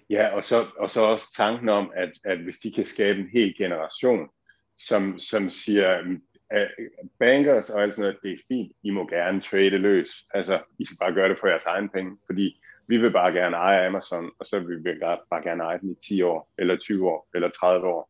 [0.10, 3.30] Ja, og så, og så også tanken om, at, at hvis de kan skabe en
[3.34, 4.30] hel generation,
[4.78, 6.72] som, som siger, mm, at
[7.20, 10.12] bankers og alt sådan noget, det er fint, I må gerne trade løs.
[10.34, 13.56] Altså, I skal bare gøre det for jeres egen penge, fordi vi vil bare gerne
[13.58, 15.00] eje Amazon, og så vil vi
[15.30, 18.10] bare gerne eje den i 10 år, eller 20 år, eller 30 år.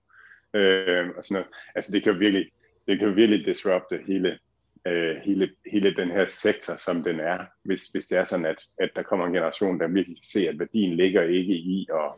[0.53, 1.47] Øh, og sådan noget.
[1.75, 2.51] Altså, det kan virkelig,
[2.87, 4.39] det kan virkelig disrupte hele,
[4.87, 8.61] øh, hele, hele den her sektor, som den er, hvis, hvis det er sådan, at,
[8.79, 12.11] at der kommer en generation, der virkelig kan se, at værdien ligger ikke i at,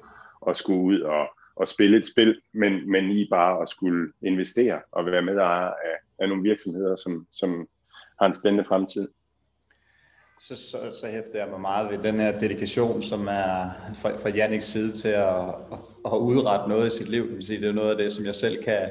[0.49, 4.81] at skulle ud og, og spille et spil, men, men i bare at skulle investere
[4.91, 5.73] og være med af,
[6.19, 7.67] af nogle virksomheder, som, som
[8.21, 9.07] har en spændende fremtid.
[10.39, 14.29] Så, så, så hæfter jeg mig meget ved den her dedikation, som er fra, fra
[14.29, 15.45] Janniks side til at,
[16.05, 17.23] at, udrette noget i sit liv.
[17.23, 17.61] Kan man sige.
[17.61, 18.89] Det er noget af det, som jeg selv kan,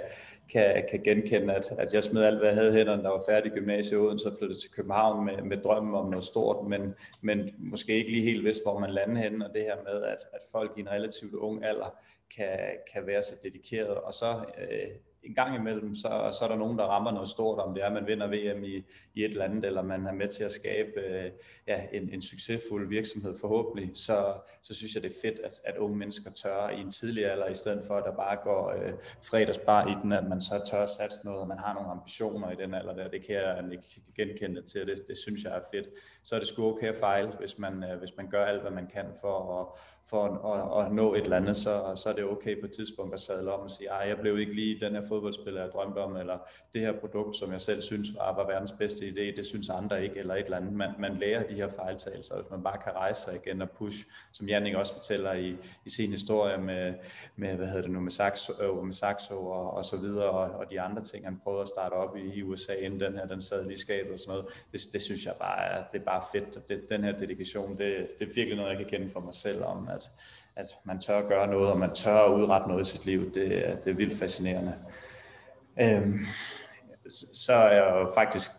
[0.52, 3.52] kan, kan genkende, at, at jeg smed alt, hvad jeg havde hænderne, der var færdig
[3.52, 7.50] i gymnasiet uden, så flyttede til København med, med drømmen om noget stort, men, men
[7.58, 10.40] måske ikke lige helt vidste, hvor man landede henne, og det her med, at, at
[10.52, 11.96] folk i en relativt ung alder
[12.36, 12.58] kan,
[12.92, 14.26] kan være så dedikeret, og så
[14.58, 14.88] øh,
[15.22, 17.86] en gang imellem, så, så er der nogen, der rammer noget stort, om det er,
[17.86, 18.84] at man vinder VM i,
[19.14, 21.30] i et eller andet, eller man er med til at skabe øh,
[21.66, 25.76] ja, en, en succesfuld virksomhed forhåbentlig, så, så synes jeg, det er fedt, at, at
[25.76, 28.92] unge mennesker tør i en tidlig alder, i stedet for, at der bare går øh,
[29.22, 32.50] fredagsbar i den, at man så tør at satse noget, og man har nogle ambitioner
[32.50, 33.08] i den alder der.
[33.08, 33.84] Det kan jeg ikke
[34.16, 35.88] genkende til, det, det synes jeg er fedt.
[36.22, 38.70] Så er det sgu okay at fejle, hvis man, øh, hvis man gør alt, hvad
[38.70, 39.66] man kan for at
[40.10, 40.24] for
[40.54, 43.20] at, at nå et eller andet, så, så er det okay på et tidspunkt at
[43.20, 46.16] sadle om og sige, at jeg blev ikke lige den her fodboldspiller, jeg drømte om,
[46.16, 46.38] eller
[46.74, 50.04] det her produkt, som jeg selv synes var, var verdens bedste idé, det synes andre
[50.04, 50.72] ikke, eller et eller andet.
[50.72, 54.04] Man, man lærer de her fejltagelser, hvis man bare kan rejse sig igen og push,
[54.32, 55.56] som Jannik også fortæller i,
[55.86, 56.94] i sin historie med,
[57.36, 60.50] med, hvad hedder det nu, med Saxo, øh, med Saxo og, og så videre, og,
[60.50, 63.26] og de andre ting, han prøvede at starte op i, i USA, inden den her,
[63.26, 64.46] den sad lige skabet og sådan noget.
[64.72, 66.68] Det, det synes jeg bare er, det er bare fedt.
[66.68, 69.64] Det, den her dedikation, det, det er virkelig noget, jeg kan kende for mig selv
[69.64, 70.10] om, at
[70.56, 73.34] at, man tør at gøre noget, og man tør at udrette noget i sit liv.
[73.34, 74.74] Det, det er vildt fascinerende.
[75.80, 76.18] Øhm,
[77.34, 78.50] så er jeg jo faktisk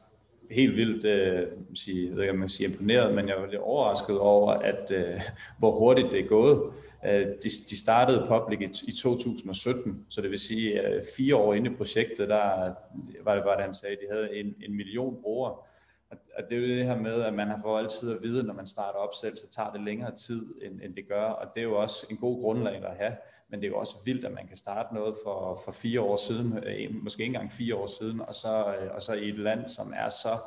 [0.51, 3.61] helt vildt øh, sige, jeg ved ikke, om man siger imponeret, men jeg var lidt
[3.61, 5.21] overrasket over, at øh,
[5.59, 6.73] hvor hurtigt det er gået.
[7.05, 11.53] Øh, de, de startede Public i, i 2017, så det vil sige øh, fire år
[11.53, 12.73] inde i projektet, der
[13.23, 15.55] var det, var det han sagde, de havde en, en million brugere.
[16.37, 18.53] Og det er jo det her med, at man har for altid at vide, når
[18.53, 21.23] man starter op selv, så tager det længere tid, end, end det gør.
[21.23, 23.15] Og det er jo også en god grundlag at have.
[23.49, 26.17] Men det er jo også vildt, at man kan starte noget for, for fire år
[26.17, 29.39] siden, øh, måske ikke engang fire år siden, og så, øh, og så i et
[29.39, 30.37] land, som er så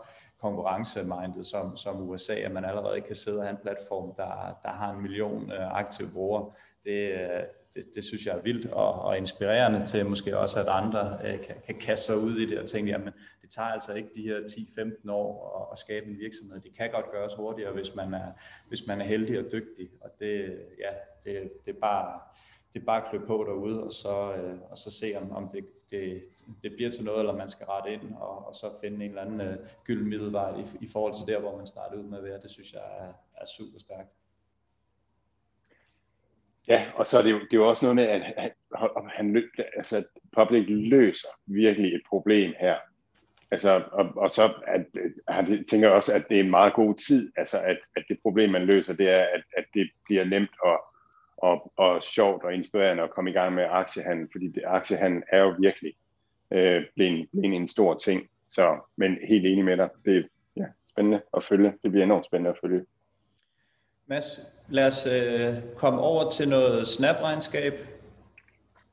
[0.41, 4.69] konkurrencemindet som, som USA, at man allerede kan sidde og have en platform, der, der
[4.69, 6.53] har en million øh, aktive brugere.
[6.85, 7.13] Det,
[7.75, 11.41] det, det synes jeg er vildt og, og inspirerende til måske også, at andre øh,
[11.41, 14.23] kan, kan kaste sig ud i det og tænke, jamen det tager altså ikke de
[14.23, 16.61] her 10-15 år at, at skabe en virksomhed.
[16.61, 18.33] Det kan godt gøres hurtigere, hvis man er,
[18.69, 19.89] hvis man er heldig og dygtig.
[20.01, 20.91] Og det, ja,
[21.25, 22.21] det, det er bare
[22.75, 25.49] det er bare at klø på derude, og så, øh, og så se, om, om
[25.49, 26.23] det, det,
[26.63, 29.23] det bliver til noget, eller man skal rette ind, og, og så finde en eller
[29.23, 32.25] anden øh, gylden middelvej i, i forhold til der, hvor man startede ud med at
[32.25, 32.41] være.
[32.41, 34.17] Det synes jeg er, er super stærkt.
[36.69, 38.51] Ja, og så er det jo, det er jo også noget med, at han,
[39.09, 40.05] han, altså,
[40.37, 42.77] Public løser virkelig et problem her.
[43.51, 44.87] Altså, og, og så at,
[45.29, 48.51] han tænker også, at det er en meget god tid, altså at, at det problem,
[48.51, 50.85] man løser, det er, at, at det bliver nemt og,
[51.37, 55.41] og, og sjovt og inspirerende at komme i gang med aktiehandel, fordi det, aktiehandel er
[55.41, 55.95] jo virkelig
[56.51, 58.29] øh, blevet, blevet en stor ting.
[58.49, 60.23] Så, men helt enig med dig, det er
[60.57, 61.73] ja, spændende at følge.
[61.83, 62.85] Det bliver enormt spændende at følge.
[64.07, 67.75] Mads, lad os øh, komme over til noget Snap-regnskab.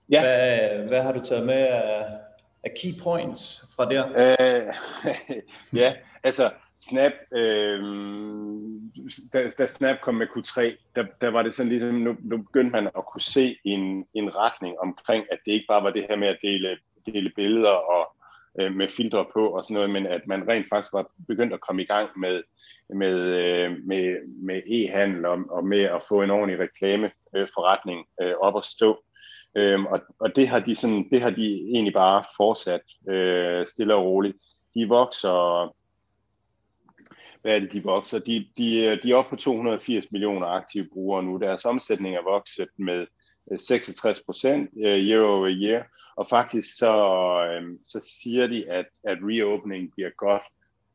[0.09, 0.21] Ja.
[0.21, 2.05] Hvad, hvad har du taget med af,
[2.63, 4.05] af key points fra der?
[4.17, 4.73] Øh,
[5.81, 5.93] ja,
[6.23, 7.79] altså Snap, øh,
[9.33, 10.61] da, da Snap kom med Q3,
[10.95, 14.35] der, der var det sådan ligesom, nu, nu begyndte man at kunne se en, en
[14.35, 18.15] retning omkring, at det ikke bare var det her med at dele, dele billeder og
[18.59, 21.61] øh, med filtre på og sådan noget, men at man rent faktisk var begyndt at
[21.61, 22.43] komme i gang med,
[22.89, 28.57] med, øh, med, med e-handel og, og med at få en ordentlig reklameforretning øh, op
[28.57, 29.03] at stå.
[29.55, 33.95] Øhm, og, og det har de sådan, det har de egentlig bare fortsat øh, stille
[33.95, 34.37] og roligt.
[34.75, 35.65] De vokser,
[37.41, 38.19] hvad er det, de vokser?
[38.19, 41.37] De, de, de er oppe på 280 millioner aktive brugere nu.
[41.37, 43.07] Deres omsætning er vokset med
[43.57, 45.83] 66 procent øh, year over year,
[46.15, 46.93] og faktisk så,
[47.45, 50.43] øh, så siger de, at, at reopening bliver godt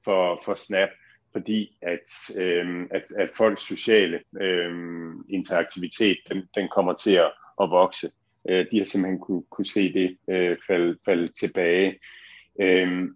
[0.04, 0.88] for, for Snap,
[1.32, 4.74] fordi at, øh, at, at folks sociale øh,
[5.28, 8.10] interaktivitet, den, den kommer til at, at vokse.
[8.48, 11.98] Øh, de har simpelthen kunne, kunne se det øh, falde, falde tilbage.
[12.60, 13.08] Øh,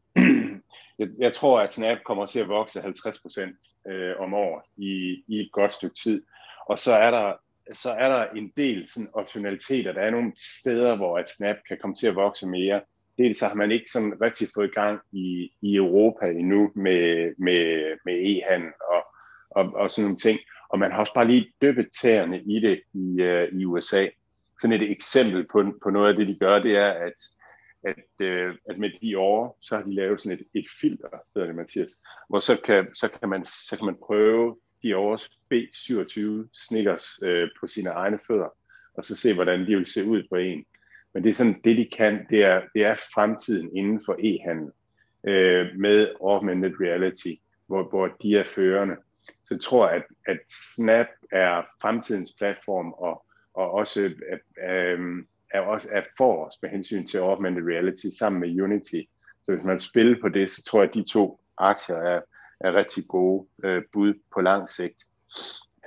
[0.99, 3.57] jeg, jeg tror, at Snap kommer til at vokse 50 procent
[3.89, 6.23] øh, om året i, i et godt stykke tid.
[6.69, 7.33] Og så er der
[7.73, 9.93] så er der en del sådan optionaliteter.
[9.93, 12.81] Der er nogle steder, hvor at Snap kan komme til at vokse mere.
[13.19, 17.97] Dels så har man ikke sådan rigtig fået gang i, i Europa endnu med, med,
[18.05, 19.05] med e-handel og,
[19.51, 20.41] og, og sådan nogle ting.
[20.69, 24.07] Og man har også bare lige døbet tæerne i det i, uh, i USA.
[24.61, 27.15] Sådan et eksempel på, på noget af det, de gør, det er, at,
[27.85, 31.49] at, uh, at med de år, så har de lavet sådan et, et filter, hedder
[31.49, 31.91] det Mathias,
[32.29, 37.67] hvor så kan, så kan, man, så kan man prøve Dior's B27 Snickers øh, på
[37.67, 38.57] sine egne fødder,
[38.95, 40.65] og så se, hvordan de vil se ud på en.
[41.15, 44.71] Men det er sådan, det de kan, det er, det er fremtiden inden for e-handel
[45.31, 47.35] øh, med augmented reality,
[47.67, 48.97] hvor, hvor de er førende.
[49.45, 53.25] Så jeg tror, at, at Snap er fremtidens platform, og,
[53.55, 54.01] og også
[54.69, 59.01] øh, er også er for os med hensyn til augmented reality sammen med Unity.
[59.43, 62.21] Så hvis man spiller på det, så tror jeg, at de to aktier er,
[62.61, 65.05] er rigtig gode øh, bud på lang sigt.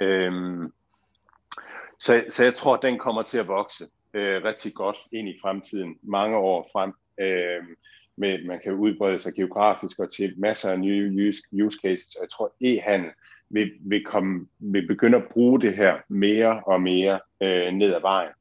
[0.02, 0.74] Øhm,
[2.00, 5.40] så, så jeg tror, at den kommer til at vokse øh, rigtig godt ind i
[5.42, 6.94] fremtiden, mange år frem.
[7.20, 7.64] Øh,
[8.18, 12.18] med, man kan udbrede sig geografisk og til masser af nye use, use cases.
[12.22, 13.12] Jeg tror, e-handel
[13.50, 18.02] vil, vil, komme, vil begynde at bruge det her mere og mere øh, ned ad
[18.02, 18.32] vejen.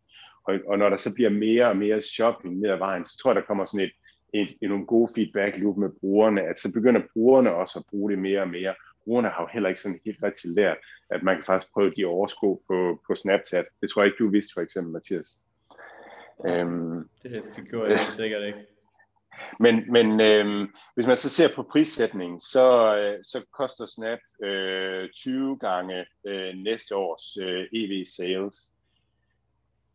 [0.45, 3.31] Og, og når der så bliver mere og mere shopping ned ad vejen, så tror
[3.31, 3.93] jeg, der kommer sådan et,
[4.33, 8.11] et, et nogle gode feedback loop med brugerne, at så begynder brugerne også at bruge
[8.11, 8.75] det mere og mere.
[9.05, 10.77] Brugerne har jo heller ikke sådan helt rigtig lært,
[11.11, 13.65] at man kan faktisk prøve de oversko på, på Snapchat.
[13.81, 15.39] Det tror jeg ikke, du vidste for eksempel, Mathias.
[16.47, 18.59] Øhm, det, det gjorde jeg sikkert ikke.
[19.61, 25.11] Men, men øh, hvis man så ser på prissætningen, så, øh, så koster Snap øh,
[25.11, 28.71] 20 gange øh, næste års øh, EV sales.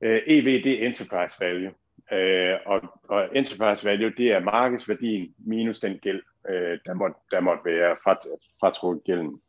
[0.02, 1.72] Øh, EV det er enterprise value,
[2.12, 7.40] øh, og, og enterprise value det er markedsværdien minus den gæld, øh, der, må, der
[7.40, 7.96] måtte være
[8.60, 9.42] fratrukket gælden.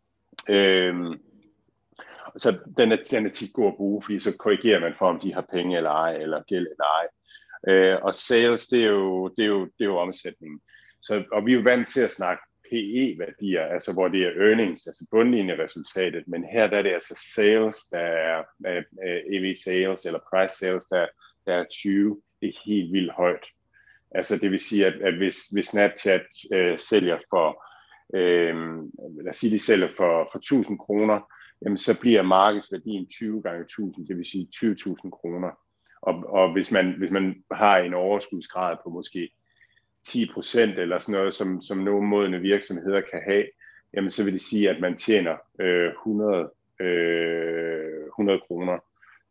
[0.49, 1.19] Øh,
[2.37, 5.21] så den er, den er tit god at bruge, fordi så korrigerer man for, om
[5.21, 7.07] de har penge eller ej, eller gæld eller ej.
[7.69, 10.61] Øh, og sales, det er, jo, det, er jo, det er jo omsætningen.
[11.03, 14.87] Så, og vi er jo vant til at snakke PE-værdier, altså hvor det er earnings,
[14.87, 20.05] altså bundlinjeresultatet, men her der er det altså sales, der er øh, øh, EV sales
[20.07, 21.07] eller price sales, der,
[21.47, 22.21] der er 20.
[22.41, 23.45] Det er helt vildt højt.
[24.11, 27.65] Altså det vil sige, at, at hvis, hvis Snapchat øh, sælger for,
[28.15, 28.55] øh,
[29.25, 31.21] lad os sige, de sælger for, for 1000 kroner,
[31.65, 35.51] jamen så bliver markedsværdien 20 gange 1000, det vil sige 20.000 kroner.
[36.03, 39.31] Og, og hvis, man, hvis man har en overskudsgrad på måske
[40.09, 43.45] 10% eller sådan noget, som, som nogle modne virksomheder kan have,
[43.95, 46.51] jamen så vil det sige, at man tjener øh, 100,
[46.81, 48.79] øh, 100 kroner.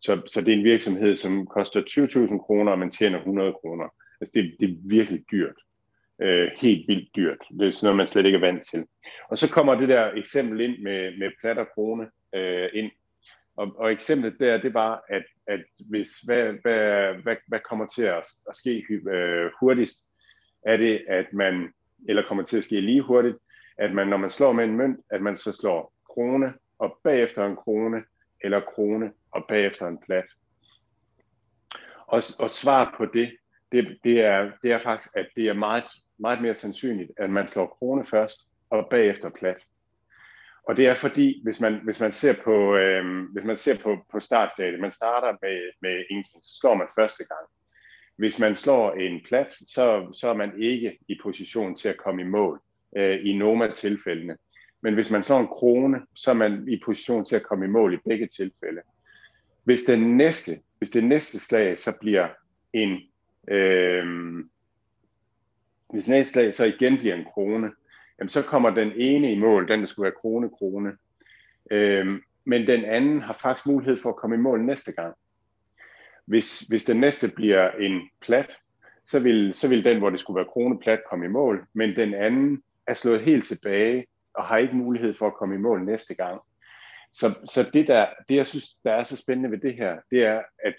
[0.01, 3.85] Så, så det er en virksomhed, som koster 20.000 kroner, og man tjener 100 kroner.
[4.21, 5.55] Altså det, det er virkelig dyrt.
[6.21, 7.37] Øh, helt vildt dyrt.
[7.59, 8.85] Det er sådan noget, man slet ikke er vant til.
[9.29, 12.91] Og så kommer det der eksempel ind med, med plat og krone øh, ind.
[13.57, 15.59] Og, og eksemplet der, det var, at, at
[15.89, 19.97] hvis, hvad, hvad, hvad, hvad kommer til at, at ske øh, hurtigst?
[20.65, 21.73] Er det, at man,
[22.09, 23.37] eller kommer til at ske lige hurtigt,
[23.77, 27.45] at man, når man slår med en mønt, at man så slår krone, og bagefter
[27.45, 28.03] en krone,
[28.41, 30.25] eller krone, og bagefter en plat.
[32.07, 33.37] Og, og svaret på det,
[33.71, 35.83] det, det, er, det er faktisk, at det er meget,
[36.19, 39.57] meget mere sandsynligt, at man slår krone først, og bagefter plat.
[40.67, 43.97] Og det er fordi, hvis man, hvis man ser på, øh, hvis man ser på,
[44.11, 47.47] på startstadiet, man starter med, med ingenting, så slår man første gang.
[48.17, 52.21] Hvis man slår en plat, så, så er man ikke i position til at komme
[52.21, 52.61] i mål
[52.97, 54.37] øh, i nogle af tilfældene.
[54.81, 57.69] Men hvis man slår en krone, så er man i position til at komme i
[57.69, 58.81] mål i begge tilfælde.
[59.63, 62.27] Hvis det næste, hvis det næste slag så bliver
[62.73, 63.01] en,
[63.47, 64.05] øh,
[65.89, 67.71] hvis næste slag så igen bliver en krone,
[68.19, 70.97] jamen så kommer den ene i mål, den der skulle være krone-krone.
[71.71, 75.15] Øh, men den anden har faktisk mulighed for at komme i mål næste gang.
[76.25, 78.51] Hvis, hvis den næste bliver en plat,
[79.05, 82.13] så vil, så vil den, hvor det skulle være krone-plat, komme i mål, men den
[82.13, 84.05] anden er slået helt tilbage
[84.37, 86.41] og har ikke mulighed for at komme i mål næste gang.
[87.13, 90.25] Så, så det, der, det, jeg synes, der er så spændende ved det her, det
[90.25, 90.75] er, at,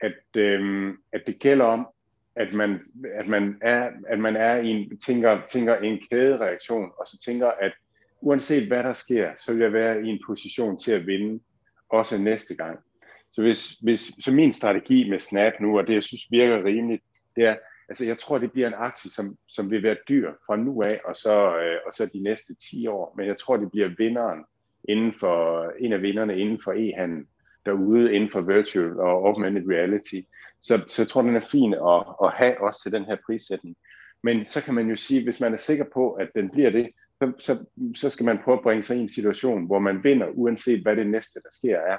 [0.00, 1.88] at, øhm, at det gælder om
[2.38, 2.80] at man,
[3.14, 7.46] at man er, at man er i en, tænker, tænker en kædereaktion, og så tænker,
[7.46, 7.72] at
[8.20, 11.40] uanset hvad der sker, så vil jeg være i en position til at vinde,
[11.88, 12.78] også næste gang.
[13.32, 17.02] Så, hvis, hvis, så min strategi med Snap nu, og det jeg synes virker rimeligt,
[17.36, 17.56] det er,
[17.88, 21.00] altså jeg tror, det bliver en aktie, som, som vil være dyr fra nu af,
[21.04, 23.14] og så, øh, og så de næste 10 år.
[23.16, 24.44] Men jeg tror, det bliver vinderen
[24.88, 27.26] inden for, en af vinderne inden for e-handel
[27.66, 30.20] derude, inden for virtual og augmented reality.
[30.60, 33.76] Så, så jeg tror, den er fin at, at have også til den her prissætning.
[34.22, 36.90] Men så kan man jo sige, hvis man er sikker på, at den bliver det,
[37.20, 40.26] så, så, så skal man prøve at bringe sig i en situation, hvor man vinder,
[40.28, 41.98] uanset hvad det næste, der sker, er.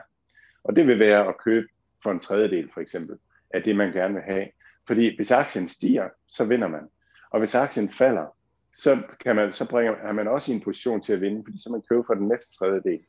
[0.64, 1.68] Og det vil være at købe
[2.04, 3.18] for en tredjedel, for eksempel,
[3.54, 4.48] af det, man gerne vil have.
[4.90, 6.82] Fordi hvis aktien stiger, så vinder man.
[7.30, 8.36] Og hvis aktien falder,
[8.74, 11.62] så, kan man, så bringer, er man også i en position til at vinde, fordi
[11.62, 13.00] så man køber for den næste tredjedel.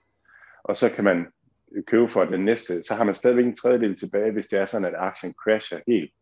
[0.64, 1.26] Og så kan man
[1.86, 4.88] købe for den næste, så har man stadigvæk en tredjedel tilbage, hvis det er sådan,
[4.88, 6.12] at aktien crasher helt.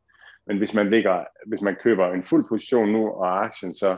[0.46, 3.96] Men hvis man, ligger, hvis man køber en fuld position nu, og aktien så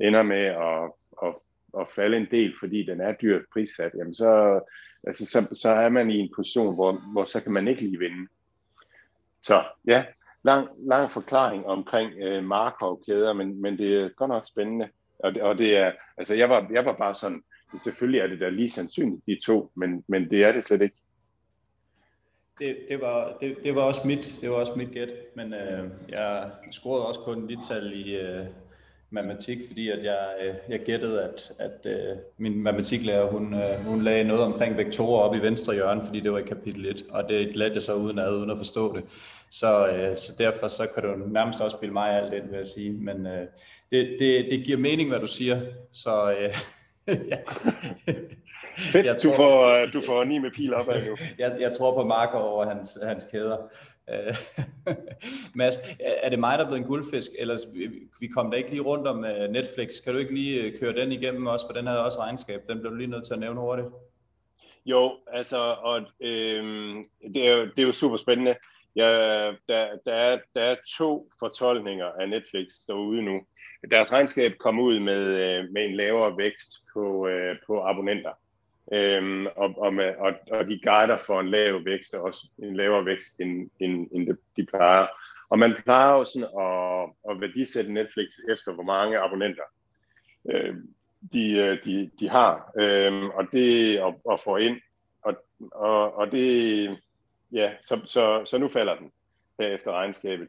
[0.00, 0.92] ender med at,
[1.22, 1.34] at,
[1.80, 4.60] at falde en del, fordi den er dyrt prissat, jamen så,
[5.06, 7.98] altså, så, så er man i en position, hvor, hvor så kan man ikke lige
[7.98, 8.28] vinde.
[9.42, 10.04] Så ja,
[10.46, 14.88] lang, lang forklaring omkring øh, Markov-kæder, men, men det er godt nok spændende.
[15.18, 17.42] Og det, og det er, altså jeg var, jeg var bare sådan,
[17.78, 20.96] selvfølgelig er det da lige sandsynligt, de to, men, men det er det slet ikke.
[22.58, 25.90] Det, det, var, det, det var også mit, det var også mit gæt, men øh,
[26.08, 28.46] jeg scorede også kun lidt tal i, øh,
[29.16, 34.02] matematik, fordi at jeg, øh, jeg gættede, at, at øh, min matematiklærer, hun, øh, hun
[34.02, 37.28] lagde noget omkring vektorer op i venstre hjørne, fordi det var i kapitel 1, og
[37.28, 39.04] det lærte jeg så uden at, uden at forstå det.
[39.50, 42.66] Så, øh, så derfor så kan du nærmest også spille mig alt ind, vil jeg
[42.66, 42.92] sige.
[42.92, 43.24] Men
[43.90, 45.60] det, det, det giver mening, hvad du siger,
[45.92, 46.30] så
[47.08, 47.36] ja.
[48.76, 51.16] Fedt, jeg tror, du, får, du får ni med pil op af nu.
[51.38, 53.56] jeg, jeg tror på Marco over hans, hans kæder.
[54.10, 54.34] Øh,
[55.54, 57.56] Mads, er det mig, der er blevet en guldfisk, eller
[58.20, 59.92] vi kom da ikke lige rundt om øh, Netflix.
[60.04, 62.60] Kan du ikke lige øh, køre den igennem også, for den havde også regnskab.
[62.68, 63.88] Den blev du lige nødt til at nævne hurtigt.
[64.86, 67.04] Jo, altså, og øhm,
[67.34, 68.54] det, er jo, det er jo super spændende.
[68.96, 69.10] Ja,
[69.68, 73.40] der, der, er, der er to fortolkninger af Netflix derude nu.
[73.90, 75.24] Deres regnskab kom ud med,
[75.72, 77.28] med en lavere vækst på,
[77.66, 78.30] på abonnenter.
[78.92, 83.04] Øhm, og, og, med, og, og de guider for en lav vækst, også en lavere
[83.04, 85.06] vækst, end, end, end de, de plejer.
[85.48, 89.62] Og man plejer jo sådan at, at værdisætte Netflix efter, hvor mange abonnenter
[90.50, 90.74] øh,
[91.32, 94.80] de, øh, de, de har, øh, og det og, og få ind.
[95.22, 95.34] Og,
[95.72, 96.98] og, og det,
[97.52, 99.12] ja, så, så, så nu falder den
[99.60, 100.48] her efter regnskabet.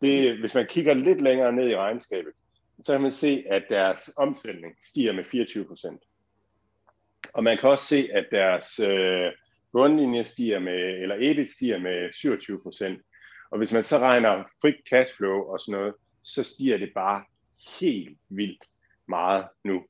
[0.00, 2.32] Det, hvis man kigger lidt længere ned i regnskabet,
[2.82, 6.02] så kan man se, at deres omsætning stiger med 24 procent.
[7.36, 9.32] Og man kan også se, at deres øh,
[9.72, 13.00] bundlinje stiger med, eller EBIT stiger med 27 procent.
[13.50, 17.24] Og hvis man så regner frit cashflow og sådan noget, så stiger det bare
[17.80, 18.64] helt vildt
[19.08, 19.84] meget nu.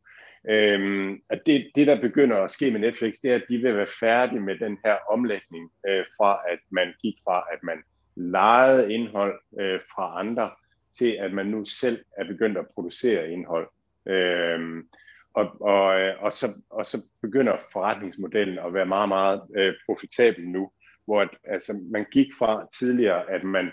[0.49, 3.77] Øhm, at det, det, der begynder at ske med Netflix, det er, at de vil
[3.77, 7.83] være færdige med den her omlægning øh, fra, at man gik fra, at man
[8.17, 10.51] lejede indhold øh, fra andre,
[10.99, 13.69] til at man nu selv er begyndt at producere indhold.
[14.07, 14.89] Øhm,
[15.37, 20.49] og, og, øh, og, så, og så begynder forretningsmodellen at være meget, meget øh, profitabel
[20.49, 20.71] nu,
[21.05, 23.71] hvor at, altså, man gik fra tidligere, at man,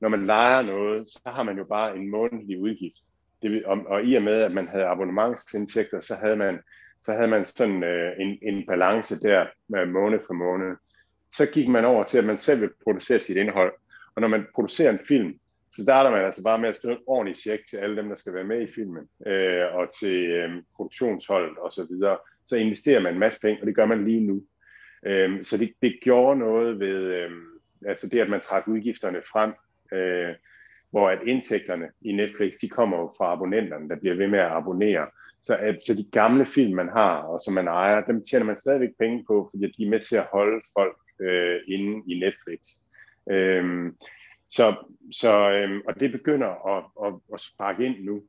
[0.00, 2.96] når man leger noget, så har man jo bare en månedlig udgift.
[3.42, 6.58] Det, og, og i og med, at man havde abonnementsindtægter, så havde man,
[7.02, 10.76] så havde man sådan øh, en, en balance der med måned for måned.
[11.32, 13.72] Så gik man over til, at man selv vil producere sit indhold.
[14.14, 15.34] Og når man producerer en film,
[15.72, 18.16] så starter man altså bare med at skrive en ordentlig check til alle dem, der
[18.16, 22.18] skal være med i filmen, øh, og til øh, produktionsholdet og så videre.
[22.46, 24.42] Så investerer man en masse penge, og det gør man lige nu.
[25.06, 27.30] Øh, så det, det gjorde noget ved, øh,
[27.86, 29.52] altså det, at man trak udgifterne frem,
[29.92, 30.34] øh,
[30.90, 34.52] hvor at indtægterne i Netflix, de kommer jo fra abonnenterne, der bliver ved med at
[34.52, 35.06] abonnere.
[35.42, 38.58] Så, at, så de gamle film, man har, og som man ejer, dem tjener man
[38.58, 42.60] stadigvæk penge på, fordi de er med til at holde folk øh, inde i Netflix.
[43.30, 43.92] Øh,
[44.50, 44.74] så,
[45.12, 48.22] så, øhm, og det begynder at, at, at sparke ind nu.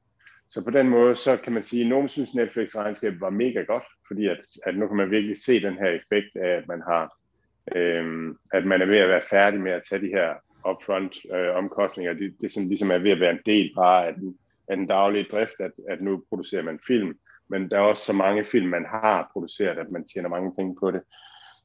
[0.47, 3.83] Så på den måde, så kan man sige, at nogen synes Netflix-regnskabet var mega godt,
[4.07, 7.17] fordi at, at nu kan man virkelig se den her effekt af, at man har,
[7.75, 10.33] øhm, at man er ved at være færdig med at tage de her
[10.69, 12.13] upfront øh, omkostninger.
[12.13, 14.37] Det, det sådan, ligesom er ved at være en del bare af den,
[14.67, 17.17] af den daglige drift, at, at nu producerer man film,
[17.49, 20.75] men der er også så mange film, man har produceret, at man tjener mange penge
[20.79, 21.01] på det.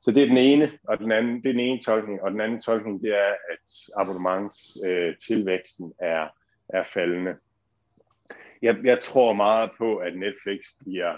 [0.02, 2.40] Så det er den ene, og den anden, det er den ene tolkning, og den
[2.40, 6.28] anden tolkning, det er, at abonnementstilvæksten øh, er,
[6.68, 7.36] er faldende.
[8.62, 11.16] Jeg, jeg tror meget på, at Netflix bliver,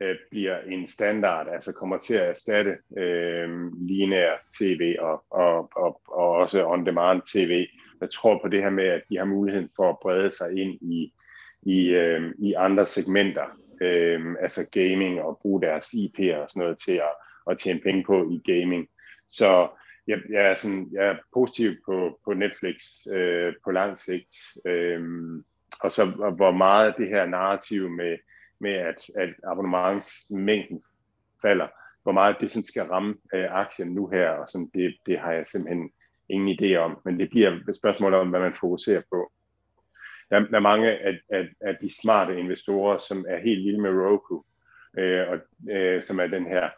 [0.00, 6.00] øh, bliver en standard, altså kommer til at erstatte øh, lineær tv og, og, og,
[6.08, 7.66] og også on-demand tv.
[8.00, 10.78] Jeg tror på det her med, at de har muligheden for at brede sig ind
[10.82, 11.12] i,
[11.62, 13.46] i, øh, i andre segmenter,
[13.80, 17.12] øh, altså gaming og bruge deres IP'er og sådan noget til at
[17.50, 18.88] at tjene penge på i gaming.
[19.28, 19.68] Så
[20.06, 22.76] jeg, jeg, er, sådan, jeg er positiv på, på Netflix
[23.12, 24.34] øh, på lang sigt.
[24.66, 25.02] Øh,
[25.80, 26.04] og så
[26.36, 28.16] hvor meget det her narrativ med,
[28.60, 30.82] med at, at abonnementsmængden
[31.42, 31.68] falder,
[32.02, 35.32] hvor meget det sådan skal ramme øh, aktien nu her, og sådan, det, det har
[35.32, 35.90] jeg simpelthen
[36.28, 36.98] ingen idé om.
[37.04, 39.32] Men det bliver et spørgsmål om, hvad man fokuserer på.
[40.30, 43.90] Der, der er mange af, af, af de smarte investorer, som er helt vilde med
[43.90, 44.44] Roku,
[44.98, 45.38] øh, og,
[45.70, 46.70] øh, som er den her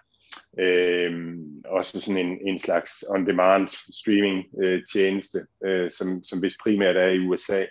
[0.59, 6.97] øh, også sådan en, en slags on-demand streaming øh, tjeneste, øh, som, som vist primært
[6.97, 7.65] er i USA.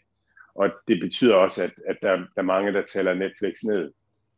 [0.56, 3.92] Og det betyder også, at, at der, der er mange, der tæller Netflix ned.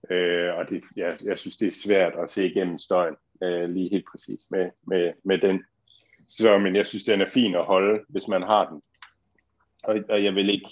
[0.10, 3.90] Øh, og det, jeg, jeg synes, det er svært at se igennem støjen øh, lige
[3.90, 5.64] helt præcis med, med, med den.
[6.28, 8.82] Så, men jeg synes, den er fin at holde, hvis man har den.
[9.84, 10.70] Og, og jeg vil ikke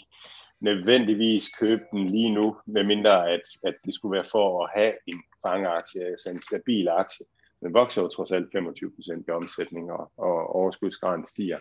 [0.60, 5.24] nødvendigvis købe den lige nu, medmindre at, at det skulle være for at have en
[5.48, 7.26] fangeaktie, altså en stabil aktie
[7.64, 11.60] den vokser jo trods alt 25 procent i omsætning, og, og overskudsgraden stiger.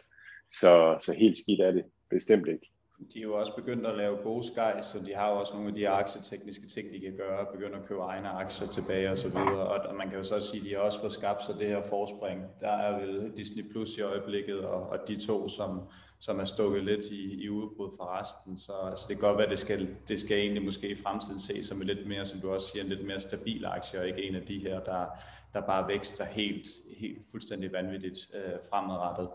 [0.51, 2.73] Så, så helt skidt er det bestemt ikke.
[3.15, 5.69] De er jo også begyndt at lave gode sky, så de har jo også nogle
[5.69, 9.29] af de aktietekniske ting, de kan gøre, begynde at købe egne aktier tilbage og så
[9.29, 9.69] videre.
[9.69, 11.83] Og man kan jo så sige, at de har også fået skabt sig det her
[11.83, 12.43] forspring.
[12.61, 15.81] Der er vel Disney Plus i øjeblikket, og, og de to, som,
[16.23, 18.59] som er stukket lidt i, i udbrud for resten.
[18.59, 21.41] Så altså, det kan godt være, at det skal, det skal egentlig måske i fremtiden
[21.41, 24.09] ses som en lidt mere, som du også siger, en lidt mere stabil aktie, og
[24.09, 25.07] ikke en af de her, der,
[25.55, 26.67] der bare vækster helt,
[26.97, 29.29] helt fuldstændig vanvittigt øh, fremadrettet.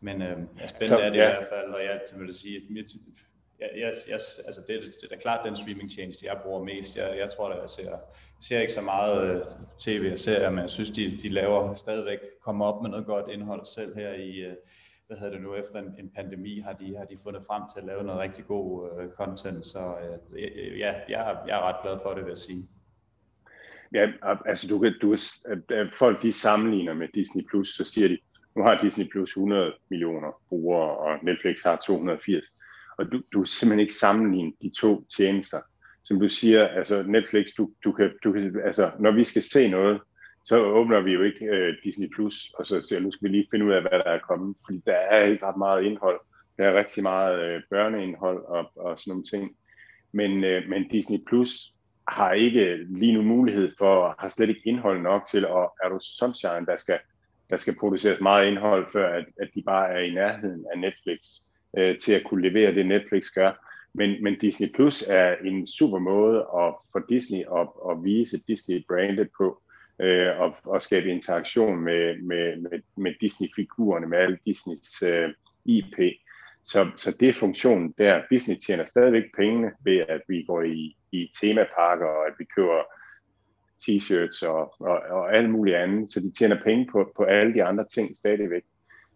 [0.00, 0.36] Men øh,
[0.66, 1.28] spændende så, er det ja.
[1.28, 2.86] i hvert fald, og jeg vil sige, mit,
[3.60, 6.96] jeg, jeg, jeg, altså det, det er klart den streaming tjeneste, jeg bruger mest.
[6.96, 7.96] Jeg, jeg tror, at jeg ser,
[8.40, 9.42] ser ikke så meget uh,
[9.78, 13.30] tv og serier, men jeg synes, de, de laver stadigvæk, kommer op med noget godt
[13.30, 14.52] indhold selv her i, uh,
[15.12, 17.80] hvad hedder det nu, efter en, en pandemi, har de, har de fundet frem til
[17.80, 20.40] at lave noget rigtig god uh, content, så uh,
[20.78, 22.62] ja, jeg, jeg er ret glad for det, vil jeg sige.
[23.94, 24.06] Ja,
[24.46, 25.12] altså du kan, du,
[25.72, 28.18] øh, folk de sammenligner med Disney+, Plus, så siger de,
[28.56, 32.44] nu har Disney Plus 100 millioner brugere, og Netflix har 280
[32.98, 35.60] og du, du simpelthen ikke sammenligne de to tjenester.
[36.04, 39.68] Som du siger, altså Netflix, du, du kan, du kan, altså når vi skal se
[39.68, 40.00] noget,
[40.44, 43.48] så åbner vi jo ikke øh, Disney Plus, og så siger nu skal vi lige
[43.50, 46.20] finde ud af, hvad der er kommet, fordi der er ikke ret meget indhold.
[46.58, 49.56] Der er rigtig meget øh, børneindhold og, og sådan nogle ting.
[50.12, 51.72] Men, øh, men Disney Plus
[52.08, 55.98] har ikke lige nu mulighed for, har slet ikke indhold nok til, og er du
[56.00, 56.98] sunshine, der skal,
[57.50, 61.18] der skal produceres meget indhold, før at, at de bare er i nærheden af Netflix
[61.78, 63.68] øh, til at kunne levere det, Netflix gør.
[63.94, 69.28] Men, men Disney Plus er en super måde at, for Disney at, at vise Disney-brandet
[69.38, 69.61] på,
[70.00, 75.30] øh, og, og skabe interaktion med, med, med, med Disney-figurerne, med alle Disneys øh,
[75.64, 75.98] IP.
[76.64, 78.22] Så, så det er funktionen der.
[78.30, 82.82] Disney tjener stadigvæk pengene ved, at vi går i, i temaparker, og at vi køber
[83.82, 86.12] t-shirts og, og, og alt muligt andet.
[86.12, 88.62] Så de tjener penge på, på alle de andre ting stadigvæk.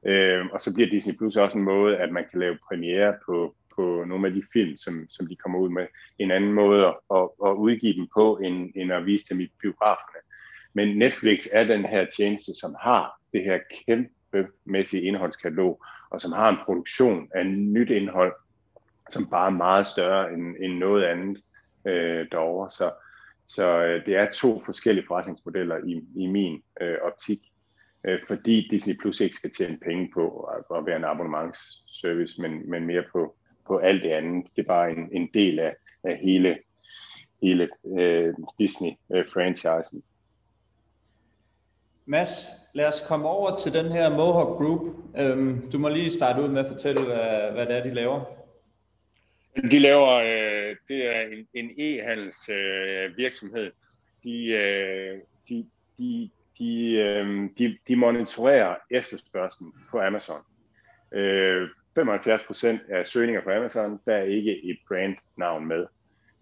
[0.06, 3.54] Øh, og så bliver Disney Plus også en måde, at man kan lave premiere på,
[3.76, 5.86] på nogle af de film, som, som de kommer ud med.
[6.18, 9.52] En anden måde at, at, at udgive dem på, end, end at vise dem i
[9.60, 10.25] biograferne.
[10.76, 16.48] Men Netflix er den her tjeneste, som har det her kæmpemæssige indholdskatalog, og som har
[16.48, 18.32] en produktion af nyt indhold,
[19.10, 21.42] som bare er meget større end, end noget andet
[21.86, 22.70] øh, derovre.
[22.70, 22.90] Så,
[23.46, 27.38] så øh, det er to forskellige forretningsmodeller i, i min øh, optik
[28.04, 32.70] øh, fordi Disney Plus ikke skal tjene penge på at, at være en abonnementsservice, men,
[32.70, 33.36] men mere på,
[33.66, 34.46] på alt det andet.
[34.56, 36.58] Det er bare en, en del af, af hele,
[37.42, 39.98] hele øh, Disney-franchisen.
[39.98, 40.15] Øh,
[42.08, 44.96] Mads, lad os komme over til den her Mohawk Group.
[45.18, 48.24] Øhm, du må lige starte ud med at fortælle, hvad, hvad det er, de laver.
[49.70, 53.72] De laver, øh, det er en, en e-handels øh, virksomhed.
[54.24, 55.18] De, øh,
[55.48, 55.66] de,
[55.98, 60.40] de, de, øh, de, de monitorerer efterspørgselen på Amazon.
[61.12, 61.68] Øh,
[61.98, 65.86] 75% af søgninger på Amazon, der er ikke et brandnavn med.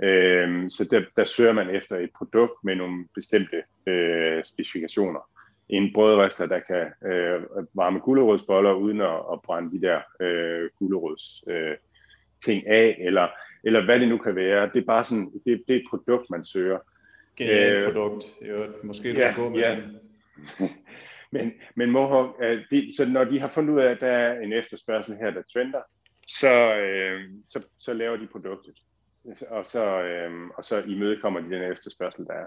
[0.03, 5.34] Øh, så der, der søger man efter et produkt med nogle bestemte øh, specifikationer.
[5.69, 7.43] En brødrester, der kan øh,
[7.75, 11.77] varme gulerodsboller uden at, at brænde de der øh, gulerods øh,
[12.45, 13.29] ting af, eller,
[13.65, 14.71] eller hvad det nu kan være.
[14.75, 16.79] Det er bare sådan, det, det er et produkt, man søger.
[17.37, 18.25] Genialt øh, produkt.
[18.49, 19.77] Jo, måske du ja, gå med ja.
[19.77, 19.99] den.
[21.33, 24.41] men, men Mohawk, øh, de, så når de har fundet ud af, at der er
[24.41, 25.81] en efterspørgsel her, der trender,
[26.27, 28.75] så, øh, så, så laver de produktet.
[29.49, 32.47] Og så, øh, og så imødekommer de den efterspørgsel, der er.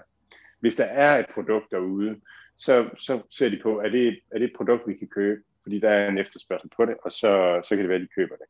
[0.60, 2.20] Hvis der er et produkt derude,
[2.58, 5.42] så, så ser de på, er det, er det et produkt, vi kan købe?
[5.62, 8.14] Fordi der er en efterspørgsel på det, og så, så kan det være, at de
[8.14, 8.46] køber det.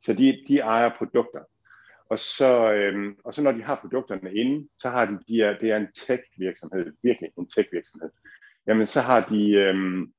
[0.00, 1.40] Så de, de ejer produkter.
[2.08, 5.58] Og så, øhm, og så når de har produkterne inde, så har de, de er,
[5.58, 8.10] det er en tech-virksomhed, virkelig en tech-virksomhed
[8.66, 10.12] jamen så har de, øhm,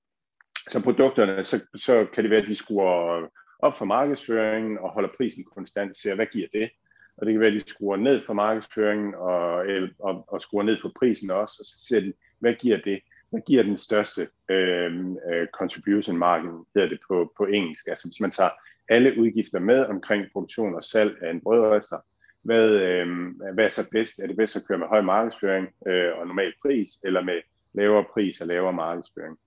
[0.70, 3.28] så produkterne, så, så kan det være, at de skruer
[3.60, 6.70] op for markedsføringen og holder prisen konstant, ser hvad giver det?
[7.18, 9.66] Og det kan være, at de skruer ned for markedsføringen og,
[10.00, 13.00] og, og skruer ned for prisen også, og så ser de, hvad giver det?
[13.36, 17.88] Der giver den største øhm, øh, contribution margin, hedder det på, på engelsk.
[17.88, 18.50] Altså hvis man tager
[18.90, 21.98] alle udgifter med omkring produktion og salg af en brødrester,
[22.42, 23.08] hvad, øh,
[23.54, 24.20] hvad er så bedst?
[24.20, 27.42] Er det bedst at køre med høj markedsføring øh, og normal pris, eller med
[27.74, 29.38] lavere pris og lavere markedsføring.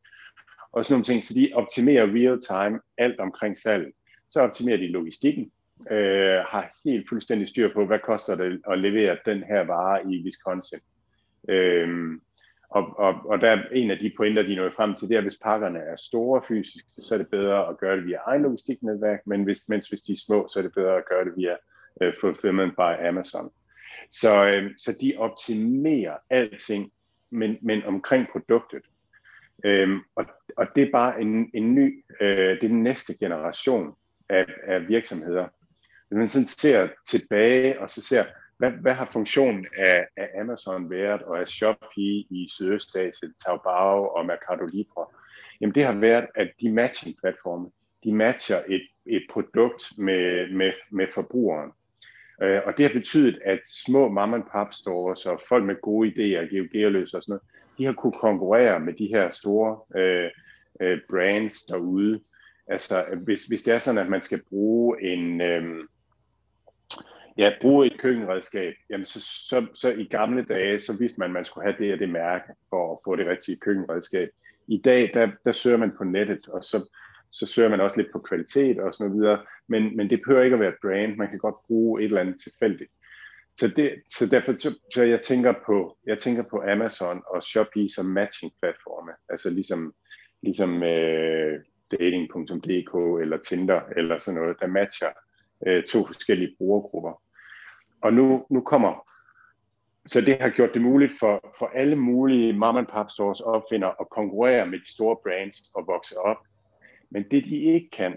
[0.73, 3.93] Og sådan nogle ting, så de optimerer real time alt omkring salg.
[4.31, 5.51] Så optimerer de logistikken,
[5.91, 10.23] øh, har helt fuldstændig styr på, hvad koster det at levere den her vare i
[10.25, 10.81] Wisconsin.
[11.49, 12.19] Øh,
[12.69, 15.19] og, og, og der er en af de pointer, de når frem til, det er,
[15.19, 18.43] at hvis pakkerne er store fysisk, så er det bedre at gøre det via egen
[18.43, 21.33] logistiknetværk, men hvis, mens hvis de er små, så er det bedre at gøre det
[21.37, 21.57] via
[22.01, 23.51] uh, Fulfillment by Amazon.
[24.11, 26.93] Så, øh, så de optimerer alting
[27.31, 28.83] men, men omkring produktet.
[29.65, 30.25] Øhm, og,
[30.57, 33.95] og det er bare en, en ny, øh, det er den næste generation
[34.29, 35.49] af, af virksomheder.
[36.09, 38.25] Hvis man sådan ser tilbage og så ser,
[38.59, 44.27] hvad, hvad har funktionen af, af Amazon været, og af Shopee i Sydøstasien, Taobao og
[44.27, 45.07] Mercado Libre?
[45.61, 47.71] Jamen det har været, at de matching-platforme,
[48.05, 51.71] de matcher et et produkt med, med, med forbrugeren.
[52.43, 56.09] Øh, og det har betydet, at små mom and pop stores og folk med gode
[56.09, 57.43] idéer, geogeoløse og sådan noget,
[57.79, 60.31] de har kunne konkurrere med de her store øh,
[60.81, 62.21] øh, brands derude.
[62.67, 65.41] Altså, hvis, hvis det er sådan, at man skal bruge en...
[65.41, 65.85] Øh,
[67.39, 71.33] ja, bruge et køkkenredskab, jamen så, så, så i gamle dage, så vidste man, at
[71.33, 74.29] man skulle have det og det mærke for at få det rigtige køkkenredskab.
[74.69, 76.89] I dag, der, der søger man på nettet, og så,
[77.31, 80.43] så søger man også lidt på kvalitet og sådan noget videre, men, men det behøver
[80.43, 82.91] ikke at være et brand, man kan godt bruge et eller andet tilfældigt.
[83.59, 87.89] Så, det, så derfor så, så jeg tænker på jeg tænker på Amazon og Shopee
[87.89, 89.95] som matching platforme, altså ligesom
[90.43, 91.61] ligesom øh,
[91.91, 95.09] dating.dk eller Tinder eller sådan noget, der matcher
[95.67, 97.23] øh, to forskellige brugergrupper.
[98.01, 99.09] Og nu, nu kommer,
[100.09, 103.89] så det har gjort det muligt for, for alle mulige mom and pop stores opfinder
[104.01, 106.37] at konkurrere med de store brands og vokse op.
[107.11, 108.17] Men det de ikke kan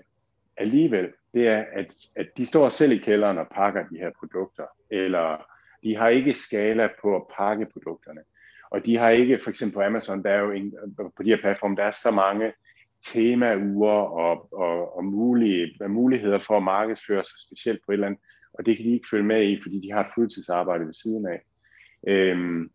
[0.58, 4.66] alligevel, det er, at, at de står selv i kælderen og pakker de her produkter,
[4.92, 5.46] eller
[5.84, 8.22] de har ikke skala på at pakke produkterne.
[8.72, 10.74] Og de har ikke, for eksempel på Amazon, der er jo en,
[11.18, 12.54] på de her platforme, der er så mange
[13.02, 18.22] temauger og, og, og mulige, muligheder for at markedsføre sig specielt på et eller andet,
[18.54, 21.28] og det kan de ikke følge med i, fordi de har et fuldtidsarbejde ved siden
[21.28, 21.42] af.
[22.08, 22.72] Øhm,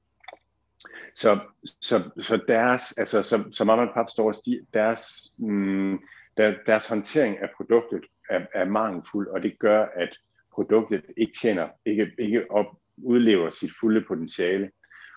[1.15, 1.39] så,
[1.81, 5.07] så, så deres, altså som, som Mama Pop Stores, de, deres,
[5.39, 5.99] mm,
[6.37, 10.19] der, deres håndtering af produktet er, er mangelfuld, og det gør, at
[10.55, 12.67] produktet ikke tjener, ikke, ikke op,
[12.97, 14.71] udlever sit fulde potentiale.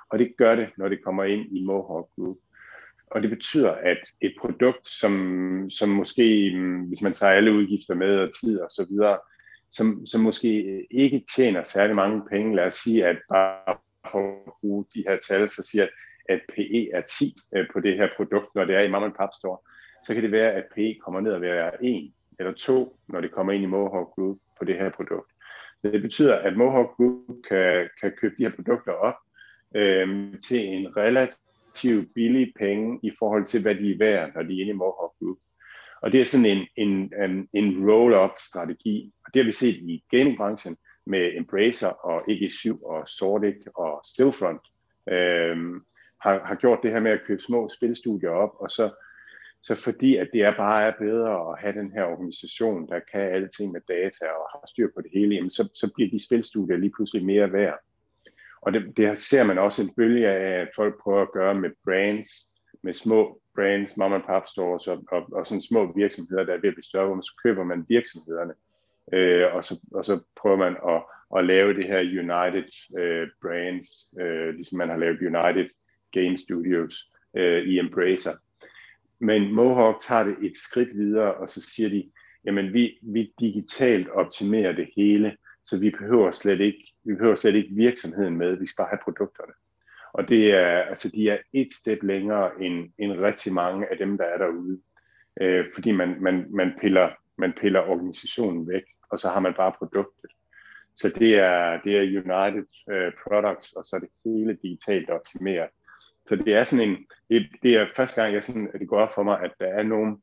[0.09, 2.37] Og det gør det, når det kommer ind i Mohawk Group.
[3.11, 7.95] Og det betyder, at et produkt, som, som måske, mm, hvis man tager alle udgifter
[7.95, 9.19] med og tid og så videre,
[9.69, 13.77] som, som måske ikke tjener særlig mange penge, lad os sige, at bare
[14.11, 15.89] for at bruge de her tal, så siger at,
[16.29, 19.29] at PE er 10 øh, på det her produkt, når det er i Mom Pop
[19.39, 19.57] Store,
[20.03, 23.31] så kan det være, at PE kommer ned og være 1 eller 2, når det
[23.31, 25.31] kommer ind i Mohawk Group på det her produkt.
[25.81, 29.15] Så det betyder, at Mohawk Group kan, kan købe de her produkter op
[29.75, 34.53] øh, til en relativt billig penge i forhold til, hvad de er værd, når de
[34.53, 35.37] er inde i Mohawk Group.
[36.01, 39.11] Og det er sådan en, en, en, en roll-up strategi.
[39.25, 44.61] Og det har vi set i gamingbranchen med Embracer og EG7 og Sordic og Stillfront.
[45.09, 45.57] Øh,
[46.21, 48.91] har, har gjort det her med at købe små spilstudier op, og så,
[49.63, 53.21] så fordi at det er bare er bedre at have den her organisation, der kan
[53.21, 56.77] alting med data og har styr på det hele, jamen så, så bliver de spilstudier
[56.77, 57.79] lige pludselig mere værd.
[58.61, 61.69] Og det, det ser man også en bølge af, at folk prøver at gøre med
[61.83, 62.29] brands,
[62.83, 66.61] med små brands, mom and pop stores og, og, og sådan små virksomheder, der er
[66.61, 68.53] ved at blive større, hvor man så køber man virksomhederne,
[69.13, 71.01] øh, og, så, og så prøver man at,
[71.37, 72.69] at lave det her United
[72.99, 73.89] øh, Brands,
[74.21, 75.69] øh, ligesom man har lavet United
[76.11, 76.95] Game Studios
[77.37, 78.35] øh, i Embracer.
[79.19, 82.11] Men Mohawk tager det et skridt videre, og så siger de,
[82.45, 87.55] jamen vi, vi digitalt optimerer det hele, så vi behøver slet ikke, vi behøver slet
[87.55, 89.53] ikke virksomheden med, vi skal bare have produkterne.
[90.13, 94.17] Og det er, altså de er et step længere end, end rigtig mange af dem,
[94.17, 94.79] der er derude.
[95.41, 99.73] Øh, fordi man, man, man, piller, man piller organisationen væk, og så har man bare
[99.77, 100.31] produktet.
[100.95, 105.69] Så det er, det er United uh, Products, og så er det hele digitalt optimeret.
[106.25, 106.97] Så det er sådan en,
[107.29, 109.67] det, det er første gang, jeg sådan, at det går op for mig, at der
[109.67, 110.17] er nogle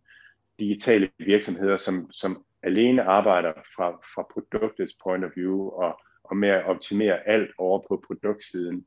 [0.58, 6.48] digitale virksomheder, som, som alene arbejder fra, fra produktets point of view og, og med
[6.48, 8.86] at optimere alt over på produktsiden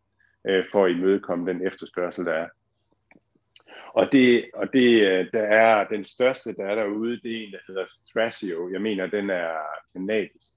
[0.50, 2.48] øh, for at imødekomme den efterspørgsel, der er.
[3.94, 7.52] Og det, og det, øh, der er den største, der er derude, det er en,
[7.52, 8.70] der hedder Thrasio.
[8.72, 9.58] Jeg mener, den er
[9.94, 10.52] kanadisk.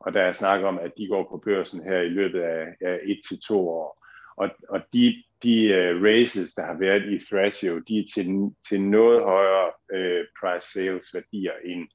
[0.00, 3.00] Og der er snak om, at de går på børsen her i løbet af, af
[3.02, 4.00] et til to år.
[4.36, 8.26] Og, og de, de øh, uh, races, der har været i Thrasio, de er til,
[8.68, 11.88] til noget højere uh, price sales værdier end,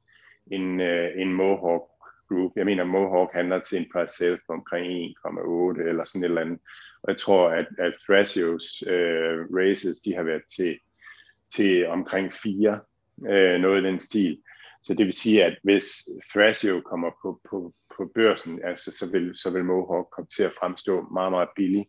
[0.51, 1.83] end, uh, end Mohawk
[2.29, 2.51] Group.
[2.55, 6.41] Jeg mener, Mohawk handler til en price sales på omkring 1,8 eller sådan et eller
[6.41, 6.59] andet.
[7.05, 10.79] Og jeg tror, at, at Thrasios øh, races, de har været til,
[11.55, 12.79] til omkring 4,
[13.29, 14.41] øh, noget i den stil.
[14.83, 15.85] Så det vil sige, at hvis
[16.31, 20.53] Thrasio kommer på, på, på børsen, altså, så, vil, så vil Mohawk komme til at
[20.59, 21.87] fremstå meget, meget billig.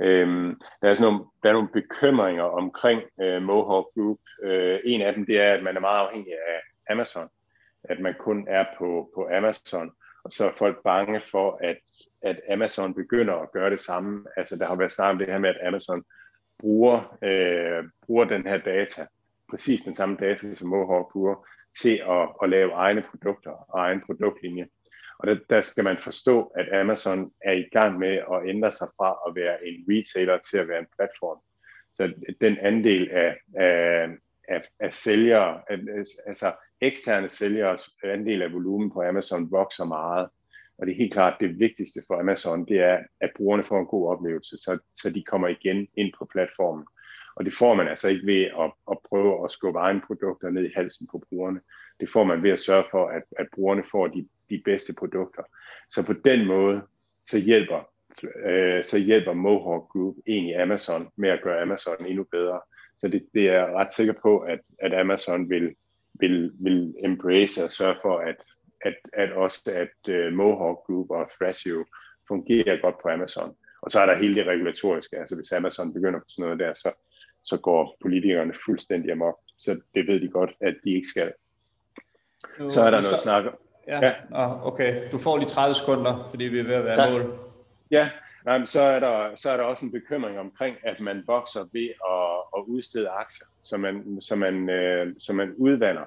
[0.00, 4.18] Øhm, der, er sådan nogle, der er nogle bekymringer omkring øh, Mohawk Group.
[4.42, 7.28] Øh, en af dem det er, at man er meget afhængig af Amazon.
[7.84, 9.90] At man kun er på, på Amazon.
[10.28, 11.76] Og så er folk bange for, at,
[12.22, 14.24] at Amazon begynder at gøre det samme.
[14.36, 16.04] Altså der har været snart om det her med, at Amazon
[16.58, 19.06] bruger, øh, bruger den her data,
[19.50, 21.46] præcis den samme data, som Mohawk bruger,
[21.80, 24.68] til at, at lave egne produkter og egen produktlinje.
[25.18, 28.88] Og der, der skal man forstå, at Amazon er i gang med at ændre sig
[28.96, 31.38] fra at være en retailer til at være en platform.
[31.94, 34.08] Så den andel af, af,
[34.48, 35.78] af, af sælgere, af,
[36.26, 40.28] altså eksterne sælgeres andel af volumen på Amazon vokser meget.
[40.78, 43.86] Og det er helt klart, det vigtigste for Amazon, det er, at brugerne får en
[43.86, 46.84] god oplevelse, så, så de kommer igen ind på platformen.
[47.36, 50.64] Og det får man altså ikke ved at, at prøve at skubbe egne produkter ned
[50.64, 51.60] i halsen på brugerne.
[52.00, 55.42] Det får man ved at sørge for, at, at brugerne får de, de bedste produkter.
[55.90, 56.82] Så på den måde,
[57.24, 57.90] så hjælper,
[58.46, 62.60] øh, så hjælper Mohawk Group egentlig Amazon med at gøre Amazon endnu bedre.
[62.98, 65.74] Så det, det er jeg ret sikker på, at, at Amazon vil,
[66.14, 68.36] vil, vil embrace og sørge for, at,
[68.80, 71.84] at, at også at uh, Mohawk Group og Thrasio
[72.28, 73.56] fungerer godt på Amazon.
[73.82, 76.72] Og så er der hele det regulatoriske, altså hvis Amazon begynder på sådan noget der,
[76.74, 76.92] så,
[77.44, 79.38] så går politikerne fuldstændig amok.
[79.58, 81.32] Så det ved de godt, at de ikke skal.
[82.58, 83.44] Nu, så er der noget snak
[83.88, 84.14] Ja, ja.
[84.32, 85.10] Oh, okay.
[85.12, 87.12] Du får lige 30 sekunder, fordi vi er ved at være tak.
[87.12, 87.38] mål.
[87.90, 88.10] Ja,
[88.44, 91.60] nej, men så, er der, så er der også en bekymring omkring, at man vokser
[91.72, 96.04] ved at, at udstede aktier, som man, som, man, øh, som man udvander.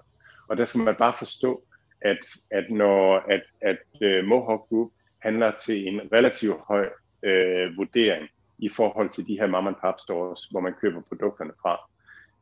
[0.48, 1.64] Og der skal man bare forstå,
[2.02, 2.18] at,
[2.52, 6.90] at når at, at uh, Mohawk Group handler til en relativt høj
[7.24, 8.30] øh, vurdering
[8.60, 11.80] i forhold til de her mom and pop stores, hvor man køber produkterne fra.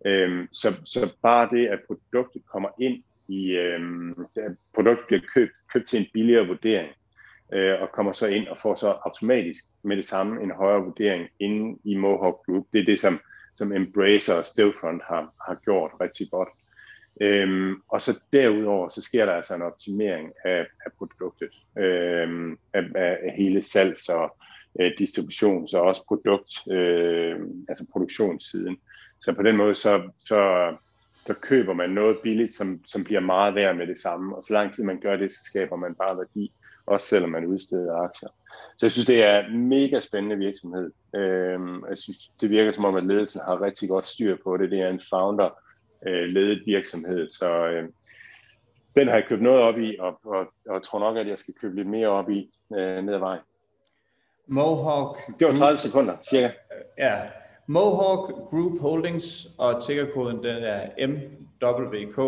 [0.05, 4.25] Øhm, så, så bare det, at produktet kommer ind i, øhm,
[4.75, 6.89] produktet bliver købt, købt til en billigere vurdering,
[7.53, 11.29] øh, og kommer så ind og får så automatisk med det samme en højere vurdering
[11.39, 12.65] inde i Mohawk Group.
[12.73, 13.19] Det er det, som,
[13.55, 16.49] som Embracer og Stillfront har, har gjort rigtig godt.
[17.21, 22.83] Øhm, og så derudover, så sker der altså en optimering af, af produktet, øhm, af,
[22.95, 24.37] af hele salgs- og
[24.79, 27.39] øh, distributions- og også produkt, øh,
[27.69, 28.77] altså produktionssiden.
[29.19, 30.71] Så på den måde, så, så,
[31.25, 34.53] så køber man noget billigt, som, som bliver meget værd med det samme, og så
[34.53, 36.51] lang tid man gør det, så skaber man bare værdi,
[36.89, 38.29] også selvom man udsteder aktier.
[38.77, 40.91] Så jeg synes, det er en mega spændende virksomhed.
[41.15, 44.71] Øhm, jeg synes, det virker som om, at ledelsen har rigtig godt styr på det.
[44.71, 45.49] Det er en founder,
[46.07, 47.29] øh, ledet virksomhed.
[47.29, 47.89] Så øh,
[48.95, 51.53] den har jeg købt noget op i, og, og, og tror nok, at jeg skal
[51.61, 53.41] købe lidt mere op i øh, ned ad vejen.
[54.47, 55.17] Mohawk...
[55.39, 56.49] Det var 30 sekunder, cirka.
[56.97, 57.21] Ja.
[57.67, 60.89] Mohawk Group Holdings, og tickerkoden den er
[61.63, 62.19] WK.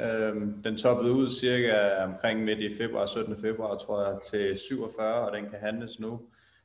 [0.00, 3.36] Øhm, den toppede ud cirka omkring midt i februar, 17.
[3.36, 6.20] februar, tror jeg, til 47, og den kan handles nu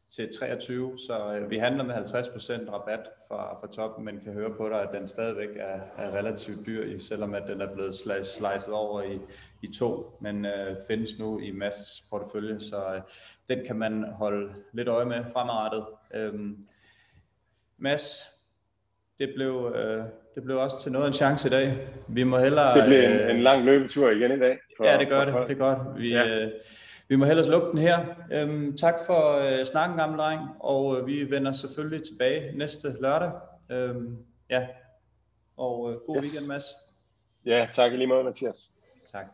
[0.10, 4.54] til 23, så øh, vi handler med 50% rabat fra, fra toppen, men kan høre
[4.58, 8.74] på dig, at den stadigvæk er, er relativt dyr, selvom at den er blevet slicet
[8.74, 9.20] over i,
[9.62, 13.02] i to, men øh, findes nu i masses portefølje, så øh,
[13.50, 15.86] den kan man holde lidt øje med fremadrettet.
[16.14, 16.68] Øhm,
[17.78, 18.35] Mads,
[19.20, 20.04] det blev, øh,
[20.36, 21.88] det blev også til noget en chance i dag.
[22.08, 22.78] Vi må hellere...
[22.78, 24.60] Det blev en, øh, en lang løbetur igen i dag.
[24.78, 25.48] For, ja, det gør for, det.
[25.48, 26.00] Det er godt.
[26.00, 26.28] Vi, ja.
[26.28, 26.52] øh,
[27.08, 28.06] vi må hellere lukke den her.
[28.32, 33.32] Øhm, tak for øh, snakken, gamle dreng, og øh, vi vender selvfølgelig tilbage næste lørdag.
[33.72, 34.18] Øhm,
[34.50, 34.68] ja,
[35.58, 36.24] og øh, god yes.
[36.24, 36.66] weekend, Mads.
[37.46, 38.72] Ja, tak i lige måde, Mathias.
[39.12, 39.26] Tak.